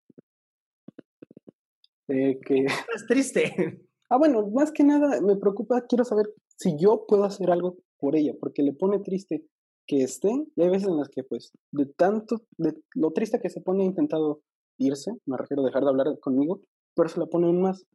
[2.10, 2.66] Eh, que...
[2.66, 3.54] Estás triste.
[4.10, 6.28] Ah, bueno, más que nada me preocupa, quiero saber
[6.58, 9.44] si yo puedo hacer algo por ella, porque le pone triste
[9.88, 13.50] que esté, y hay veces en las que pues de tanto, de lo triste que
[13.50, 14.44] se pone ha intentado
[14.78, 16.62] irse, me refiero a dejar de hablar conmigo,
[16.96, 17.88] pero se la pone aún más.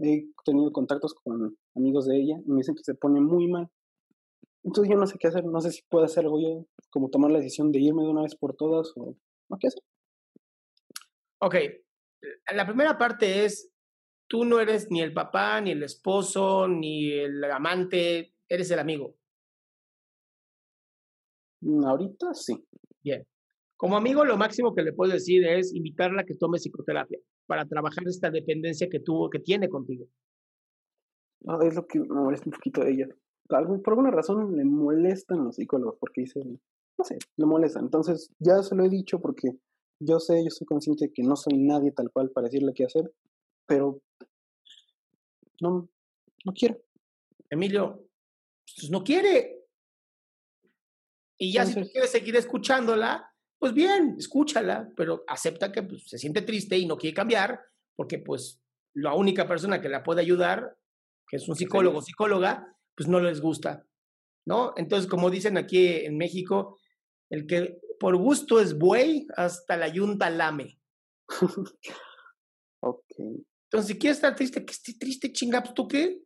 [0.00, 3.70] He tenido contactos con amigos de ella y me dicen que se pone muy mal.
[4.64, 7.30] Entonces yo no sé qué hacer, no sé si puedo hacer algo yo, como tomar
[7.30, 9.14] la decisión de irme de una vez por todas o
[9.50, 9.82] no qué hacer.
[11.38, 11.54] Ok,
[12.54, 13.70] la primera parte es,
[14.26, 19.14] tú no eres ni el papá, ni el esposo, ni el amante, eres el amigo.
[21.60, 22.66] Mm, Ahorita sí.
[23.02, 23.26] Bien.
[23.76, 27.66] Como amigo, lo máximo que le puedo decir es invitarla a que tome psicoterapia para
[27.66, 30.06] trabajar esta dependencia que tuvo, que tiene contigo.
[31.40, 33.08] No, es lo que me molesta un poquito de ella.
[33.46, 36.40] Por alguna razón le molestan los psicólogos porque dice,
[36.98, 37.84] no sé, le molestan.
[37.84, 39.58] Entonces ya se lo he dicho porque
[40.00, 42.84] yo sé, yo soy consciente de que no soy nadie tal cual para decirle qué
[42.84, 43.12] hacer,
[43.66, 44.00] pero
[45.60, 45.88] no,
[46.44, 46.80] no quiero.
[47.50, 48.08] Emilio,
[48.76, 49.64] pues no quiere.
[51.38, 56.18] Y ya si tú quieres seguir escuchándola, pues bien, escúchala, pero acepta que pues, se
[56.18, 57.60] siente triste y no quiere cambiar,
[57.96, 58.60] porque pues
[58.94, 60.76] la única persona que la puede ayudar,
[61.26, 63.86] que es un psicólogo o psicóloga, pues no les gusta,
[64.46, 64.72] ¿no?
[64.76, 66.78] Entonces, como dicen aquí en México,
[67.30, 70.78] el que por gusto es buey, hasta la yunta lame.
[72.80, 73.14] ok.
[73.18, 76.22] Entonces, si quieres estar triste, que esté triste, chinga, pues tú qué.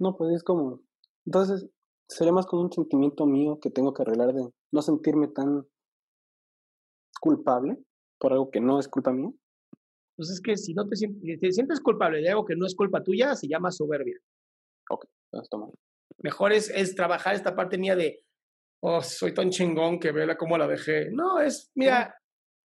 [0.00, 0.80] No, pues es como,
[1.24, 1.68] entonces
[2.08, 5.66] sería más como un sentimiento mío que tengo que arreglar de no sentirme tan
[7.20, 7.78] culpable
[8.18, 9.30] por algo que no es culpa mía.
[10.16, 12.66] Pues es que si no te sientes, si te sientes culpable de algo que no
[12.66, 14.18] es culpa tuya, se llama soberbia.
[14.92, 15.68] Ok, entonces toma.
[16.18, 18.24] Mejor es, es trabajar esta parte mía de,
[18.82, 21.10] oh, soy tan chingón que vela cómo la dejé.
[21.10, 22.14] No, es, mira,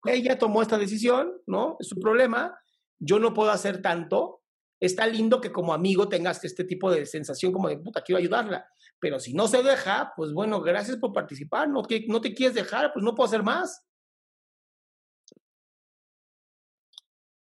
[0.05, 1.77] ella tomó esta decisión, ¿no?
[1.78, 2.59] Es su problema.
[2.98, 4.43] Yo no puedo hacer tanto.
[4.81, 8.69] Está lindo que como amigo tengas este tipo de sensación como de, puta, quiero ayudarla.
[8.98, 11.69] Pero si no se deja, pues bueno, gracias por participar.
[11.69, 13.86] No, que, no te quieres dejar, pues no puedo hacer más.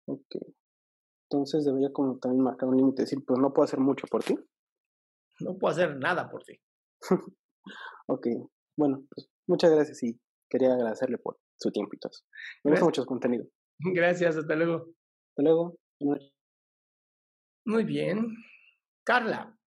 [0.08, 0.36] Ok.
[1.30, 4.38] Entonces debería como también marcar un límite, decir, pues no puedo hacer mucho por ti.
[5.40, 6.60] No puedo hacer nada por ti.
[8.08, 8.28] ok.
[8.78, 10.20] Bueno, pues muchas gracias y
[10.50, 12.24] quería agradecerle por su tiempo y todo eso.
[12.64, 13.46] Me gusta mucho su contenido.
[13.80, 14.94] Gracias, hasta luego.
[15.30, 15.76] Hasta luego.
[17.66, 18.36] Muy bien.
[19.04, 19.58] Carla.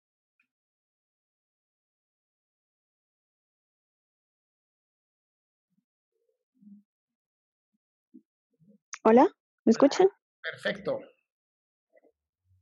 [9.02, 9.28] Hola,
[9.64, 10.09] ¿me escuchan?
[10.43, 10.98] Perfecto.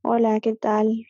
[0.03, 1.07] Hola, ¿qué tal?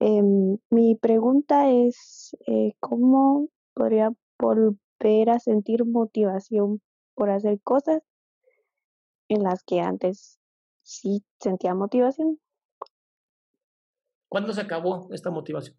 [0.00, 6.80] Em, mi pregunta es, eh, ¿cómo podría volver a sentir motivación
[7.14, 8.02] por hacer cosas
[9.28, 10.38] en las que antes
[10.82, 12.38] sí sentía motivación?
[14.28, 15.76] ¿Cuándo se acabó esta motivación?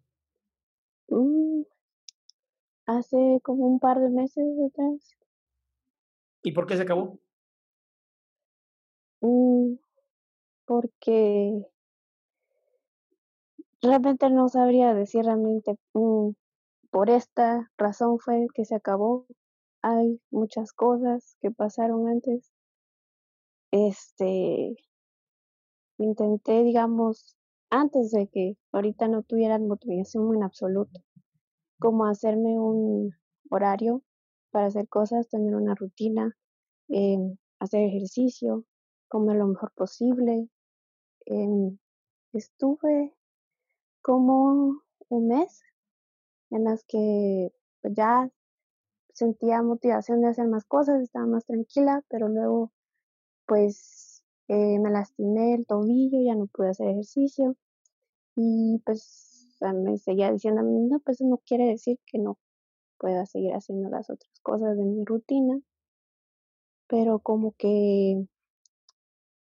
[1.08, 1.62] Mm,
[2.86, 5.16] hace como un par de meses atrás.
[6.42, 7.18] ¿Y por qué se acabó?
[9.22, 9.76] Mm,
[10.66, 11.66] porque
[13.82, 16.30] realmente no sabría decir realmente mm,
[16.90, 19.26] por esta razón fue que se acabó.
[19.82, 22.52] Hay muchas cosas que pasaron antes.
[23.72, 24.74] Este,
[25.98, 27.36] intenté, digamos,
[27.70, 31.00] antes de que ahorita no tuvieran motivación en absoluto,
[31.78, 33.12] como hacerme un,
[33.50, 34.02] horario
[34.50, 36.36] para hacer cosas, tener una rutina,
[36.88, 38.64] em, hacer ejercicio,
[39.08, 40.48] comer lo mejor posible.
[41.26, 41.78] Em,
[42.32, 43.14] estuve
[44.02, 45.62] como un mes
[46.50, 47.52] en las que
[47.82, 48.30] pues, ya
[49.12, 52.72] sentía motivación de hacer más cosas, estaba más tranquila, pero luego
[53.46, 57.56] pues eh, me lastimé el tobillo, ya no pude hacer ejercicio
[58.36, 62.38] y pues me seguía diciendo a mí, no, pues no quiere decir que no
[62.98, 65.60] pueda seguir haciendo las otras cosas de mi rutina,
[66.86, 68.26] pero como que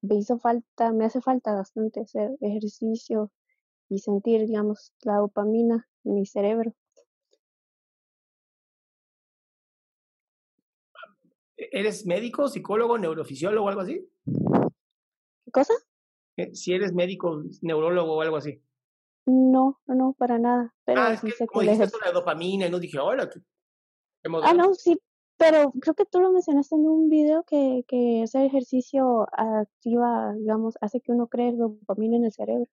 [0.01, 3.31] me hizo falta, me hace falta bastante hacer ejercicio
[3.89, 6.74] y sentir, digamos, la dopamina en mi cerebro.
[11.56, 14.09] ¿Eres médico, psicólogo, neurofisiólogo o algo así?
[15.44, 15.74] ¿Qué cosa?
[16.36, 18.62] Eh, si eres médico, neurólogo o algo así.
[19.27, 20.74] No, no, para nada.
[20.85, 23.40] Pero ah, es que, como dijiste la dopamina y no dije, hola, qué,
[24.43, 24.98] Ah, no, sí,
[25.36, 30.77] pero creo que tú lo mencionaste en un video que, que hacer ejercicio activa, digamos,
[30.81, 32.66] hace que uno cree dopamina en el cerebro.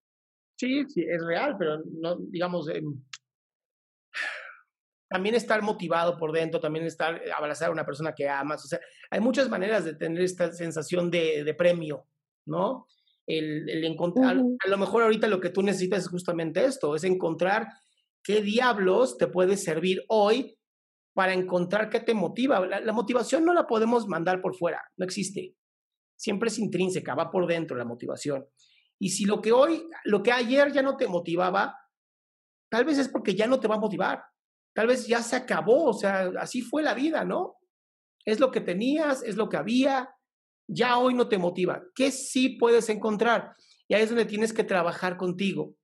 [0.58, 2.82] Sí, sí, es real, pero no, digamos, eh,
[5.10, 8.68] también estar motivado por dentro, también estar, eh, abrazar a una persona que amas, o
[8.68, 8.80] sea,
[9.10, 12.08] hay muchas maneras de tener esta sensación de, de premio,
[12.46, 12.88] ¿no?
[13.28, 17.04] El, el encontrar, a lo mejor ahorita lo que tú necesitas es justamente esto, es
[17.04, 17.68] encontrar
[18.24, 20.58] qué diablos te puede servir hoy
[21.14, 22.66] para encontrar qué te motiva.
[22.66, 25.56] La, la, motivación no la podemos mandar por fuera, no existe.
[26.16, 28.46] Siempre es intrínseca, va por dentro la motivación.
[29.00, 31.78] Y si lo que hoy, lo que ayer ya no te motivaba,
[32.70, 34.24] tal vez es porque ya no te va a motivar.
[34.74, 37.58] Tal vez ya se acabó, o sea, así fue la vida, ¿no?
[38.26, 40.10] Es lo que tenías, es lo que había,
[40.68, 41.84] ya hoy no te motiva.
[41.94, 43.56] ¿Qué sí puedes encontrar?
[43.88, 45.76] Y ahí es donde tienes que trabajar contigo.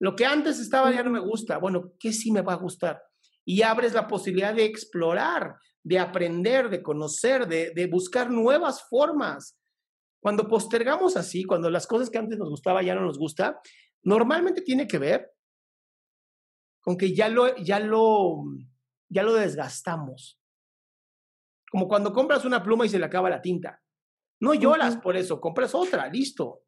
[0.00, 1.58] Lo que antes estaba ya no me gusta.
[1.58, 3.02] Bueno, ¿qué sí me va a gustar?
[3.44, 9.56] Y abres la posibilidad de explorar, de aprender, de conocer, de, de buscar nuevas formas.
[10.20, 13.60] Cuando postergamos así, cuando las cosas que antes nos gustaba ya no nos gusta,
[14.02, 15.32] normalmente tiene que ver
[16.80, 18.44] con que ya lo, ya lo,
[19.08, 20.40] ya lo desgastamos.
[21.70, 23.82] Como cuando compras una pluma y se le acaba la tinta.
[24.40, 26.62] No lloras por eso, compras otra, listo.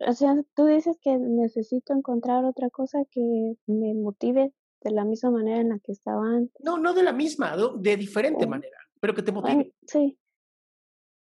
[0.00, 5.30] O sea, tú dices que necesito encontrar otra cosa que me motive de la misma
[5.30, 6.54] manera en la que estaba antes.
[6.64, 9.72] No, no de la misma, de diferente manera, pero que te motive.
[9.86, 10.18] sí.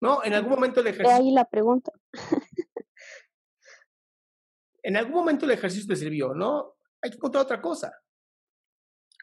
[0.05, 1.16] No, en algún momento el De ejercicio.
[1.16, 1.90] ahí la pregunta.
[4.82, 6.74] En algún momento el ejercicio te sirvió, ¿no?
[7.01, 8.02] Hay que encontrar otra cosa.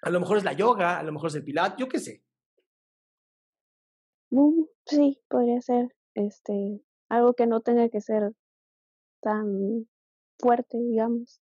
[0.01, 2.23] A lo mejor es la yoga, a lo mejor es el pilates, yo qué sé.
[4.31, 8.33] Mm, sí, podría ser este algo que no tenga que ser
[9.21, 9.87] tan
[10.39, 11.43] fuerte, digamos.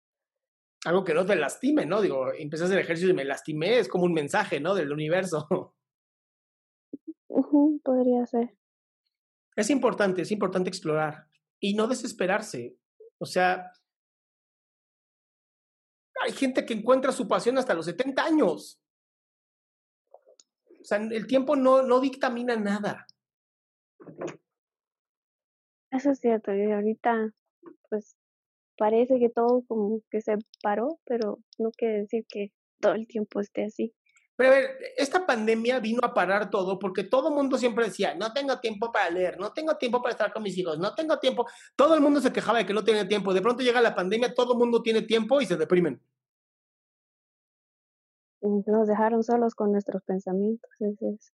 [0.83, 2.01] Algo que no te lastime, ¿no?
[2.01, 4.75] Digo, empecé a hacer ejercicio y me lastimé, es como un mensaje, ¿no?
[4.75, 5.73] Del universo.
[7.83, 8.57] Podría ser.
[9.55, 11.27] Es importante, es importante explorar
[11.59, 12.75] y no desesperarse.
[13.17, 13.71] O sea,
[16.23, 18.81] hay gente que encuentra su pasión hasta los 70 años.
[20.11, 23.05] O sea, el tiempo no, no dictamina nada.
[25.91, 27.33] Eso es cierto, y ahorita
[27.89, 28.15] pues
[28.77, 33.41] parece que todo como que se paró, pero no quiere decir que todo el tiempo
[33.41, 33.93] esté así.
[34.35, 38.15] Pero a ver, esta pandemia vino a parar todo porque todo el mundo siempre decía,
[38.15, 41.19] no tengo tiempo para leer, no tengo tiempo para estar con mis hijos, no tengo
[41.19, 41.45] tiempo.
[41.75, 43.33] Todo el mundo se quejaba de que no tenía tiempo.
[43.33, 46.01] De pronto llega la pandemia, todo el mundo tiene tiempo y se deprimen.
[48.41, 50.69] Nos dejaron solos con nuestros pensamientos.
[50.79, 51.33] es.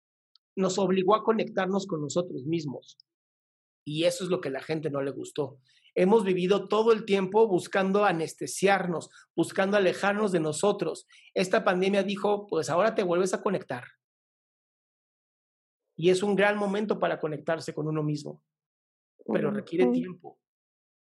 [0.56, 2.96] Nos obligó a conectarnos con nosotros mismos.
[3.84, 5.58] Y eso es lo que a la gente no le gustó.
[5.94, 11.06] Hemos vivido todo el tiempo buscando anestesiarnos, buscando alejarnos de nosotros.
[11.34, 13.84] Esta pandemia dijo, pues ahora te vuelves a conectar.
[15.96, 18.42] Y es un gran momento para conectarse con uno mismo,
[19.32, 20.40] pero requiere tiempo.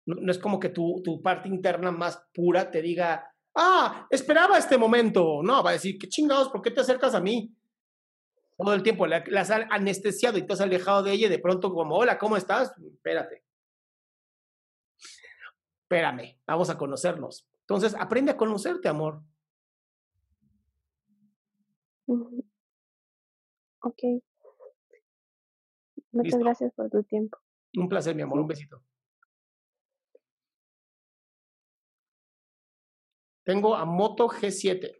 [0.04, 4.58] No, no es como que tu, tu parte interna más pura te diga, ah, esperaba
[4.58, 5.40] este momento.
[5.44, 7.54] No, va a decir, qué chingados, ¿por qué te acercas a mí?
[8.56, 11.38] Todo el tiempo la, la has anestesiado y te has alejado de ella y de
[11.38, 12.72] pronto como, hola, ¿cómo estás?
[12.78, 13.44] Espérate.
[15.92, 17.46] Espérame, vamos a conocernos.
[17.60, 19.22] Entonces, aprende a conocerte, amor.
[23.82, 24.02] Ok.
[26.12, 26.38] Muchas Listo.
[26.38, 27.36] gracias por tu tiempo.
[27.76, 28.82] Un placer, mi amor, un besito.
[33.44, 34.98] Tengo a Moto G7.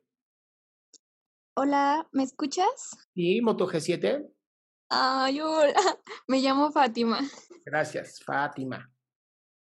[1.56, 3.09] Hola, ¿me escuchas?
[3.14, 4.31] ¿Y Moto G7?
[4.90, 5.73] Ay, hola,
[6.28, 7.19] me llamo Fátima.
[7.64, 8.93] Gracias, Fátima.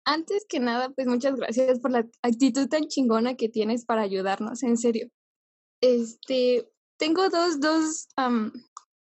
[0.04, 4.62] Antes que nada, pues muchas gracias por la actitud tan chingona que tienes para ayudarnos,
[4.62, 5.08] en serio.
[5.80, 6.68] este,
[6.98, 8.52] tengo dos, dos am,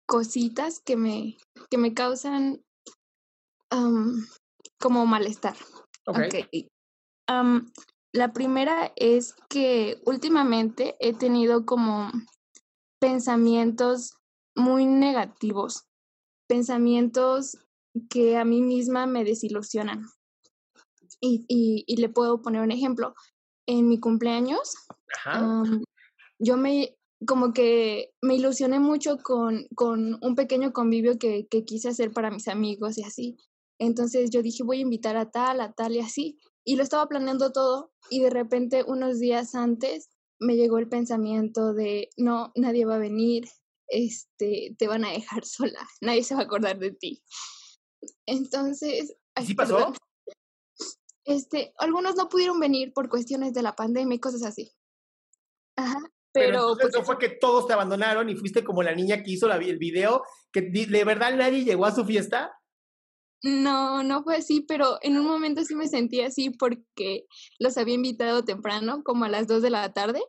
[0.08, 1.38] cositas que me,
[1.70, 2.64] que me causan
[3.70, 4.26] am,
[4.80, 5.56] como malestar.
[6.08, 6.18] Ok.
[6.18, 6.68] Ok.
[7.28, 7.72] Am,
[8.14, 12.12] la primera es que últimamente he tenido como
[13.00, 14.18] pensamientos
[14.56, 15.86] muy negativos,
[16.48, 17.58] pensamientos
[18.10, 20.06] que a mí misma me desilusionan.
[21.22, 23.14] Y, y, y le puedo poner un ejemplo.
[23.66, 24.74] En mi cumpleaños,
[25.16, 25.38] Ajá.
[25.38, 25.84] am,
[26.40, 26.98] yo me,
[27.28, 32.32] como que me ilusioné mucho con, con un pequeño convivio que, que quise hacer para
[32.32, 33.38] mis amigos y así.
[33.80, 36.40] Entonces yo dije, voy a invitar a tal, a tal y así.
[36.66, 40.10] Y lo estaba planeando todo y de repente unos días antes
[40.40, 43.48] me llegó el pensamiento de, no, nadie va a venir,
[43.88, 47.24] este, te van a dejar sola, nadie se va a acordar de ti.
[48.26, 49.76] Entonces, ay, ¿Sí pasó?
[49.76, 49.94] perdón.
[51.30, 54.72] Este, algunos no pudieron venir por cuestiones de la pandemia y cosas así.
[55.76, 56.00] Ajá,
[56.34, 59.22] Pero, pero, entonces pues no fue que todos te abandonaron y fuiste como la niña
[59.22, 62.52] que hizo la, el video, que de verdad nadie llegó a su fiesta.
[63.44, 67.28] No, no fue así, pero en un momento sí me sentí así porque
[67.60, 70.24] los había invitado temprano, como a las 2 de la tarde,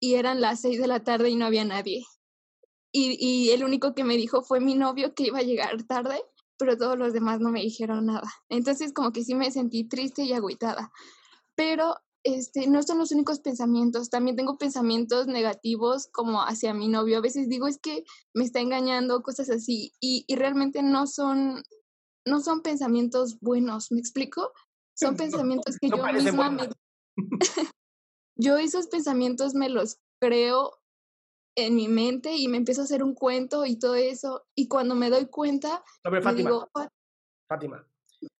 [0.00, 2.02] y eran las 6 de la tarde y no había nadie.
[2.92, 6.24] Y, y el único que me dijo fue mi novio que iba a llegar tarde,
[6.58, 8.32] pero todos los demás no me dijeron nada.
[8.48, 10.92] Entonces como que sí me sentí triste y agüitada.
[11.54, 11.96] Pero
[12.26, 17.18] este, no son los únicos pensamientos, también tengo pensamientos negativos como hacia mi novio.
[17.18, 18.04] A veces digo, es que
[18.34, 21.62] me está engañando, cosas así, y, y realmente no son,
[22.26, 24.52] no son pensamientos buenos, ¿me explico?
[24.94, 26.68] Son pensamientos que no yo misma me...
[28.36, 30.72] yo esos pensamientos me los creo
[31.56, 34.94] en mi mente y me empiezo a hacer un cuento y todo eso, y cuando
[34.94, 36.50] me doy cuenta, me Fátima.
[36.50, 36.88] digo, "Ah,
[37.48, 37.86] Fátima,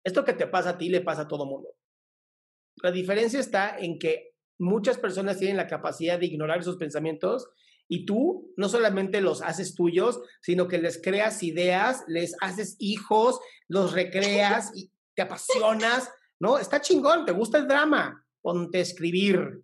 [0.03, 1.69] esto que te pasa a ti le pasa a todo mundo.
[2.83, 7.49] La diferencia está en que muchas personas tienen la capacidad de ignorar esos pensamientos
[7.87, 13.39] y tú no solamente los haces tuyos, sino que les creas ideas, les haces hijos,
[13.67, 16.59] los recreas y te apasionas, ¿no?
[16.59, 19.63] Está chingón, te gusta el drama, ponte a escribir.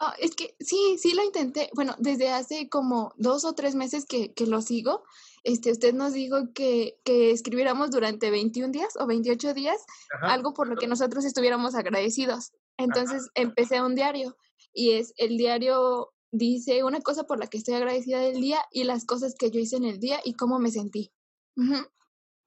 [0.00, 1.70] Ah, es que sí, sí lo intenté.
[1.74, 5.04] Bueno, desde hace como dos o tres meses que, que lo sigo.
[5.44, 9.84] Este, usted nos dijo que, que escribiéramos durante 21 días o 28 días,
[10.16, 10.32] Ajá.
[10.32, 12.52] algo por lo que nosotros estuviéramos agradecidos.
[12.76, 14.36] Entonces empecé un diario
[14.72, 18.84] y es el diario dice una cosa por la que estoy agradecida del día y
[18.84, 21.12] las cosas que yo hice en el día y cómo me sentí.
[21.56, 21.76] Ujú.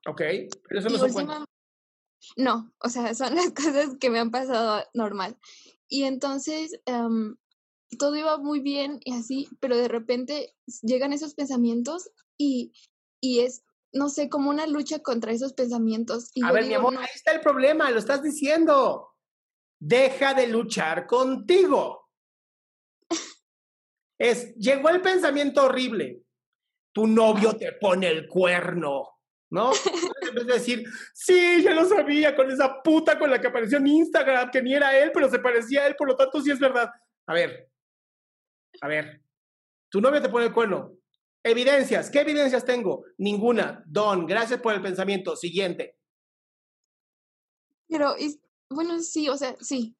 [0.07, 0.21] Ok,
[0.67, 1.45] pero eso no son
[2.35, 5.37] No, o sea, son las cosas que me han pasado normal.
[5.89, 7.35] Y entonces em,
[7.97, 12.73] todo iba muy bien y así, pero de repente llegan esos pensamientos y,
[13.21, 16.31] y es, no sé, como una lucha contra esos pensamientos.
[16.33, 19.09] Y A ver, mi amor, "No, ahí está el problema, lo estás diciendo.
[19.79, 22.09] Deja de luchar contigo.
[24.19, 26.23] Es, llegó el pensamiento horrible.
[26.91, 29.19] Tu novio te pone el cuerno,
[29.51, 29.71] ¿no?
[30.27, 30.83] En vez de decir,
[31.13, 34.73] sí, ya lo sabía, con esa puta con la que apareció en Instagram, que ni
[34.73, 36.89] era él, pero se parecía a él, por lo tanto sí es verdad.
[37.25, 37.69] A ver,
[38.81, 39.21] a ver,
[39.89, 40.93] tu novio te pone el cuerno.
[41.43, 43.05] Evidencias, ¿qué evidencias tengo?
[43.17, 43.83] Ninguna.
[43.85, 45.35] Don, gracias por el pensamiento.
[45.35, 45.97] Siguiente.
[47.87, 48.15] Pero,
[48.69, 49.95] bueno, sí, o sea, sí.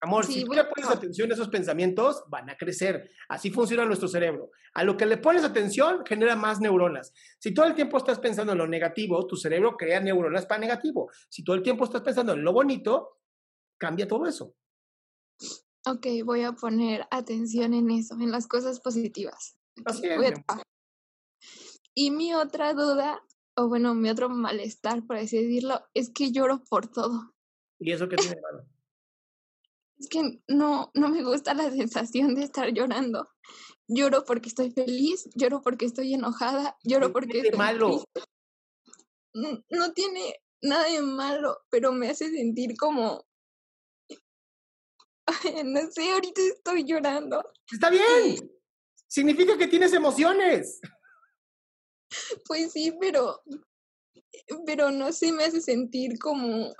[0.00, 3.10] Amor, Sí, si tú le pones atención a esos pensamientos, van a crecer.
[3.28, 4.50] Así funciona nuestro cerebro.
[4.74, 7.12] A lo que le pones atención, genera más neuronas.
[7.38, 11.10] Si todo el tiempo estás pensando en lo negativo, tu cerebro crea neuronas para negativo.
[11.28, 13.18] Si todo el tiempo estás pensando en lo bonito,
[13.78, 14.54] cambia todo eso.
[15.86, 19.56] Ok, voy a poner atención en eso, en las cosas positivas.
[19.84, 20.34] Así es.
[21.94, 23.24] Y mi otra duda,
[23.56, 27.34] o bueno, mi otro malestar, por así decirlo, es que lloro por todo.
[27.80, 28.64] ¿Y eso qué tiene malo?
[29.98, 33.28] Es que no, no me gusta la sensación de estar llorando.
[33.88, 38.04] Lloro porque estoy feliz, lloro porque estoy enojada, lloro porque estoy malo?
[39.34, 43.24] No tiene nada de malo, pero me hace sentir como...
[45.26, 47.42] Ay, no sé, ahorita estoy llorando.
[47.70, 48.50] Está bien.
[49.06, 50.80] Significa que tienes emociones.
[52.46, 53.42] Pues sí, pero,
[54.66, 56.72] pero no sé, me hace sentir como,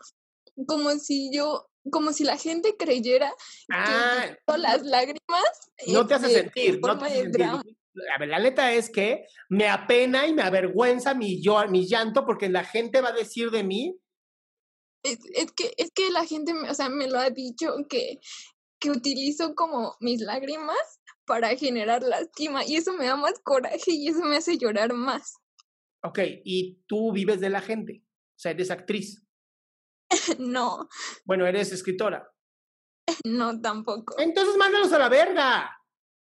[0.66, 3.32] como si yo, como si la gente creyera
[3.70, 5.44] Ah, que las lágrimas
[5.86, 6.74] no te hace este, sentir.
[6.74, 7.44] en No te hace sentir.
[8.14, 12.24] A ver, la neta es que me apena y me avergüenza mi, yo, mi llanto
[12.24, 13.98] porque la gente va a decir de mí
[15.02, 18.20] Es, es que, es que la gente, me- o sea, me lo ha dicho que,
[18.80, 20.76] que utilizo como mis lágrimas
[21.24, 25.34] para generar lástima y eso me da más coraje y eso me hace llorar más.
[26.02, 29.24] Ok, y tú vives de la gente, o sea, eres actriz.
[30.38, 30.88] No,
[31.24, 32.30] Bueno, eres escritora.
[33.24, 34.18] no tampoco.
[34.18, 35.70] Entonces mándalos a la verga.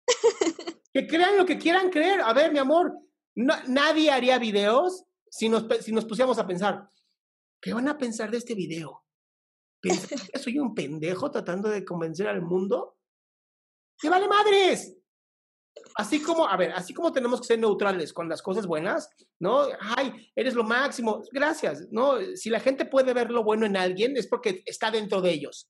[0.94, 2.22] que crean lo que quieran creer.
[2.22, 2.94] A ver, mi amor,
[3.36, 6.90] nadie haría videos si nos, si nos pusiéramos a pensar,
[7.62, 9.06] ¿qué van a pensar de este video?
[9.82, 12.98] ¿Pensar que soy un pendejo tratando de convencer al mundo?
[13.98, 15.01] ¡Que vale madres!
[15.96, 19.68] Así como, a ver, así como tenemos que ser neutrales con las cosas buenas, ¿no?
[19.80, 22.20] Ay, eres lo máximo, gracias, ¿no?
[22.36, 25.70] Si la gente puede ver lo bueno en alguien es porque está dentro de ellos.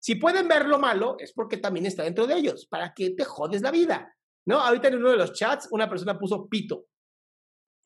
[0.00, 2.66] Si pueden ver lo malo es porque también está dentro de ellos.
[2.66, 4.14] ¿Para qué te jodes la vida?
[4.46, 4.60] ¿No?
[4.60, 6.86] Ahorita en uno de los chats una persona puso pito.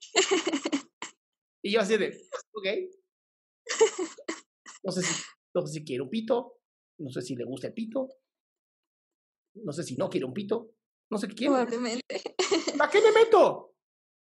[1.63, 2.17] y yo así de,
[2.53, 2.67] ok.
[4.85, 5.23] No sé si,
[5.55, 6.61] no sé si quiere un pito,
[6.99, 8.09] no sé si le gusta el pito,
[9.55, 10.75] no sé si no quiere un pito.
[11.13, 11.53] No sé qué quiere.
[11.53, 12.23] Probablemente.
[12.79, 13.75] ¿Para qué me meto?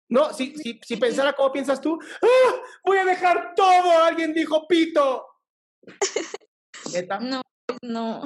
[0.09, 2.55] No, si, si, si pensara como piensas tú, ¡ah!
[2.83, 4.03] voy a dejar todo.
[4.03, 5.25] Alguien dijo pito.
[7.21, 7.41] No,
[7.81, 8.21] no,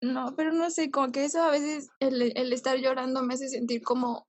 [0.00, 3.48] no, pero no sé, como que eso a veces, el, el estar llorando me hace
[3.48, 4.28] sentir como,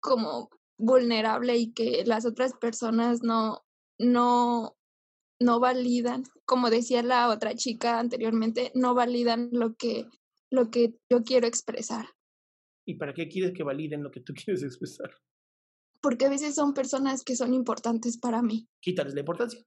[0.00, 3.64] como vulnerable y que las otras personas no,
[4.00, 4.76] no,
[5.40, 10.06] no validan, como decía la otra chica anteriormente, no validan lo que,
[10.50, 12.15] lo que yo quiero expresar.
[12.86, 15.10] ¿Y para qué quieres que validen lo que tú quieres expresar?
[16.00, 18.68] Porque a veces son personas que son importantes para mí.
[18.80, 19.60] Quítales la importancia.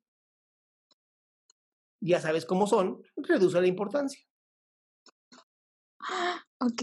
[2.01, 4.21] Ya sabes cómo son, reduce la importancia.
[6.59, 6.81] Ok.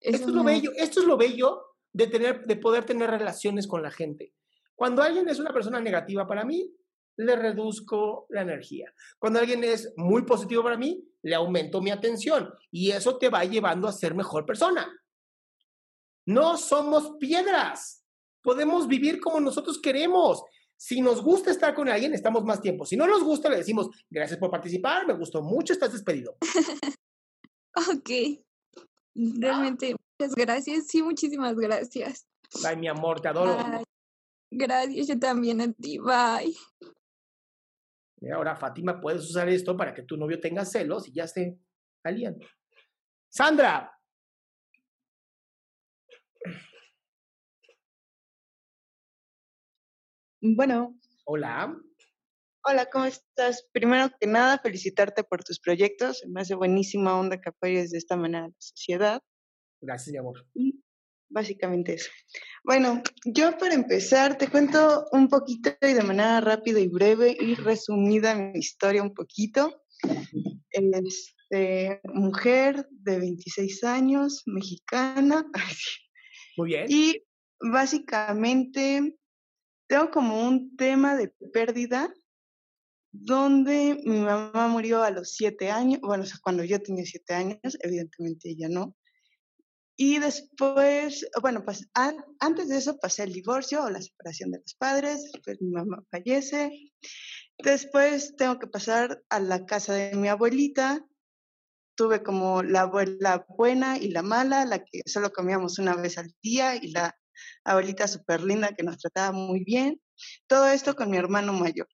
[0.00, 3.82] Esto es lo bello, esto es lo bello de, tener, de poder tener relaciones con
[3.82, 4.34] la gente.
[4.74, 6.72] Cuando alguien es una persona negativa para mí,
[7.16, 8.92] le reduzco la energía.
[9.18, 13.44] Cuando alguien es muy positivo para mí, le aumento mi atención y eso te va
[13.44, 14.88] llevando a ser mejor persona.
[16.28, 18.04] No somos piedras.
[18.42, 20.44] Podemos vivir como nosotros queremos.
[20.76, 22.84] Si nos gusta estar con alguien, estamos más tiempo.
[22.84, 26.36] Si no nos gusta, le decimos, gracias por participar, me gustó mucho, estás despedido.
[27.74, 28.10] ok.
[29.14, 30.86] Realmente, muchas gracias.
[30.88, 32.28] Sí, muchísimas gracias.
[32.62, 33.56] Bye, mi amor, te adoro.
[34.50, 35.98] Gracias, yo también a ti.
[35.98, 36.54] Bye.
[38.34, 41.58] Ahora, Fátima, puedes usar esto para que tu novio tenga celos y ya se
[42.04, 42.38] alían.
[43.30, 43.97] Sandra,
[50.40, 50.96] Bueno.
[51.24, 51.76] Hola.
[52.64, 53.66] Hola, ¿cómo estás?
[53.72, 56.22] Primero que nada, felicitarte por tus proyectos.
[56.28, 59.22] Me hace buenísima onda que apoyes de esta manera a la sociedad.
[59.80, 60.46] Gracias, mi amor.
[60.54, 60.82] Y
[61.28, 62.10] básicamente eso.
[62.64, 67.54] Bueno, yo para empezar te cuento un poquito y de manera rápida y breve y
[67.54, 69.82] resumida mi historia un poquito.
[70.70, 75.46] Este, mujer de 26 años, mexicana.
[76.58, 76.86] Muy bien.
[76.88, 77.22] Y
[77.60, 79.16] básicamente
[79.86, 82.12] tengo como un tema de pérdida
[83.12, 88.50] donde mi mamá murió a los siete años, bueno, cuando yo tenía siete años, evidentemente
[88.50, 88.94] ella no.
[89.96, 94.74] Y después, bueno, pues antes de eso pasé el divorcio o la separación de los
[94.74, 96.92] padres, después mi mamá fallece.
[97.58, 101.04] Después tengo que pasar a la casa de mi abuelita.
[101.98, 106.32] Tuve como la abuela buena y la mala, la que solo comíamos una vez al
[106.40, 107.18] día y la
[107.64, 110.00] abuelita súper linda que nos trataba muy bien.
[110.46, 111.88] Todo esto con mi hermano mayor.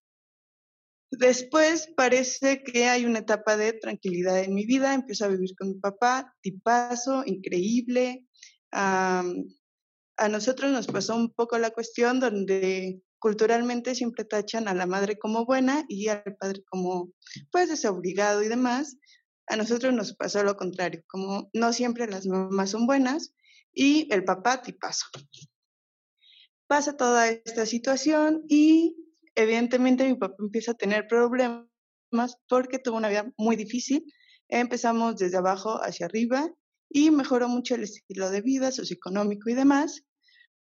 [1.11, 4.93] Después parece que hay una etapa de tranquilidad en mi vida.
[4.93, 8.27] Empiezo a vivir con mi papá, tipazo, increíble.
[8.73, 9.25] a
[10.29, 15.47] nosotros nos pasó un poco la cuestión donde culturalmente siempre tachan a la madre como
[15.47, 17.11] buena y al padre como
[17.51, 18.99] pues desobligado y demás.
[19.47, 23.35] A nosotros nos pasó lo contrario, como no siempre las mamás son buenas
[23.73, 25.07] y el papá tipazo.
[26.67, 28.97] Pasa toda esta situación y
[29.35, 31.67] evidentemente mi papá empieza a tener problemas
[32.49, 34.05] porque tuvo una vida muy difícil.
[34.49, 36.49] Empezamos desde abajo hacia arriba
[36.89, 40.03] y mejoró mucho el estilo de vida socioeconómico y demás,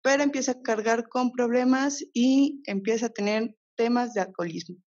[0.02, 4.78] pero empieza a cargar con problemas y empieza a tener temas de alcoholismo.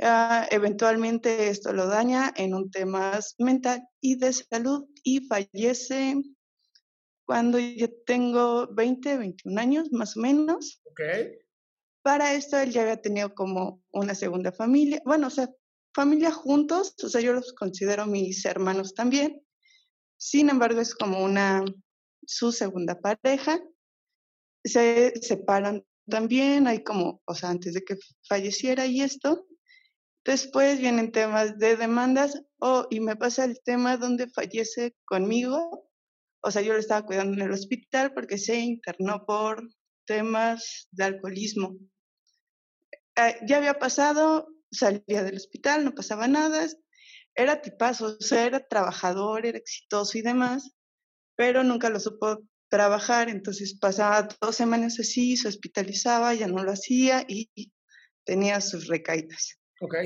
[0.00, 6.22] Ah, eventualmente esto lo daña en un tema mental y de salud y fallece
[7.26, 10.80] cuando yo tengo 20, 21 años, más o menos.
[12.02, 15.50] Para esto él ya había tenido como una segunda familia, bueno, o sea,
[15.92, 19.42] familia juntos, o sea, yo los considero mis hermanos también.
[20.16, 21.64] Sin embargo, es como una,
[22.24, 23.60] su segunda pareja.
[24.64, 27.96] Se separan también, hay como, o sea, antes de que
[28.28, 29.47] falleciera y esto.
[30.28, 35.88] Después vienen temas de demandas, oh, y me pasa el tema donde fallece conmigo
[36.40, 39.68] o sea, yo lo estaba cuidando en el hospital porque se internó por
[40.06, 41.76] temas de alcoholismo.
[43.16, 46.66] Eh, ya había pasado, salía del hospital, no pasaba nada,
[47.34, 50.70] era tipazo, o sea, era trabajador, era exitoso y demás,
[51.36, 52.38] pero nunca lo supo
[52.68, 57.50] trabajar, entonces pasaba dos semanas así, se hospitalizaba, ya no lo hacía y
[58.24, 59.57] tenía sus recaídas.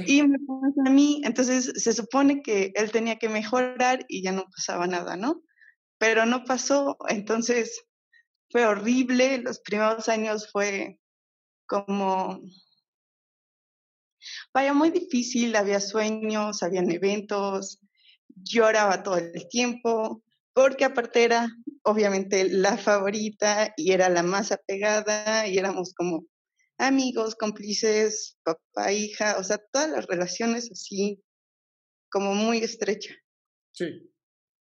[0.06, 4.32] Y me pasa a mí, entonces se supone que él tenía que mejorar y ya
[4.32, 5.42] no pasaba nada, ¿no?
[5.98, 7.82] Pero no pasó, entonces
[8.50, 10.98] fue horrible, los primeros años fue
[11.66, 12.42] como,
[14.52, 17.80] vaya, muy difícil, había sueños, habían eventos,
[18.28, 20.22] lloraba todo el tiempo,
[20.52, 21.48] porque aparte era
[21.82, 26.26] obviamente la favorita y era la más apegada y éramos como
[26.86, 31.22] amigos, cómplices, papá, hija, o sea, todas las relaciones así
[32.10, 33.14] como muy estrecha.
[33.72, 34.10] Sí.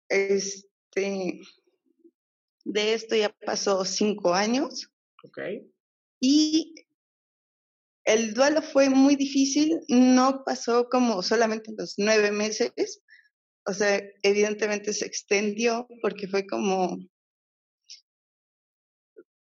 [0.10, 1.42] Este,
[2.66, 4.92] de esto ya pasó cinco años.
[5.24, 5.40] Ok.
[6.20, 6.76] Y
[8.06, 13.02] el duelo fue muy difícil, no pasó como solamente los nueve meses,
[13.66, 16.98] o sea, evidentemente se extendió porque fue como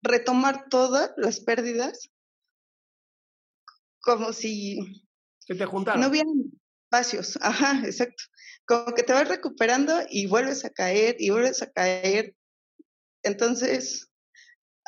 [0.01, 2.09] retomar todas las pérdidas,
[4.07, 4.79] como si
[5.39, 5.99] Se te juntaron.
[5.99, 6.49] no hubieran
[6.85, 8.23] espacios, ajá, exacto,
[8.65, 12.33] como que te vas recuperando y vuelves a caer y vuelves a caer.
[13.23, 14.09] Entonces,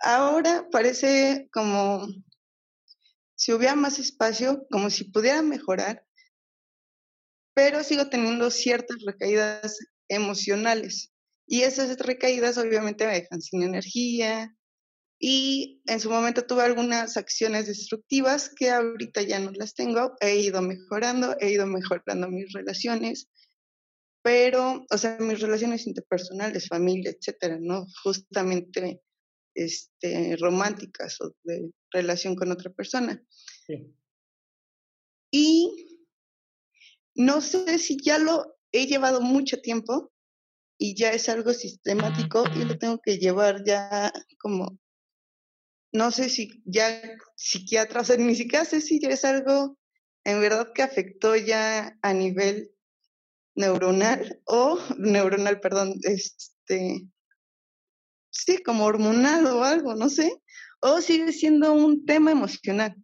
[0.01, 2.07] ahora parece como
[3.35, 6.05] si hubiera más espacio, como si pudiera mejorar,
[7.53, 9.77] pero sigo teniendo ciertas recaídas
[10.07, 11.11] emocionales.
[11.45, 14.55] Y esas recaídas obviamente me dejan sin energía.
[15.21, 20.15] Y en su momento tuve algunas acciones destructivas que ahorita ya no las tengo.
[20.21, 23.27] He ido mejorando, he ido mejorando mis relaciones,
[24.21, 27.85] pero, o sea, mis relaciones interpersonales, familia, etcétera, ¿no?
[28.03, 29.01] Justamente
[29.53, 33.21] este, románticas o de relación con otra persona.
[33.67, 33.93] Sí.
[35.31, 35.99] Y
[37.15, 40.13] no sé si ya lo he llevado mucho tiempo
[40.77, 44.79] y ya es algo sistemático y lo tengo que llevar ya como,
[45.91, 47.01] no sé si ya
[47.35, 49.77] psiquiatra, o sea, ni siquiera sé si ya es algo
[50.23, 52.71] en verdad que afectó ya a nivel
[53.55, 57.07] neuronal o neuronal, perdón, este,
[58.29, 60.41] sí, como hormonal o algo, no sé,
[60.81, 62.95] o sigue siendo un tema emocional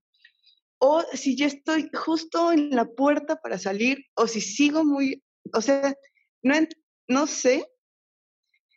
[0.79, 5.61] o si ya estoy justo en la puerta para salir, o si sigo muy, o
[5.61, 5.95] sea,
[6.43, 6.55] no,
[7.07, 7.65] no sé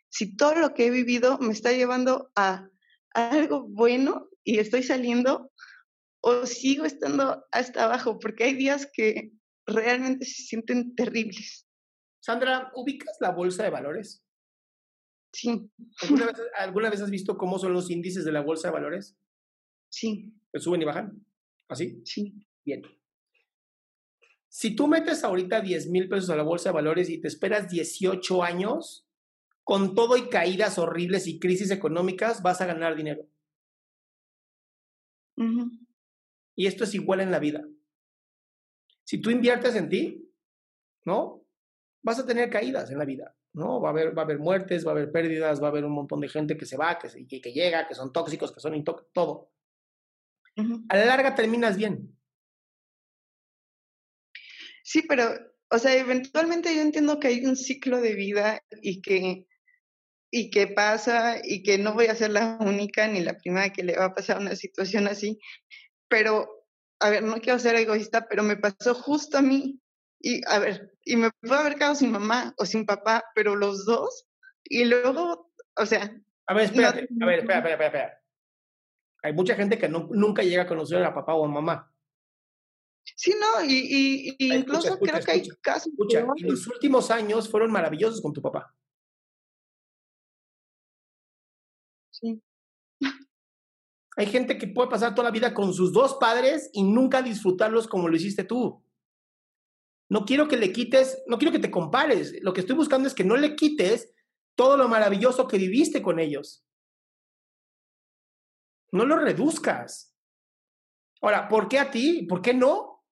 [0.09, 2.67] si todo lo que he vivido me está llevando a
[3.13, 5.51] algo bueno y estoy saliendo,
[6.21, 9.31] o sigo estando hasta abajo, porque hay días que
[9.65, 11.67] realmente se sienten terribles.
[12.19, 14.23] Sandra, ¿ubicas la bolsa de valores?
[15.31, 15.69] Sí.
[16.01, 19.17] ¿Alguna vez, ¿Alguna vez has visto cómo son los índices de la bolsa de valores?
[19.89, 20.33] Sí.
[20.51, 21.25] ¿Que suben y bajan?
[21.67, 22.01] ¿Así?
[22.05, 22.33] Sí.
[22.65, 22.81] Bien.
[24.47, 27.69] Si tú metes ahorita 10 mil pesos a la bolsa de valores y te esperas
[27.69, 29.07] 18 años,
[29.69, 33.29] con todo y caídas horribles y crisis económicas, vas a ganar dinero.
[36.55, 37.63] Y esto es igual en la vida.
[39.03, 40.27] Si tú inviertes en ti,
[41.05, 41.45] ¿no?
[42.01, 43.79] Vas a tener caídas en la vida, ¿no?
[43.79, 45.93] Va a haber, va a haber muertes, va a haber pérdidas, va a haber un
[45.93, 48.61] montón de gente que se va, que, se, que, que llega, que son tóxicos, que
[48.61, 49.51] son intóxicos, todo.
[50.89, 52.17] A la larga terminas bien.
[54.81, 55.25] Sí, pero,
[55.69, 59.45] o sea, eventualmente yo entiendo que hay un ciclo de vida y que,
[60.31, 63.83] y que pasa y que no voy a ser la única ni la primera que
[63.83, 65.39] le va a pasar una situación así,
[66.07, 66.65] pero,
[66.99, 69.79] a ver, no quiero ser egoísta, pero me pasó justo a mí.
[70.21, 73.85] Y, a ver, y me pudo haber quedado sin mamá o sin papá, pero los
[73.85, 74.27] dos,
[74.63, 76.13] y luego, o sea...
[76.45, 78.21] A ver, espérate, a ver, espera, espera, espera, espera.
[79.23, 81.93] Hay mucha gente que no, nunca llega a conocer a papá o a mamá.
[83.15, 86.67] Sí, no, y, y, y incluso escucha, creo que hay escucha, casos Escucha, y los
[86.67, 88.73] últimos años fueron maravillosos con tu papá.
[94.17, 97.87] Hay gente que puede pasar toda la vida con sus dos padres y nunca disfrutarlos
[97.87, 98.83] como lo hiciste tú.
[100.09, 102.41] No quiero que le quites, no quiero que te compares.
[102.41, 104.11] Lo que estoy buscando es que no le quites
[104.55, 106.65] todo lo maravilloso que viviste con ellos.
[108.91, 110.15] No lo reduzcas.
[111.21, 112.23] Ahora, ¿por qué a ti?
[112.23, 113.05] ¿Por qué no?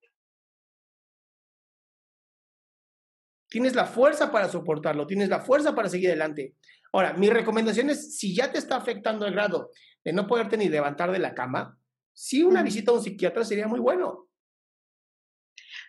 [3.50, 6.56] Tienes la fuerza para soportarlo, tienes la fuerza para seguir adelante.
[6.94, 9.72] Ahora, mi recomendación es, si ya te está afectando el grado
[10.04, 11.78] de no poderte ni levantar de la cama,
[12.14, 14.30] sí una visita a un psiquiatra sería muy bueno.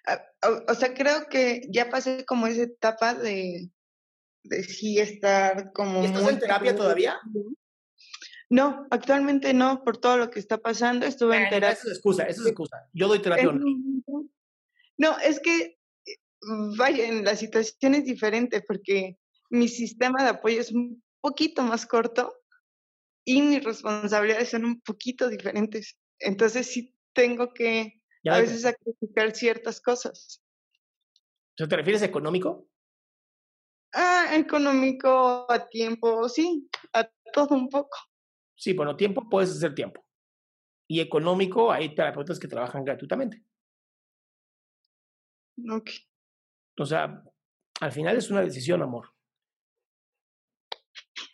[0.06, 3.70] Ah, O, o sea, creo que ya pasé como esa etapa de,
[4.44, 6.02] de sí estar como...
[6.02, 7.18] ¿Y estás muy en terapia todavía?
[8.50, 11.06] No, actualmente no, por todo lo que está pasando.
[11.06, 11.72] Estuve en terapia.
[11.72, 12.88] Eso es excusa, eso es excusa.
[12.92, 13.52] Yo doy terapia
[14.96, 16.16] No, es que, eh,
[16.76, 19.18] vaya, en la situación es diferente porque
[19.50, 22.34] mi sistema de apoyo es un poquito más corto
[23.24, 25.98] y mis responsabilidades son un poquito diferentes.
[26.18, 30.42] Entonces sí tengo que a veces sacrificar ciertas cosas.
[31.56, 32.68] ¿Te refieres a económico?
[33.92, 37.96] Ah, económico, a tiempo, sí, a todo un poco.
[38.54, 40.04] Sí, bueno, tiempo puedes hacer tiempo.
[40.86, 43.44] Y económico, hay terapeutas que trabajan gratuitamente.
[45.70, 45.90] Ok.
[46.78, 47.22] O sea,
[47.80, 49.12] al final es una decisión, amor.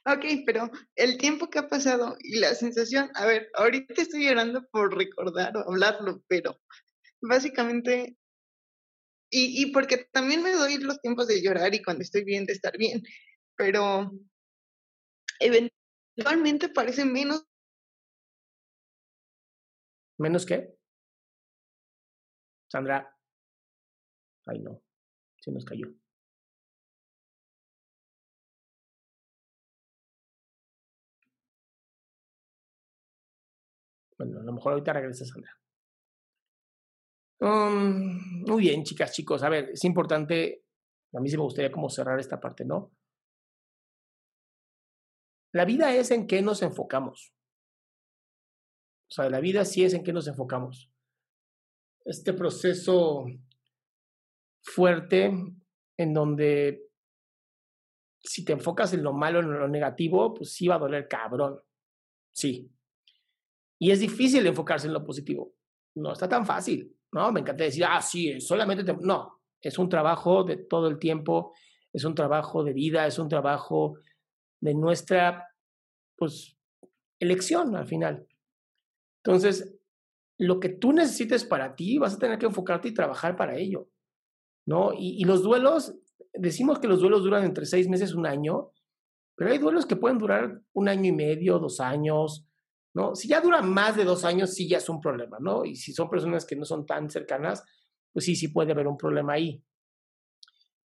[0.07, 4.67] Ok, pero el tiempo que ha pasado y la sensación, a ver, ahorita estoy llorando
[4.71, 6.61] por recordar o hablarlo, pero
[7.23, 8.19] básicamente,
[9.31, 12.53] y, y porque también me doy los tiempos de llorar y cuando estoy bien, de
[12.53, 13.03] estar bien,
[13.57, 14.13] pero
[15.41, 17.47] eventualmente parece menos.
[20.19, 20.77] ¿Menos qué?
[22.71, 23.11] Sandra.
[24.47, 24.83] Ay, no,
[25.41, 25.95] se nos cayó.
[34.19, 35.51] Bueno, a lo mejor ahorita regresa Sandra.
[37.41, 39.43] Um, muy bien, chicas, chicos.
[39.43, 40.65] A ver, es importante,
[41.13, 42.93] a mí sí me gustaría como cerrar esta parte, ¿no?
[45.53, 47.33] La vida es en qué nos enfocamos.
[49.11, 50.91] O sea, la vida sí es en qué nos enfocamos.
[52.05, 53.25] Este proceso
[54.63, 55.31] fuerte
[55.97, 56.89] en donde
[58.25, 61.61] si te enfocas en lo malo, en lo negativo, pues sí va a doler cabrón.
[62.33, 62.74] Sí.
[63.79, 65.55] Y es difícil enfocarse en lo positivo.
[65.97, 67.31] No está tan fácil, ¿no?
[67.33, 68.85] Me encanta decir, ah, sí, solamente...
[69.01, 71.55] No, es un trabajo de todo el tiempo,
[71.93, 73.99] es un trabajo de vida, es un trabajo
[74.61, 75.49] de nuestra,
[76.17, 76.57] pues,
[77.19, 78.27] elección al final.
[79.25, 79.75] Entonces,
[80.39, 83.89] lo que tú necesites para ti, vas a tener que enfocarte y trabajar para ello,
[84.67, 84.93] ¿no?
[84.93, 85.95] Y, y los duelos,
[86.33, 88.73] decimos que los duelos duran entre seis meses, un año,
[89.37, 92.47] pero hay duelos que pueden durar un año y medio, dos años,
[92.95, 93.15] ¿no?
[93.15, 95.65] Si ya dura más de dos años, sí ya es un problema, ¿no?
[95.65, 97.65] Y si son personas que no son tan cercanas,
[98.13, 99.63] pues sí, sí puede haber un problema ahí.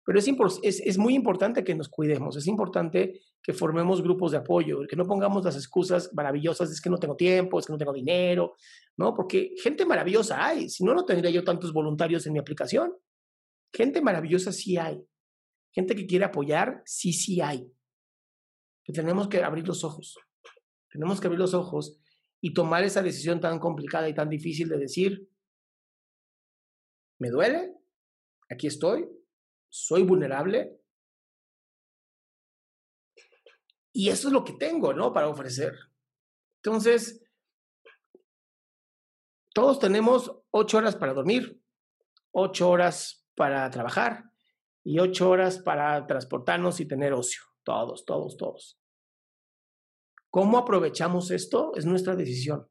[0.03, 0.27] Pero es,
[0.63, 4.95] es, es, muy importante que nos cuidemos, es importante que formemos grupos de apoyo, que
[4.95, 8.55] no pongamos las excusas maravillosas, es que no tengo tiempo, es que no tengo dinero,
[8.97, 9.13] ¿no?
[9.13, 12.91] Porque gente maravillosa hay, si no, no tendría yo tantos voluntarios en mi aplicación.
[13.71, 15.05] Gente maravillosa sí hay.
[15.71, 17.71] Gente que quiere apoyar, sí, sí hay.
[18.83, 20.17] Que tenemos que abrir los ojos.
[20.89, 21.99] Tenemos que abrir los ojos
[22.41, 25.29] y tomar esa decisión tan complicada y tan difícil de decir,
[27.19, 27.75] me duele,
[28.49, 29.07] aquí estoy,
[29.69, 30.79] soy vulnerable.
[33.91, 35.11] Y eso es lo que tengo, ¿no?
[35.11, 35.73] Para ofrecer.
[36.63, 37.23] Entonces,
[39.53, 41.61] todos tenemos ocho horas para dormir,
[42.31, 44.25] ocho horas para trabajar
[44.83, 47.41] y ocho horas para transportarnos y tener ocio.
[47.63, 48.79] Todos, todos, todos.
[50.29, 51.71] ¿Cómo aprovechamos esto?
[51.75, 52.67] Es nuestra decisión.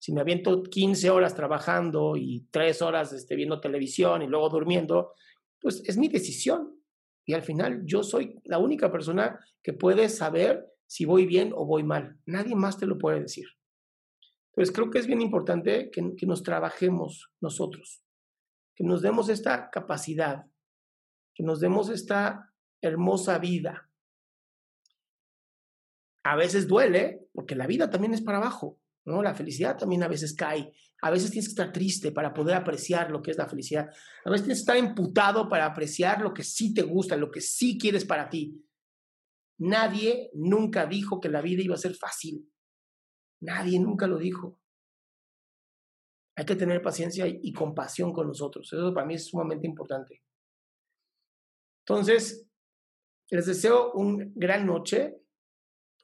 [0.00, 5.14] Si me aviento 15 horas trabajando y 3 horas este, viendo televisión y luego durmiendo,
[5.60, 6.80] pues es mi decisión.
[7.24, 11.66] Y al final yo soy la única persona que puede saber si voy bien o
[11.66, 12.18] voy mal.
[12.26, 13.46] Nadie más te lo puede decir.
[14.50, 18.02] Entonces creo que es bien importante que, que nos trabajemos nosotros,
[18.74, 20.46] que nos demos esta capacidad,
[21.34, 23.88] que nos demos esta hermosa vida
[26.30, 29.22] a veces duele, porque la vida también es para abajo, ¿no?
[29.22, 30.74] La felicidad también a veces cae.
[31.00, 33.88] A veces tienes que estar triste para poder apreciar lo que es la felicidad.
[34.24, 37.40] A veces tienes que estar emputado para apreciar lo que sí te gusta, lo que
[37.40, 38.62] sí quieres para ti.
[39.60, 42.46] Nadie nunca dijo que la vida iba a ser fácil.
[43.40, 44.60] Nadie nunca lo dijo.
[46.36, 48.70] Hay que tener paciencia y compasión con nosotros.
[48.70, 50.22] Eso para mí es sumamente importante.
[51.86, 52.46] Entonces,
[53.30, 55.22] les deseo una gran noche.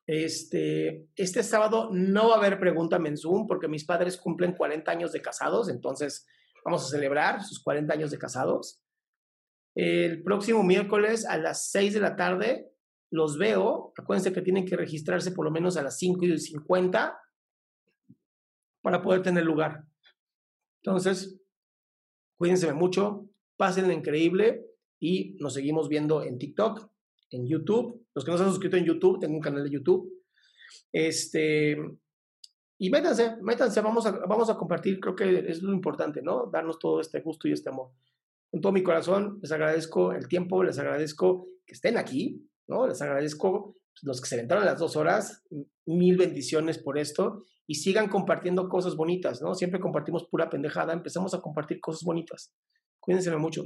[0.07, 4.91] Este, este sábado no va a haber pregunta en Zoom porque mis padres cumplen 40
[4.91, 6.27] años de casados, entonces
[6.65, 8.83] vamos a celebrar sus 40 años de casados.
[9.75, 12.71] El próximo miércoles a las 6 de la tarde
[13.11, 13.93] los veo.
[13.97, 17.19] Acuérdense que tienen que registrarse por lo menos a las 5 y 50
[18.83, 19.85] para poder tener lugar.
[20.83, 21.41] Entonces,
[22.37, 24.67] cuídense mucho, pásenla increíble
[25.01, 26.94] y nos seguimos viendo en TikTok
[27.31, 28.07] en YouTube.
[28.15, 30.11] Los que no se han suscrito en YouTube, tengo un canal de YouTube.
[30.93, 31.77] Este,
[32.79, 36.51] y métanse, métanse, vamos a, vamos a compartir, creo que es lo importante, ¿no?
[36.53, 37.91] Darnos todo este gusto y este amor.
[38.51, 42.87] Con todo mi corazón, les agradezco el tiempo, les agradezco que estén aquí, ¿no?
[42.87, 45.45] Les agradezco los que se aventaron las dos horas,
[45.87, 49.55] mil bendiciones por esto y sigan compartiendo cosas bonitas, ¿no?
[49.55, 52.53] Siempre compartimos pura pendejada, empezamos a compartir cosas bonitas.
[53.01, 53.65] Cuídense mucho.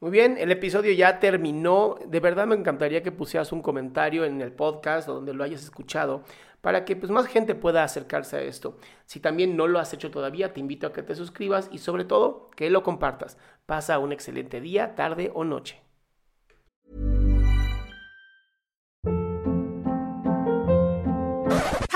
[0.00, 1.96] Muy bien, el episodio ya terminó.
[2.06, 5.64] De verdad me encantaría que pusieras un comentario en el podcast o donde lo hayas
[5.64, 6.22] escuchado
[6.60, 8.78] para que pues, más gente pueda acercarse a esto.
[9.06, 12.04] Si también no lo has hecho todavía, te invito a que te suscribas y sobre
[12.04, 13.38] todo que lo compartas.
[13.66, 15.82] Pasa un excelente día, tarde o noche.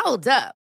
[0.04, 0.61] Hold up.